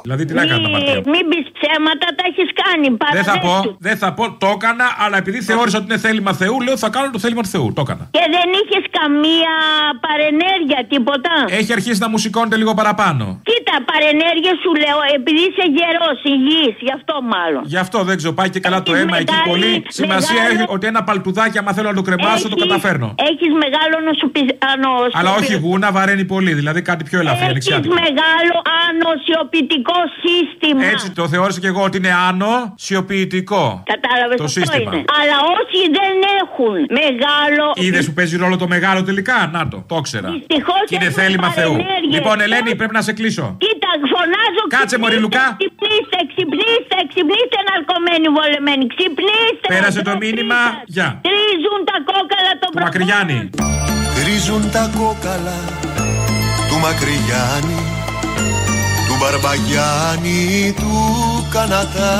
Δηλαδή 0.04 0.22
τι 0.24 0.32
να 0.38 0.42
κάνω 0.50 0.62
τα 0.66 0.70
μαρτία. 0.74 0.94
μου; 0.94 1.10
Μην 1.14 1.24
πει 1.30 1.38
ψέματα, 1.58 2.06
τα 2.18 2.22
έχεις 2.30 2.48
κάνει. 2.62 2.86
Δεν 3.16 3.24
θα 3.30 3.36
πω, 3.44 3.48
παραδέσου. 3.48 3.76
δεν 3.86 3.96
θα 4.02 4.08
πω, 4.16 4.24
το 4.42 4.48
έκανα, 4.56 4.86
αλλά 5.04 5.16
επειδή 5.22 5.38
θεώρησα 5.48 5.76
ότι 5.80 5.86
είναι 5.90 6.00
θέλημα 6.06 6.32
Θεού, 6.42 6.56
λέω 6.66 6.76
θα 6.84 6.88
κάνω 6.94 7.08
το 7.16 7.20
θέλημα 7.24 7.42
του 7.44 7.52
Θεού. 7.54 7.66
Το 7.76 7.82
έκανα. 7.86 8.04
Και 8.16 8.24
δεν 8.36 8.48
είχες 8.60 8.84
καμία 9.00 9.54
παρενέργεια, 10.06 10.80
τίποτα; 10.92 11.32
Έχει 11.60 11.70
αρχίσει 11.78 12.00
να 12.04 12.08
μου 12.12 12.18
σηκώνεται 12.24 12.56
λίγο 12.62 12.72
παραπάνω. 12.80 13.24
Κοίτα, 13.48 13.74
παρενέργεια 13.90 14.54
σου 14.62 14.70
λέω, 14.84 14.98
επειδή 15.18 15.42
είσαι 15.48 15.64
γερός, 15.76 16.18
υγιής, 16.34 16.74
γι' 16.86 16.94
αυτό 16.98 17.14
μάλλον. 17.34 17.62
Γι' 17.72 17.80
αυτό 17.84 17.98
δεν 18.08 18.16
ξέρω, 18.20 18.32
πάει 18.38 18.50
και 18.54 18.60
καλά 18.66 18.78
το 18.86 18.92
αίμα 18.98 19.16
εκεί 19.22 19.32
μεγάλη- 19.32 19.48
πολύ. 19.50 19.72
Σημασία 19.98 20.42
μεγάλο- 20.42 20.62
έχει 20.62 20.64
ότι 20.76 20.84
ένα 20.92 21.02
παλτουδάκι, 21.08 21.56
άμα 21.60 21.72
θέλω 21.76 21.88
να 21.92 21.94
το 22.00 22.04
κρεμάσω, 22.08 22.46
το 22.54 22.56
καταφέρνω. 22.64 23.08
Έχεις 23.30 23.52
μεγάλο 23.64 23.96
νοσοποιητικό. 24.08 24.60
Αλλά 25.18 25.30
όχι 25.40 25.54
γούνα, 25.64 25.88
βαραίνει 25.96 26.24
πολύ. 26.34 26.52
Δηλαδή 26.60 26.80
κάτι 26.82 27.02
πιο 27.08 27.18
ελαφρύ, 27.22 27.38
Έχεις 27.40 27.50
ανοιξιάτικο. 27.50 27.94
μεγάλο 28.04 28.54
ανοσιοποιητικό 28.88 29.91
σύστημα. 30.24 30.84
Έτσι 30.92 31.06
το 31.18 31.24
θεώρησα 31.32 31.60
και 31.60 31.66
εγώ 31.72 31.82
ότι 31.88 31.96
είναι 32.00 32.12
άνω 32.28 32.54
σιωπητικό. 32.84 33.64
Κατάλαβες 33.92 34.36
Το 34.42 34.44
αυτό 34.44 34.60
σύστημα. 34.60 34.92
είναι. 34.94 35.04
Αλλά 35.20 35.36
όσοι 35.56 35.78
δεν 35.98 36.14
έχουν 36.42 36.74
μεγάλο. 37.02 37.64
Είδες 37.84 38.04
που 38.06 38.12
παίζει 38.18 38.36
ρόλο 38.44 38.56
το 38.62 38.68
μεγάλο 38.74 39.00
τελικά; 39.10 39.38
Να 39.54 39.60
το, 39.68 39.76
το 39.90 39.96
ήξερα. 40.02 40.28
Δυστυχώς 40.36 40.82
Και 40.88 40.94
είναι 40.96 41.04
έχουμε 41.10 41.22
θέλημα 41.22 41.48
Θεού. 41.58 41.74
παρενέργειες. 41.76 42.14
Λοιπόν, 42.16 42.36
Ελένη, 42.44 42.70
πρέπει 42.80 42.94
να 42.98 43.02
σε 43.08 43.12
κλείσω. 43.18 43.46
Κοίτα, 43.64 43.90
φωνάζω. 44.12 44.62
Κάτσε, 44.76 44.96
μωρή 45.02 45.18
Λουκά. 45.24 45.46
Ξυπνήστε, 45.60 46.18
ξυπνήστε, 46.30 46.96
ξυπνήστε, 47.10 47.58
ναρκωμένοι 47.70 48.26
βολεμένοι. 48.36 48.84
Ξυπνήστε. 48.94 49.66
Πέρασε 49.74 50.00
το 50.08 50.12
μήνυμα. 50.22 50.58
Γεια. 50.96 51.08
Τρίζουν 51.28 51.80
τα 51.90 51.96
κόκαλα 52.10 52.52
το 52.62 52.66
Του 52.74 52.78
Μακρυγιάννη. 52.84 53.38
Τρίζουν 54.18 54.62
τα 54.76 54.84
κόκαλα 54.98 55.56
του 56.68 56.76
Μακρυγιάννη 56.84 57.80
του 58.06 58.11
Μπαρμπαγιάννη 59.22 60.74
του 60.80 60.92
Κανατά 61.54 62.12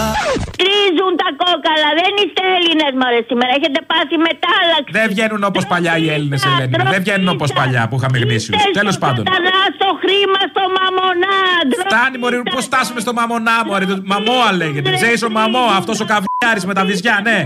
Τρίζουν 0.61 1.13
τα 1.23 1.29
κόκαλα. 1.43 1.89
Δεν 2.01 2.13
είστε 2.21 2.43
Έλληνες, 2.57 2.93
μωρέ 3.01 3.21
σήμερα. 3.31 3.51
Έχετε 3.59 3.81
πάθει 3.91 4.17
μετάλλαξη. 4.29 4.91
Δεν 4.99 5.07
βγαίνουν 5.13 5.43
όπως 5.51 5.65
παλιά 5.73 5.95
οι 6.03 6.07
Έλληνες, 6.17 6.41
Ελένη. 6.49 6.73
Δεν 6.95 7.01
βγαίνουν 7.05 7.29
όπως 7.37 7.51
παλιά 7.59 7.83
που 7.89 7.97
είχαμε 7.99 8.17
γνήσιου. 8.25 8.55
Τέλος 8.81 8.97
πάντων. 9.03 9.23
Σατανά 9.27 9.59
στο 9.77 9.89
χρήμα, 10.03 10.41
στο 10.53 10.65
μαμονά. 10.79 11.39
Φτάνει, 11.85 12.17
Μωρή, 12.23 12.37
πώς 12.55 12.65
φτάσαμε 12.69 13.01
στο 13.05 13.13
μαμονά, 13.19 13.57
Μωρή. 13.69 13.87
Το 13.93 13.97
Μαμόα 14.13 14.49
λέγεται. 14.61 14.89
Τζέισον 14.99 15.33
Μαμό, 15.39 15.65
αυτός 15.81 15.97
ο 16.05 16.07
καβιάρη 16.13 16.61
με 16.71 16.75
τα 16.79 16.83
βυζιά, 16.89 17.17
ναι. 17.27 17.39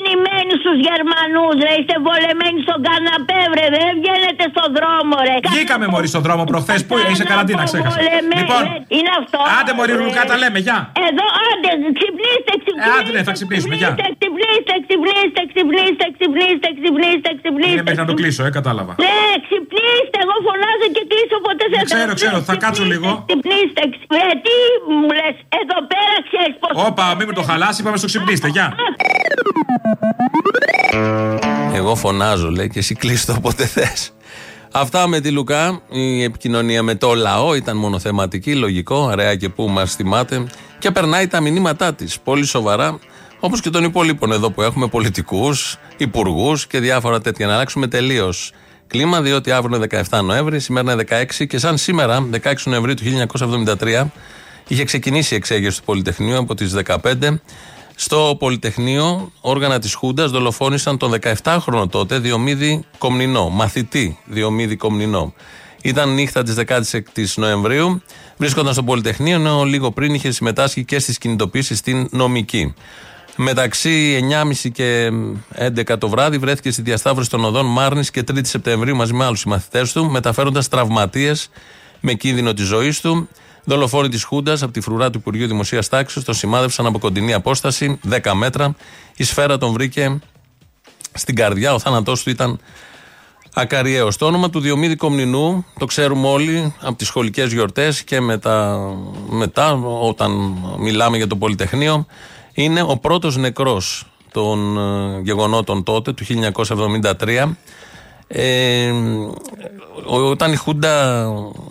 Προσκυνημένοι 0.00 0.52
στους 0.62 0.76
Γερμανούς, 0.86 1.56
ρε. 1.66 1.72
Είστε 1.80 1.96
βολεμένοι 2.06 2.58
στον 2.66 2.78
καναπέ, 2.86 3.40
βρε. 3.52 3.66
Δεν 3.76 3.90
βγαίνετε 4.00 4.44
στον 4.52 4.68
δρόμο, 4.76 5.14
ρε. 5.28 5.36
Βγήκαμε, 5.54 5.86
Μωρή, 5.92 6.08
στον 6.14 6.22
δρόμο 6.26 6.42
προχθές. 6.50 6.80
Πού 6.88 6.94
είσαι 7.10 7.24
καραντίνα, 7.30 7.62
ξέχασα. 7.70 7.96
Βολεμένοι, 7.96 8.40
Λοιπόν, 8.40 8.62
ρε. 8.68 8.74
Είναι 8.96 9.10
αυτό. 9.20 9.38
άντε, 9.58 9.72
Μωρή, 9.78 9.92
Λουκά, 10.00 10.22
τα 10.30 10.36
λέμε, 10.42 10.58
γεια. 10.66 10.78
Εδώ, 11.08 11.26
άντε, 11.48 11.70
ξυπνήστε, 11.98 12.52
ξυπνήστε. 12.62 12.94
Άντε, 12.96 13.10
ναι, 13.16 13.22
θα 13.28 13.32
ξυπνήσουμε, 13.36 13.74
γεια. 13.80 13.90
Ξυπνήστε, 14.20 14.74
ξυπνήστε, 14.86 15.40
ξυπνήστε, 15.52 16.04
ξυπνήστε, 16.16 16.68
ξυπνήστε, 16.78 17.30
ξυπνήστε. 17.40 17.74
Είναι 17.76 17.86
μέχρι 17.88 18.02
να 18.04 18.08
το 18.10 18.14
κλείσω, 18.20 18.40
ε, 18.48 18.50
κατάλαβα. 18.58 18.92
Ναι, 19.06 19.20
ξυπνήστε, 19.46 20.18
εγώ 20.24 20.34
φωνάζω 20.46 20.86
και 20.96 21.02
κλείσω 21.10 21.36
ποτέ 21.46 21.64
σε 21.70 21.76
Ξέρω, 21.90 22.12
ξέρω, 22.20 22.36
θα 22.50 22.54
κάτσω 22.64 22.84
λίγο. 22.92 23.08
Ξυπνήστε, 23.28 23.82
ξυπνήστε. 23.94 24.30
Ε, 24.32 24.34
τι 24.44 24.54
μου 25.00 25.08
λες, 25.18 25.36
εδώ 25.60 25.78
πέρα 25.90 26.16
ξέρεις 26.28 26.54
πώ. 26.62 26.68
Όπα, 26.88 27.04
μην 27.18 27.24
με 27.30 27.34
το 27.38 27.42
χαλάσει, 27.48 27.78
είπαμε 27.82 27.96
στο 28.02 28.08
ξυπνήστε, 28.12 28.48
γεια. 28.56 28.66
Εγώ 31.74 31.94
φωνάζω, 31.94 32.50
λέει, 32.50 32.68
και 32.68 32.78
εσύ 32.78 32.94
κλείσει 32.94 33.26
το 33.26 33.34
όποτε 33.36 33.66
θες. 33.66 34.10
Αυτά 34.72 35.06
με 35.06 35.20
τη 35.20 35.30
Λουκά. 35.30 35.80
Η 35.90 36.22
επικοινωνία 36.22 36.82
με 36.82 36.94
το 36.94 37.14
λαό 37.14 37.54
ήταν 37.54 37.76
μονοθεματική, 37.76 38.54
λογικό, 38.54 38.96
ωραία 38.96 39.34
και 39.34 39.48
που 39.48 39.68
μας 39.68 39.94
θυμάται. 39.94 40.46
Και 40.78 40.90
περνάει 40.90 41.26
τα 41.26 41.40
μηνύματά 41.40 41.94
της. 41.94 42.20
Πολύ 42.20 42.44
σοβαρά, 42.44 42.98
όπως 43.40 43.60
και 43.60 43.70
των 43.70 43.84
υπολείπων 43.84 44.32
εδώ 44.32 44.50
που 44.50 44.62
έχουμε 44.62 44.86
πολιτικούς, 44.88 45.76
υπουργούς 45.96 46.66
και 46.66 46.78
διάφορα 46.80 47.20
τέτοια. 47.20 47.46
Να 47.46 47.54
αλλάξουμε 47.54 47.86
τελείως 47.86 48.52
κλίμα, 48.86 49.20
διότι 49.20 49.50
αύριο 49.50 49.76
είναι 49.76 49.86
17 50.10 50.22
Νοέμβρη, 50.22 50.60
σήμερα 50.60 50.92
είναι 50.92 51.04
16 51.38 51.46
και 51.46 51.58
σαν 51.58 51.76
σήμερα, 51.76 52.28
16 52.30 52.54
Νοεμβρίου 52.64 52.94
του 52.94 53.04
1973, 53.04 54.10
είχε 54.68 54.84
ξεκινήσει 54.84 55.34
η 55.34 55.36
εξέγερση 55.36 55.78
του 55.78 55.84
Πολυτεχνείου 55.84 56.38
από 56.38 56.54
τις 56.54 56.72
15. 56.72 57.40
Στο 57.98 58.36
Πολυτεχνείο, 58.38 59.32
όργανα 59.40 59.78
της 59.78 59.94
Χούντας 59.94 60.30
δολοφόνησαν 60.30 60.98
τον 60.98 61.14
17χρονο 61.42 61.90
τότε 61.90 62.18
Διομήδη 62.18 62.84
Κομνηνό, 62.98 63.48
μαθητή 63.48 64.18
Διομήδη 64.24 64.76
Κομνηνό. 64.76 65.34
Ήταν 65.82 66.14
νύχτα 66.14 66.42
της 66.42 66.54
16η 66.66 67.26
Νοεμβρίου, 67.36 68.02
βρίσκονταν 68.36 68.72
στο 68.72 68.82
Πολυτεχνείο, 68.82 69.34
ενώ 69.34 69.64
λίγο 69.64 69.90
πριν 69.90 70.14
είχε 70.14 70.30
συμμετάσχει 70.30 70.84
και 70.84 70.98
στις 70.98 71.18
κινητοποίησεις 71.18 71.78
στην 71.78 72.08
νομική. 72.10 72.74
Μεταξύ 73.36 74.26
9.30 74.30 74.70
και 74.72 75.10
11 75.58 75.98
το 75.98 76.08
βράδυ 76.08 76.38
βρέθηκε 76.38 76.70
στη 76.70 76.82
διασταύρωση 76.82 77.30
των 77.30 77.44
οδών 77.44 77.66
Μάρνης 77.66 78.10
και 78.10 78.24
3η 78.32 78.46
Σεπτεμβρίου 78.46 78.96
μαζί 78.96 79.12
με 79.12 79.24
άλλους 79.24 79.40
συμμαθητές 79.40 79.92
του, 79.92 80.10
μεταφέροντας 80.10 80.68
τραυματίες 80.68 81.50
με 82.00 82.12
κίνδυνο 82.12 82.52
της 82.52 82.66
ζωής 82.66 83.00
του. 83.00 83.28
Δολοφόνοι 83.68 84.08
της 84.08 84.24
Χούντας 84.24 84.62
από 84.62 84.72
τη 84.72 84.80
φρουρά 84.80 85.10
του 85.10 85.18
Υπουργείου 85.18 85.46
Δημοσίας 85.46 85.88
Τάξης 85.88 86.24
τον 86.24 86.34
σημάδευσαν 86.34 86.86
από 86.86 86.98
κοντινή 86.98 87.32
απόσταση, 87.32 88.00
10 88.08 88.32
μέτρα. 88.34 88.74
Η 89.16 89.24
σφαίρα 89.24 89.58
τον 89.58 89.72
βρήκε 89.72 90.18
στην 91.12 91.34
καρδιά. 91.34 91.74
Ο 91.74 91.78
θάνατός 91.78 92.22
του 92.22 92.30
ήταν 92.30 92.58
ακαριαίος. 93.54 94.16
Το 94.16 94.26
όνομα 94.26 94.50
του 94.50 94.60
Διομήδη 94.60 94.96
Κομνηνού 94.96 95.64
το 95.78 95.86
ξέρουμε 95.86 96.28
όλοι 96.28 96.74
από 96.80 96.96
τις 96.96 97.06
σχολικές 97.06 97.52
γιορτές 97.52 98.04
και 98.04 98.20
μετά, 98.20 98.78
μετά, 99.28 99.72
όταν 100.00 100.56
μιλάμε 100.78 101.16
για 101.16 101.26
το 101.26 101.36
Πολυτεχνείο. 101.36 102.06
Είναι 102.52 102.82
ο 102.82 102.96
πρώτος 102.96 103.36
νεκρός 103.36 104.06
των 104.32 104.78
ε, 104.78 105.20
γεγονότων 105.22 105.82
τότε, 105.82 106.12
του 106.12 106.24
1973. 106.24 107.48
Ε, 108.28 108.90
ο- 110.06 110.28
όταν 110.30 110.52
η 110.52 110.56
Χούντα 110.56 111.24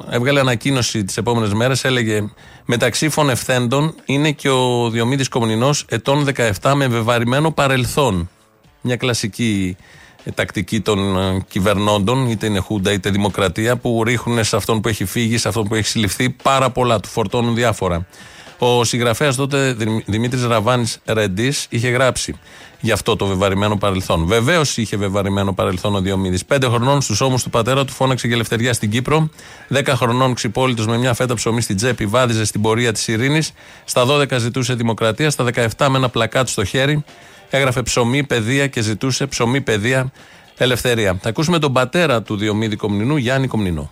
έβγαλε 0.10 0.40
ανακοίνωση 0.40 1.04
τις 1.04 1.18
επόμενες 1.18 1.54
μέρες 1.54 1.84
έλεγε 1.84 2.24
μεταξύ 2.66 3.10
φωνευθέντων 3.10 3.96
είναι 4.06 4.32
και 4.32 4.50
ο 4.50 4.90
Διομήδης 4.90 5.28
Κομνηνός 5.28 5.86
ετών 5.90 6.24
17 6.62 6.74
με 6.76 6.88
βεβαρημένο 6.88 7.52
παρελθόν 7.52 8.30
μια 8.82 8.96
κλασική 8.96 9.78
η 10.24 10.32
τακτική 10.32 10.80
των 10.82 11.18
ε, 11.18 11.46
κυβερνώντων, 11.48 12.30
είτε 12.30 12.46
είναι 12.46 12.60
Χούντα 12.60 12.92
είτε 12.92 13.10
Δημοκρατία, 13.10 13.78
που 13.78 14.04
ρίχνουν 14.04 14.44
σε 14.44 14.56
αυτόν 14.56 14.82
που 14.82 14.88
έχει 14.88 15.06
φύγει, 15.06 15.38
σε 15.38 15.48
αυτόν 15.48 15.68
που 15.68 15.76
έχει 15.76 15.88
συλληφθεί 15.88 16.30
πάρα 16.30 16.70
πολλά, 16.70 17.00
του 17.00 17.08
φορτώνουν 17.10 17.56
διάφορα. 17.56 18.06
Ο 18.58 18.84
συγγραφέας 18.84 19.36
τότε 19.36 19.76
Δημήτρης 20.06 20.44
Ραβάνης 20.46 21.00
Ρεντής 21.06 21.66
είχε 21.70 21.90
γράψει 21.90 22.36
γι' 22.86 22.92
αυτό 22.92 23.16
το 23.16 23.26
βεβαρημένο 23.26 23.78
παρελθόν. 23.78 24.26
Βεβαίως 24.26 24.78
είχε 24.78 24.98
βεβαρημένο 24.98 25.54
παρελθόν 25.54 25.96
ο 25.96 26.00
Διομήδης. 26.00 26.46
Πέντε 26.46 26.68
χρονών 26.68 27.02
στους 27.02 27.22
ώμους 27.22 27.44
του 27.44 27.50
πατέρα 27.50 27.86
του 27.86 27.94
φώναξε 27.94 28.28
για 28.28 28.36
ελευθεριά 28.36 28.74
στην 28.74 28.90
Κύπρο. 28.90 29.30
Δέκα 29.68 29.96
χρονών 29.96 30.34
ξυπόλυτος 30.34 30.88
με 30.88 30.98
μια 30.98 31.14
φέτα 31.14 31.34
ψωμί 31.34 31.62
στην 31.62 31.76
τσέπη 31.76 32.06
βάδιζε 32.06 32.46
στην 32.46 32.62
πορεία 32.62 32.92
της 32.92 33.08
ειρήνης. 33.08 33.52
Στα 33.86 34.06
12 34.06 34.38
ζητούσε 34.38 34.74
δημοκρατία. 34.74 35.30
Στα 35.30 35.46
17 35.78 35.88
με 35.90 35.98
ένα 35.98 36.10
πλακάτ 36.10 36.48
στο 36.48 36.64
χέρι 36.64 37.04
έγραφε 37.50 37.82
ψωμί, 37.82 38.24
παιδεία 38.24 38.68
και 38.68 38.82
ζητούσε 38.82 39.28
ψωμί, 39.28 39.62
παιδεία, 39.62 40.12
ελευθερία. 40.58 41.18
Θα 41.22 41.30
ακούσουμε 41.30 41.60
τον 41.60 41.74
πατέρα 41.74 42.22
του 42.22 42.38
Διομήδη 42.38 42.76
Κομνηνού, 42.76 43.16
Γιάννη 43.16 43.48
Κομνηνό. 43.48 43.92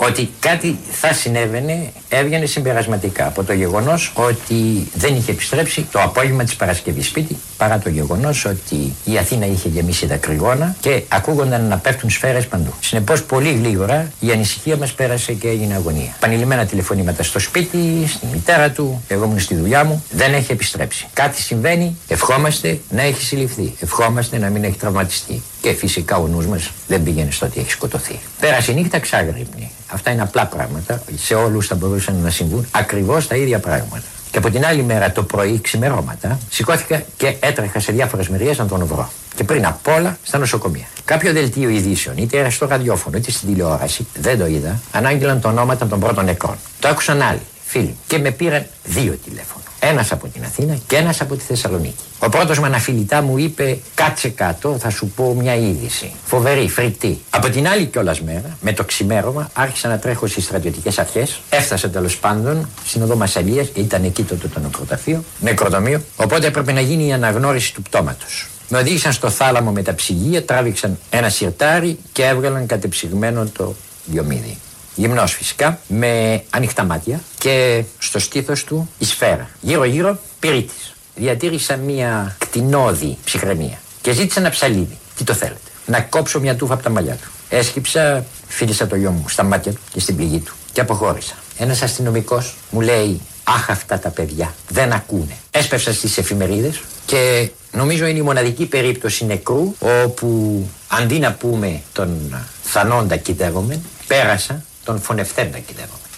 Ότι 0.00 0.30
κάτι 0.40 0.78
θα 0.90 1.12
συνέβαινε 1.12 1.92
έβγαινε 2.08 2.46
συμπερασματικά 2.46 3.26
από 3.26 3.44
το 3.44 3.52
γεγονός 3.52 4.12
ότι 4.14 4.88
δεν 4.94 5.16
είχε 5.16 5.30
επιστρέψει 5.30 5.86
το 5.92 6.00
απόγευμα 6.00 6.44
της 6.44 6.56
Παρασκευής 6.56 7.06
σπίτι 7.06 7.36
παρά 7.56 7.78
το 7.78 7.88
γεγονός 7.88 8.44
ότι 8.44 8.94
η 9.04 9.18
Αθήνα 9.18 9.46
είχε 9.46 9.68
γεμίσει 9.68 10.06
δακρυγόνα 10.06 10.76
και 10.80 11.02
ακούγονταν 11.08 11.64
να 11.64 11.76
πέφτουν 11.76 12.10
σφαίρες 12.10 12.46
παντού. 12.46 12.72
Συνεπώς, 12.80 13.22
πολύ 13.22 13.52
γλίγορα 13.52 14.12
η 14.20 14.30
ανησυχία 14.30 14.76
μας 14.76 14.92
πέρασε 14.92 15.32
και 15.32 15.48
έγινε 15.48 15.74
αγωνία. 15.74 16.16
Πανηλημένα 16.20 16.66
τηλεφωνήματα 16.66 17.22
στο 17.22 17.38
σπίτι, 17.38 18.06
στη 18.06 18.26
μητέρα 18.32 18.70
του, 18.70 19.02
εγώ 19.08 19.24
ήμουν 19.24 19.40
στη 19.40 19.54
δουλειά 19.54 19.84
μου, 19.84 20.04
δεν 20.10 20.34
έχει 20.34 20.52
επιστρέψει. 20.52 21.06
Κάτι 21.12 21.40
συμβαίνει, 21.40 21.96
ευχόμαστε 22.08 22.80
να 22.90 23.02
έχει 23.02 23.22
συλληφθεί, 23.22 23.74
ευχόμαστε 23.80 24.38
να 24.38 24.48
μην 24.48 24.64
έχει 24.64 24.76
τραυματιστεί. 24.76 25.42
Και 25.68 25.74
φυσικά 25.74 26.16
ο 26.16 26.26
νους 26.26 26.46
μας 26.46 26.70
δεν 26.86 27.02
πήγαινε 27.02 27.30
στο 27.30 27.46
ότι 27.46 27.60
έχει 27.60 27.70
σκοτωθεί. 27.70 28.18
Πέρασε 28.40 28.72
η 28.72 28.74
νύχτα 28.74 28.98
ξάγρυπνη. 28.98 29.70
Αυτά 29.88 30.10
είναι 30.10 30.22
απλά 30.22 30.46
πράγματα. 30.46 31.02
Σε 31.16 31.34
όλους 31.34 31.66
θα 31.66 31.74
μπορούσαν 31.74 32.16
να 32.22 32.30
συμβούν 32.30 32.66
ακριβώς 32.70 33.26
τα 33.26 33.36
ίδια 33.36 33.58
πράγματα. 33.58 34.04
Και 34.30 34.38
από 34.38 34.50
την 34.50 34.66
άλλη 34.66 34.82
μέρα 34.82 35.12
το 35.12 35.22
πρωί, 35.22 35.60
ξημερώματα, 35.60 36.38
σηκώθηκα 36.50 37.02
και 37.16 37.36
έτρεχα 37.40 37.80
σε 37.80 37.92
διάφορες 37.92 38.28
μεριές 38.28 38.58
να 38.58 38.66
τον 38.66 38.86
βρω. 38.86 39.10
Και 39.34 39.44
πριν 39.44 39.66
απ' 39.66 39.88
όλα 39.88 40.18
στα 40.22 40.38
νοσοκομεία. 40.38 40.86
Κάποιο 41.04 41.32
δελτίο 41.32 41.68
ειδήσεων, 41.68 42.16
είτε 42.16 42.44
era 42.44 42.50
στο 42.50 42.66
ραδιόφωνο 42.66 43.16
είτε 43.16 43.30
στην 43.30 43.48
τηλεόραση, 43.48 44.06
δεν 44.20 44.38
το 44.38 44.46
είδα, 44.46 44.80
ανάγγειλαν 44.92 45.40
τα 45.40 45.48
ονόματα 45.48 45.86
των 45.86 46.00
πρώτων 46.00 46.24
νεκρών. 46.24 46.56
Το 46.80 46.88
άκουσαν 46.88 47.22
άλλοι, 47.22 47.42
φίλοι. 47.64 47.96
Και 48.06 48.18
με 48.18 48.30
πήραν 48.30 48.66
δύο 48.84 49.18
τηλέφωνα. 49.24 49.67
Ένας 49.80 50.12
από 50.12 50.26
την 50.28 50.44
Αθήνα 50.44 50.78
και 50.86 50.96
ένας 50.96 51.20
από 51.20 51.34
τη 51.34 51.44
Θεσσαλονίκη. 51.44 52.02
Ο 52.18 52.28
πρώτος 52.28 52.58
με 52.60 52.66
αναφιλητά 52.66 53.22
μου 53.22 53.38
είπε: 53.38 53.78
Κάτσε 53.94 54.28
κάτω, 54.28 54.76
θα 54.78 54.90
σου 54.90 55.06
πω 55.06 55.34
μια 55.34 55.54
είδηση. 55.54 56.12
Φοβερή, 56.24 56.68
φρικτή. 56.68 57.20
Από 57.30 57.48
την 57.48 57.68
άλλη 57.68 57.86
κιόλας 57.86 58.20
μέρα, 58.20 58.56
με 58.60 58.72
το 58.72 58.84
ξημέρωμα, 58.84 59.50
άρχισα 59.52 59.88
να 59.88 59.98
τρέχω 59.98 60.26
στις 60.26 60.44
στρατιωτικές 60.44 60.98
αρχές. 60.98 61.40
Έφτασα 61.50 61.90
τέλος 61.90 62.16
πάντων 62.16 62.68
στην 62.84 63.02
οδό 63.02 63.16
Μασαλίας, 63.16 63.68
ήταν 63.74 64.04
εκεί 64.04 64.22
τότε 64.22 64.48
το 64.48 64.60
νεκροταφείο, 64.60 65.24
νεκροτομείο. 65.40 66.00
Οπότε 66.16 66.46
έπρεπε 66.46 66.72
να 66.72 66.80
γίνει 66.80 67.06
η 67.06 67.12
αναγνώριση 67.12 67.74
του 67.74 67.82
πτώματος. 67.82 68.48
Με 68.68 68.78
οδήγησαν 68.78 69.12
στο 69.12 69.30
θάλαμο 69.30 69.70
με 69.72 69.82
τα 69.82 69.94
ψυγεία, 69.94 70.44
τράβηξαν 70.44 70.98
ένα 71.10 71.28
σιρτάρι 71.28 71.98
και 72.12 72.24
έβγαλαν 72.24 72.66
κατεψυγμένο 72.66 73.46
το 73.46 73.74
διομήδι. 74.04 74.58
Γυμνός 74.98 75.32
φυσικά, 75.32 75.78
με 75.88 76.42
ανοιχτά 76.50 76.84
μάτια 76.84 77.20
και 77.38 77.84
στο 77.98 78.18
στήθος 78.18 78.64
του 78.64 78.90
η 78.98 79.04
σφαίρα. 79.04 79.50
Γύρω 79.60 79.84
γύρω 79.84 80.18
πυρίτης. 80.38 80.94
Διατήρησα 81.14 81.76
μια 81.76 82.36
κτηνώδη 82.38 83.18
ψυχραιμία 83.24 83.78
και 84.00 84.12
ζήτησα 84.12 84.40
ένα 84.40 84.50
ψαλίδι. 84.50 84.98
Τι 85.16 85.24
το 85.24 85.34
θέλετε; 85.34 85.60
Να 85.86 86.00
κόψω 86.00 86.40
μια 86.40 86.56
τούφα 86.56 86.74
από 86.74 86.82
τα 86.82 86.90
μαλλιά 86.90 87.14
του. 87.14 87.28
Έσκυψα, 87.48 88.24
φίλησα 88.48 88.86
το 88.86 88.96
γιο 88.96 89.10
μου 89.10 89.28
στα 89.28 89.42
μάτια 89.42 89.72
του 89.72 89.80
και 89.92 90.00
στην 90.00 90.16
πληγή 90.16 90.38
του 90.38 90.54
και 90.72 90.80
αποχώρησα. 90.80 91.34
Ένας 91.58 91.82
αστυνομικός 91.82 92.56
μου 92.70 92.80
λέει 92.80 93.20
Αχ 93.44 93.70
αυτά 93.70 93.98
τα 93.98 94.08
παιδιά 94.08 94.54
δεν 94.68 94.92
ακούνε. 94.92 95.36
Έσπευσα 95.50 95.92
στις 95.92 96.18
εφημερίδες 96.18 96.80
και 97.06 97.50
νομίζω 97.72 98.06
είναι 98.06 98.18
η 98.18 98.22
μοναδική 98.22 98.66
περίπτωση 98.66 99.26
νεκρού 99.26 99.74
όπου 100.04 100.68
αντί 100.88 101.18
να 101.18 101.32
πούμε 101.32 101.80
τον 101.92 102.38
θανόντα 102.62 103.16
κυδεύομαι, 103.16 103.80
πέρασα 104.06 104.62
τον 104.88 105.00
φωνευτέντα 105.00 105.58
κυδεύομαι. 105.58 106.08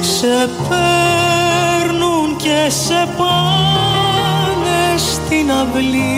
Σε 0.00 0.48
παίρνουν 0.68 2.36
και 2.36 2.70
σε 2.70 3.08
πάνε 3.16 4.98
στην 4.98 5.50
αυλή 5.50 6.13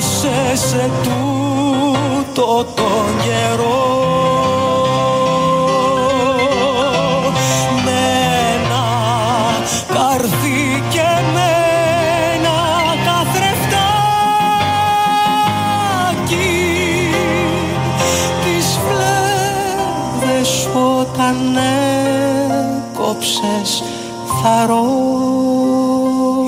φαρμάκωσε 0.00 0.56
σε 0.56 0.90
τούτο 1.02 2.64
τον 2.74 3.06
καιρό. 3.22 3.98
Με 7.84 8.00
ένα 8.54 8.86
καρδί 9.94 10.82
και 10.90 11.08
με 11.34 11.50
ένα 12.34 12.60
καθρεφτάκι 13.04 13.90
τις 18.44 18.68
φλέβες 18.84 20.50
όταν 20.98 21.36
έκοψες 22.96 23.70
θαρό 24.42 25.29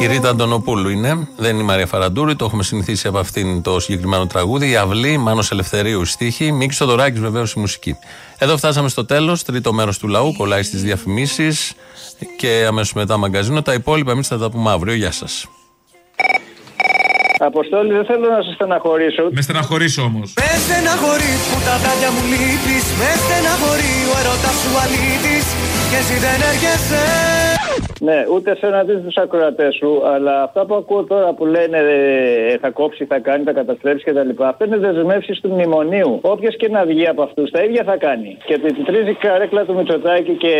Η 0.02 0.06
Ρίτα 0.06 0.28
Αντωνοπούλου 0.28 0.88
είναι, 0.88 1.28
δεν 1.36 1.50
είναι 1.52 1.62
η 1.62 1.66
Μαρία 1.66 1.86
Φαραντούρη, 1.86 2.36
το 2.36 2.44
έχουμε 2.44 2.62
συνηθίσει 2.62 3.08
από 3.08 3.18
αυτήν 3.18 3.62
το 3.62 3.80
συγκεκριμένο 3.80 4.26
τραγούδι. 4.26 4.70
Η 4.70 4.76
Αυλή, 4.76 5.16
Μάνος 5.16 5.50
Ελευθερίου 5.50 6.04
στίχη, 6.04 6.52
Μίκης 6.52 6.76
Θοδωράκης 6.76 7.20
βεβαίως 7.20 7.52
η 7.52 7.58
μουσική. 7.58 7.96
Εδώ 8.38 8.56
φτάσαμε 8.56 8.88
στο 8.88 9.04
τέλος, 9.04 9.42
τρίτο 9.42 9.72
μέρος 9.72 9.98
του 9.98 10.08
λαού, 10.08 10.34
κολλάει 10.36 10.62
στις 10.62 10.82
διαφημίσεις 10.82 11.74
και 12.36 12.64
αμέσως 12.68 12.92
μετά 12.92 13.16
μαγκαζίνο. 13.16 13.62
Τα 13.62 13.72
υπόλοιπα 13.72 14.10
εμείς 14.12 14.26
θα 14.28 14.38
τα 14.38 14.50
πούμε 14.50 14.70
αύριο. 14.70 14.94
Γεια 14.94 15.12
σας. 15.12 15.46
Αποστόλη, 17.38 17.92
δεν 17.92 18.04
θέλω 18.04 18.26
να 18.36 18.42
σε 18.42 18.52
στεναχωρήσω. 18.54 19.22
Με 19.32 19.40
στεναχωρήσω 19.40 20.02
όμως. 20.02 20.32
Με 20.40 20.50
στεναχωρείς 20.64 21.40
που 21.50 21.58
τα 21.66 21.74
βράδια 21.82 22.10
μου 22.14 22.22
λείπεις 22.30 22.84
Με 23.00 23.10
στεναχωρεί 23.22 23.94
ο 24.12 24.14
έρωτας 24.20 24.56
σου 24.62 24.72
αλήτης 24.82 25.46
Και 25.92 25.98
εσύ 25.98 26.18
δεν 26.26 26.38
έρχεσαι 26.50 27.02
Ναι, 28.08 28.18
ούτε 28.34 28.56
σε 28.60 28.66
να 28.66 28.82
δεις 28.82 28.98
τους 29.04 29.16
ακροατές 29.24 29.74
σου, 29.74 29.90
αλλά 30.14 30.42
αυτά 30.42 30.66
που 30.66 30.74
ακούω 30.74 31.02
τώρα 31.04 31.32
που 31.36 31.44
λένε 31.46 31.78
ε, 31.78 32.58
θα 32.62 32.70
κόψει, 32.70 33.04
θα 33.04 33.18
κάνει, 33.18 33.42
θα 33.44 33.52
καταστρέψει 33.52 34.04
κτλ. 34.04 34.30
Αυτό 34.52 34.64
είναι 34.64 34.76
δεσμεύσεις 34.76 35.40
του 35.40 35.48
μνημονίου. 35.54 36.18
Όποιο 36.22 36.50
και 36.60 36.68
να 36.68 36.84
βγει 36.84 37.06
από 37.08 37.22
αυτούς, 37.22 37.50
τα 37.50 37.60
ίδια 37.66 37.82
θα 37.84 37.96
κάνει. 37.96 38.30
Και 38.48 38.58
την 38.58 38.84
τρίζει 38.84 39.10
η 39.10 39.18
καρέκλα 39.26 39.62
του 39.64 39.74
Μητσοτάκη 39.74 40.34
και 40.44 40.54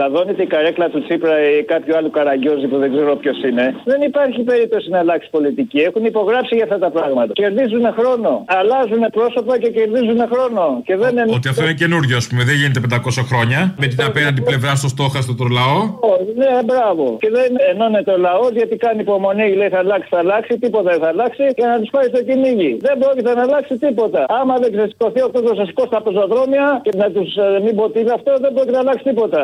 λαδώνεται 0.00 0.42
η 0.42 0.46
καρέκλα 0.46 0.86
του 0.88 1.00
Τσίπρα 1.04 1.36
ή 1.48 1.62
κάποιου 1.62 1.96
άλλου 1.96 2.10
καραγκιόζη 2.10 2.66
που 2.66 2.78
δεν 2.78 2.92
ξέρω 2.92 3.16
ποιος 3.16 3.38
είναι. 3.48 3.64
Δεν 3.84 4.00
υπάρχει 4.02 4.40
περίπτωση 4.42 4.88
να 4.90 4.98
αλλάξει 4.98 5.28
πολιτική. 5.30 5.78
Έχουν 5.78 6.04
υπογράψει 6.04 6.54
για 6.54 6.64
αυτά 6.64 6.78
τα 6.78 6.90
πράγματα. 6.90 7.32
Κερδίζουν 7.32 7.84
χρόνο. 7.98 8.44
Αλλάζουν 8.46 9.02
πρόσωπα 9.12 9.58
και 9.58 9.70
κερδίζουν 9.70 10.20
χρόνο. 10.32 10.82
Και 10.84 10.96
δεν 10.96 11.10
είναι. 11.10 11.34
Ότι 11.34 11.48
αυτό 11.48 11.62
είναι 11.62 11.78
καινούριο, 11.82 12.16
ας 12.16 12.26
πούμε, 12.28 12.42
δεν 12.44 12.54
γίνεται 12.54 12.80
500 12.80 13.22
χρόνια. 13.30 13.74
Με 13.78 13.86
την 13.86 14.02
απέναντι 14.04 14.40
πλευρά 14.50 14.72
στο 14.80 14.88
στόχαστο 14.88 15.32
το 15.40 15.46
λαό. 15.58 15.78
Ω, 16.10 16.12
Ναι, 16.42 16.52
μπράβο. 16.68 17.04
Και 17.22 17.30
δεν 17.38 17.50
ενώνεται 17.72 18.10
ο 18.16 18.18
λαός 18.26 18.50
γιατί 18.58 18.76
κάνει 18.76 19.00
υπομονή, 19.00 19.54
λέει 19.60 19.68
θα 19.74 19.78
αλλάξει, 19.84 20.08
θα 20.14 20.18
αλλάξει, 20.18 20.52
τίποτα 20.58 20.90
δεν 20.90 21.00
θα 21.04 21.08
αλλάξει 21.14 21.44
και 21.56 21.64
να 21.70 21.76
τους 21.80 21.90
πάει 21.94 22.06
στο 22.12 22.20
κυνήγι. 22.28 22.70
Δεν 22.86 22.94
πρόκειται 23.02 23.34
να 23.38 23.42
αλλάξει 23.42 23.74
τίποτα. 23.84 24.20
Άμα 24.40 24.54
δεν 24.62 24.70
ξεσηκωθεί 24.74 25.20
ο 25.22 25.30
κόσμος 25.34 25.56
να 25.60 25.64
σηκώσει 25.64 25.90
τα 25.96 26.02
πεζοδρόμια 26.02 26.66
και 26.84 26.92
να 27.02 27.06
τους 27.14 27.30
μην 27.64 27.72
πω 27.76 27.84
τι 27.90 27.98
είναι 28.00 28.14
αυτό, 28.18 28.30
δεν 28.44 28.52
πρόκειται 28.54 28.76
να 28.78 28.82
αλλάξει 28.84 29.04
τίποτα. 29.10 29.42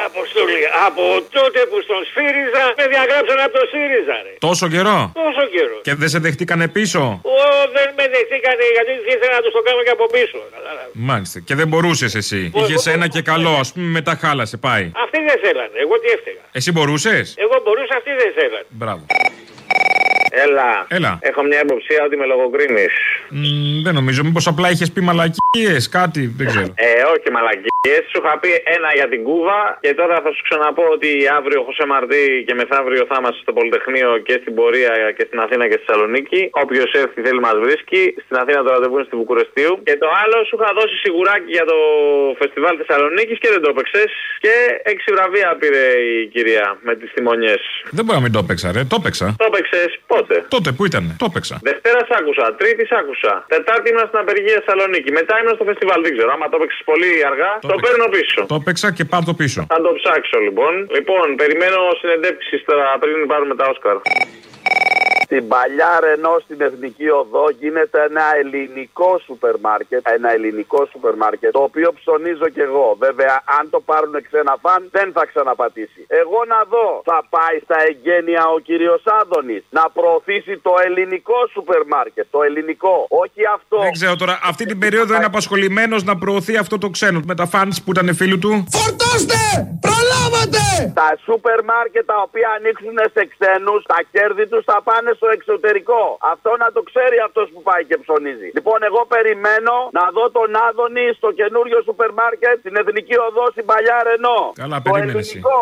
Ρε 0.00 0.06
Αποστολή, 0.06 0.62
από 0.88 1.04
τότε 1.38 1.60
που 1.70 1.76
στον 1.86 2.00
σφύριζα 2.08 2.64
με 2.78 2.84
διαγράψαν 2.92 3.38
από 3.46 3.54
το 3.58 3.64
ΣΥΡΙΖΑ, 3.72 4.16
ρε. 4.26 4.32
Τόσο 4.48 4.66
καιρό; 4.74 4.98
Τόσο 5.24 5.44
καιρό. 5.54 5.76
Και 5.86 5.94
δεν 6.00 6.08
σε 6.08 6.18
δεχτήκανε 6.18 6.66
πίσω; 6.76 7.02
Ω, 7.36 7.36
δεν 7.76 7.88
με 7.98 8.04
δεχτήκανε 8.14 8.64
γιατί 8.76 8.92
ήθελα 9.14 9.34
να 9.38 9.42
του 9.44 9.50
το 9.56 9.60
κάνω 9.66 9.80
και 9.86 9.94
από 9.98 10.06
πίσω. 10.16 10.38
Κατάλαβες. 10.56 10.92
Μάλιστα. 11.10 11.38
Και 11.46 11.54
δεν 11.60 11.68
μπορούσες 11.70 12.12
εσύ. 12.14 12.40
Είχες 12.54 12.86
ένα 12.86 13.06
και 13.14 13.22
καλό, 13.22 13.52
ας 13.62 13.68
πούμε, 13.72 13.86
μετά 13.98 14.12
χάλασε, 14.22 14.56
πάει. 14.66 14.86
Αυτοί 15.04 15.18
δεν 15.28 15.38
θέλανε, 15.44 15.76
εγώ 15.84 15.94
τι 16.00 16.08
έφταιγα. 16.16 16.42
Εσύ 16.58 16.72
μπορούσες; 16.72 17.34
Εγώ 17.44 17.56
μπορούσα, 17.64 17.94
αυτοί 18.00 18.10
δεν 18.20 18.30
θέλανε. 18.38 18.66
Μπράβο. 18.68 19.02
Έλα. 20.30 20.70
Έλα. 20.88 21.18
Έχω 21.20 21.42
μια 21.42 21.60
υποψία 21.66 22.00
ότι 22.06 22.16
με 22.16 22.26
λογοκρίνεις. 22.32 22.94
Μ, 23.28 23.44
δεν 23.84 23.94
νομίζω. 23.94 24.20
Μήπως 24.24 24.46
απλά 24.52 24.68
είχες 24.70 24.90
πει 24.94 25.00
μαλακίες, 25.08 25.82
κάτι, 25.98 26.22
δεν 26.38 26.46
ξέρω. 26.50 26.68
Ε, 26.88 26.90
όχι 27.14 27.28
μαλακίες. 27.36 28.02
Σου 28.10 28.18
είχα 28.20 28.32
πει 28.42 28.50
ένα 28.76 28.90
για 28.98 29.08
την 29.12 29.20
Κούβα 29.26 29.60
και 29.84 29.92
τώρα 30.00 30.16
θα 30.24 30.30
σου 30.34 30.42
ξαναπώ 30.48 30.84
ότι 30.96 31.10
αύριο 31.38 31.58
ο 31.62 31.64
Χωσέ 31.68 31.86
Μαρτί 31.92 32.24
και 32.46 32.54
μεθαύριο 32.60 33.02
θα 33.10 33.16
είμαστε 33.18 33.40
στο 33.44 33.52
Πολυτεχνείο 33.58 34.10
και 34.26 34.34
στην 34.42 34.52
πορεία 34.58 34.92
και 35.16 35.24
στην 35.28 35.38
Αθήνα 35.44 35.64
και 35.68 35.76
στη 35.78 35.84
Θεσσαλονίκη. 35.86 36.40
Όποιος 36.64 36.88
έρθει 37.02 37.18
θέλει 37.26 37.40
μας 37.46 37.56
βρίσκει. 37.64 38.02
Στην 38.24 38.36
Αθήνα 38.42 38.60
το 38.64 38.70
ραντεβού 38.74 38.96
είναι 38.98 39.08
στη 39.10 39.16
Βουκουρεστίου. 39.20 39.72
Και 39.86 39.94
το 40.02 40.08
άλλο 40.22 40.36
σου 40.46 40.54
είχα 40.58 40.70
δώσει 40.78 40.94
σιγουράκι 41.04 41.50
για 41.56 41.66
το 41.70 41.78
φεστιβάλ 42.40 42.74
Θεσσαλονίκης 42.80 43.38
και 43.42 43.50
δεν 43.54 43.60
το 43.64 43.68
έπαιξες. 43.72 44.10
Και 44.44 44.54
έξι 44.92 45.08
βραβεία 45.14 45.48
πήρε 45.60 45.84
η 46.10 46.14
κυρία 46.34 46.66
με 46.86 46.92
τις 46.98 47.08
θυμονιές. 47.14 47.62
Δεν 47.96 48.02
μπορεί 48.04 48.16
να 48.20 48.24
μην 48.26 48.32
το 48.36 48.40
έπαιξα, 48.44 48.66
ρε. 48.76 48.82
Το 48.92 48.96
έπαιξα. 49.00 49.26
Το 49.42 49.46
έπαιξε 49.60 49.80
πότε. 50.12 50.34
Τότε 50.56 50.68
που 50.76 50.82
ήταν. 50.90 51.02
Το 51.22 51.26
έπαιξα. 51.30 51.54
Δευτέρα 51.70 52.00
σ' 52.08 52.14
άκουσα, 52.18 52.44
Τρίτη 52.60 52.82
σ' 52.90 52.96
άκουσα. 53.00 53.32
Τετάρτη 53.54 53.86
ήμουν 53.90 54.06
στην 54.10 54.18
απεργία 54.24 54.56
Θεσσαλονίκη. 54.58 55.10
Μετά 55.20 55.34
ήμουν 55.40 55.54
στο 55.58 55.64
φεστιβάλ. 55.70 55.98
Δεν 56.06 56.12
ξέρω. 56.16 56.30
Άμα 56.36 56.46
το 56.50 56.56
έπαιξες 56.58 56.82
πολύ 56.90 57.10
αργά, 57.30 57.50
το, 57.72 57.76
παίρνω 57.84 58.06
πίσω. 58.16 58.40
Το 58.52 58.56
έπαιξα 58.60 58.88
και 58.96 59.04
πάρ 59.12 59.22
το 59.30 59.34
πίσω. 59.40 59.60
Θα 59.74 59.80
το 59.86 59.90
ψάξω 59.98 60.38
λοιπόν. 60.46 60.72
Λοιπόν, 60.96 61.26
περιμένω 61.40 61.78
συνεντεύξεις 62.00 62.60
τώρα 62.68 62.86
πριν 63.02 63.16
πάρουμε 63.30 63.54
τα 63.60 63.64
Όσκαρ. 63.72 63.96
Στην 65.30 65.48
παλιά 65.48 65.92
Ρενό 66.04 66.34
στην 66.44 66.60
Εθνική 66.68 67.08
Οδό 67.20 67.46
γίνεται 67.60 67.98
ένα 68.08 68.24
ελληνικό 68.40 69.10
σούπερ 69.26 69.54
μάρκετ. 69.66 70.00
Ένα 70.16 70.28
ελληνικό 70.36 70.80
σούπερ 70.92 71.14
μάρκετ. 71.22 71.50
Το 71.58 71.62
οποίο 71.68 71.88
ψωνίζω 71.98 72.48
κι 72.54 72.60
εγώ. 72.68 72.96
Βέβαια, 73.04 73.34
αν 73.58 73.70
το 73.70 73.80
πάρουν 73.80 74.14
ξένα 74.28 74.54
φαν, 74.62 74.80
δεν 74.96 75.08
θα 75.16 75.26
ξαναπατήσει. 75.30 76.00
Εγώ 76.22 76.40
να 76.52 76.60
δω. 76.72 76.88
Θα 77.10 77.18
πάει 77.34 77.56
στα 77.66 77.78
εγγένεια 77.88 78.42
ο 78.56 78.58
κύριος 78.58 79.02
Άδωνης 79.20 79.62
να 79.70 79.84
προωθήσει 79.96 80.54
το 80.66 80.72
ελληνικό 80.86 81.38
σούπερ 81.52 81.82
μάρκετ. 81.86 82.26
Το 82.30 82.42
ελληνικό. 82.42 83.06
Όχι 83.08 83.42
αυτό. 83.56 83.78
Δεν 83.86 83.92
ξέρω 83.92 84.16
τώρα, 84.16 84.34
αυτή 84.50 84.64
την 84.70 84.78
περίοδο 84.78 85.14
είναι 85.14 85.30
απασχολημένος 85.32 86.04
να 86.04 86.14
προωθεί 86.22 86.56
αυτό 86.56 86.78
το 86.78 86.88
ξένο 86.96 87.20
με 87.30 87.34
τα 87.34 87.46
φαν 87.46 87.68
που 87.84 87.90
ήταν 87.94 88.14
φίλου 88.14 88.38
του; 88.38 88.52
Φορτώστε! 88.76 89.40
Προλάβατε! 89.86 90.62
Τα 90.94 91.08
σούπερ 91.24 91.58
μάρκετ 91.64 92.04
τα 92.12 92.18
οποία 92.26 92.48
ανοίξουν 92.56 92.96
σε 93.14 93.22
ξένους, 93.32 93.80
τα 93.92 93.98
κέρδη 94.12 94.46
τους 94.48 94.64
θα 94.64 94.78
πάνε 94.88 95.10
στο 95.20 95.28
εξωτερικό. 95.36 96.02
Αυτό 96.34 96.50
να 96.62 96.68
το 96.76 96.80
ξέρει 96.90 97.16
αυτός 97.28 97.46
που 97.52 97.60
πάει 97.68 97.82
και 97.88 97.96
ψωνίζει. 98.04 98.48
Λοιπόν, 98.58 98.78
εγώ 98.88 99.00
περιμένω 99.14 99.74
να 99.98 100.04
δω 100.16 100.24
τον 100.38 100.50
Άδωνη 100.66 101.06
στο 101.18 101.28
καινούριο 101.40 101.78
σούπερ 101.86 102.10
μάρκετ 102.20 102.56
στην 102.62 102.74
Εθνική 102.82 103.16
Οδό 103.28 103.44
στην 103.54 103.64
παλιά 103.70 103.98
Ρενό. 104.08 104.40
Καλά, 104.62 104.76
Το 104.82 104.84
περίμενε 104.90 105.18
εσύ. 105.18 105.30
ελληνικό. 105.30 105.60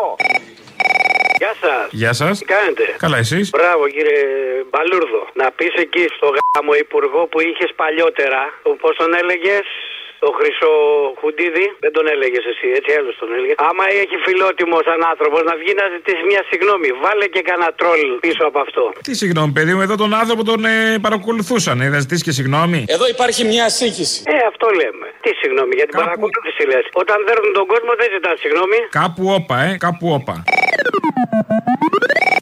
Γεια 1.41 1.53
σας. 1.63 1.87
Γεια 2.01 2.13
σας. 2.21 2.33
Τι 2.39 2.45
κάνετε; 2.55 2.83
Καλά, 3.03 3.17
εσείς; 3.17 3.49
Μπράβο 3.49 3.83
κύριε 3.95 4.21
Μπαλούρδο. 4.69 5.21
Να 5.41 5.47
πεις 5.57 5.73
εκεί 5.85 6.03
στο 6.17 6.27
γάμο 6.37 6.73
υπουργό 6.85 7.21
που 7.31 7.39
είχες 7.49 7.71
παλιότερα, 7.81 8.41
πώ 8.81 8.89
τον 8.99 9.09
έλεγες, 9.21 9.65
το 10.23 10.27
Χρυσό 10.37 10.73
Χουντίδη, 11.19 11.65
δεν 11.83 11.91
τον 11.97 12.05
έλεγες 12.13 12.43
εσύ, 12.51 12.67
έτσι 12.77 12.91
άλλος 12.99 13.13
τον 13.21 13.29
έλεγες. 13.35 13.55
Άμα 13.69 13.83
έχει 14.03 14.15
φιλότιμος 14.25 14.81
σαν 14.89 15.01
άνθρωπος 15.11 15.41
να 15.49 15.53
βγει 15.61 15.73
να 15.81 15.85
ζητήσει 15.95 16.23
μια 16.31 16.41
συγγνώμη, 16.49 16.87
βάλε 17.03 17.25
και 17.35 17.41
κανένα 17.49 17.69
τρόλ 17.79 18.01
πίσω 18.25 18.43
από 18.49 18.59
αυτό. 18.65 18.83
Τι 19.07 19.13
συγγνώμη, 19.21 19.51
παιδί 19.57 19.73
μου, 19.75 19.81
εδώ 19.87 19.95
τον 20.03 20.11
άνθρωπο 20.21 20.41
τον 20.51 20.59
ε, 20.65 20.75
παρακολουθούσαν. 21.05 21.75
Ε, 21.81 21.87
θα 21.93 21.99
ζητήσει 22.03 22.23
και 22.27 22.33
συγγνώμη. 22.39 22.79
Εδώ 22.95 23.05
υπάρχει 23.15 23.41
μια 23.53 23.65
σύγχυση. 23.79 24.17
Ε, 24.33 24.37
αυτό 24.51 24.65
λέμε. 24.79 25.05
Τι 25.23 25.31
συγγνώμη, 25.41 25.73
για 25.79 25.87
την 25.89 25.95
παρακολούθηση 26.01 26.61
λες. 26.71 26.85
Όταν 27.01 27.17
δέρνουν 27.27 27.51
τον 27.59 27.65
κόσμο 27.73 27.91
δεν 27.99 28.07
ζητάς 28.15 28.35
συγγνώμη. 28.43 28.77
Κάπου 29.01 29.23
όπα, 29.37 29.55
ε, 29.67 29.71
κάπου 29.85 30.05
όπα. 30.17 30.35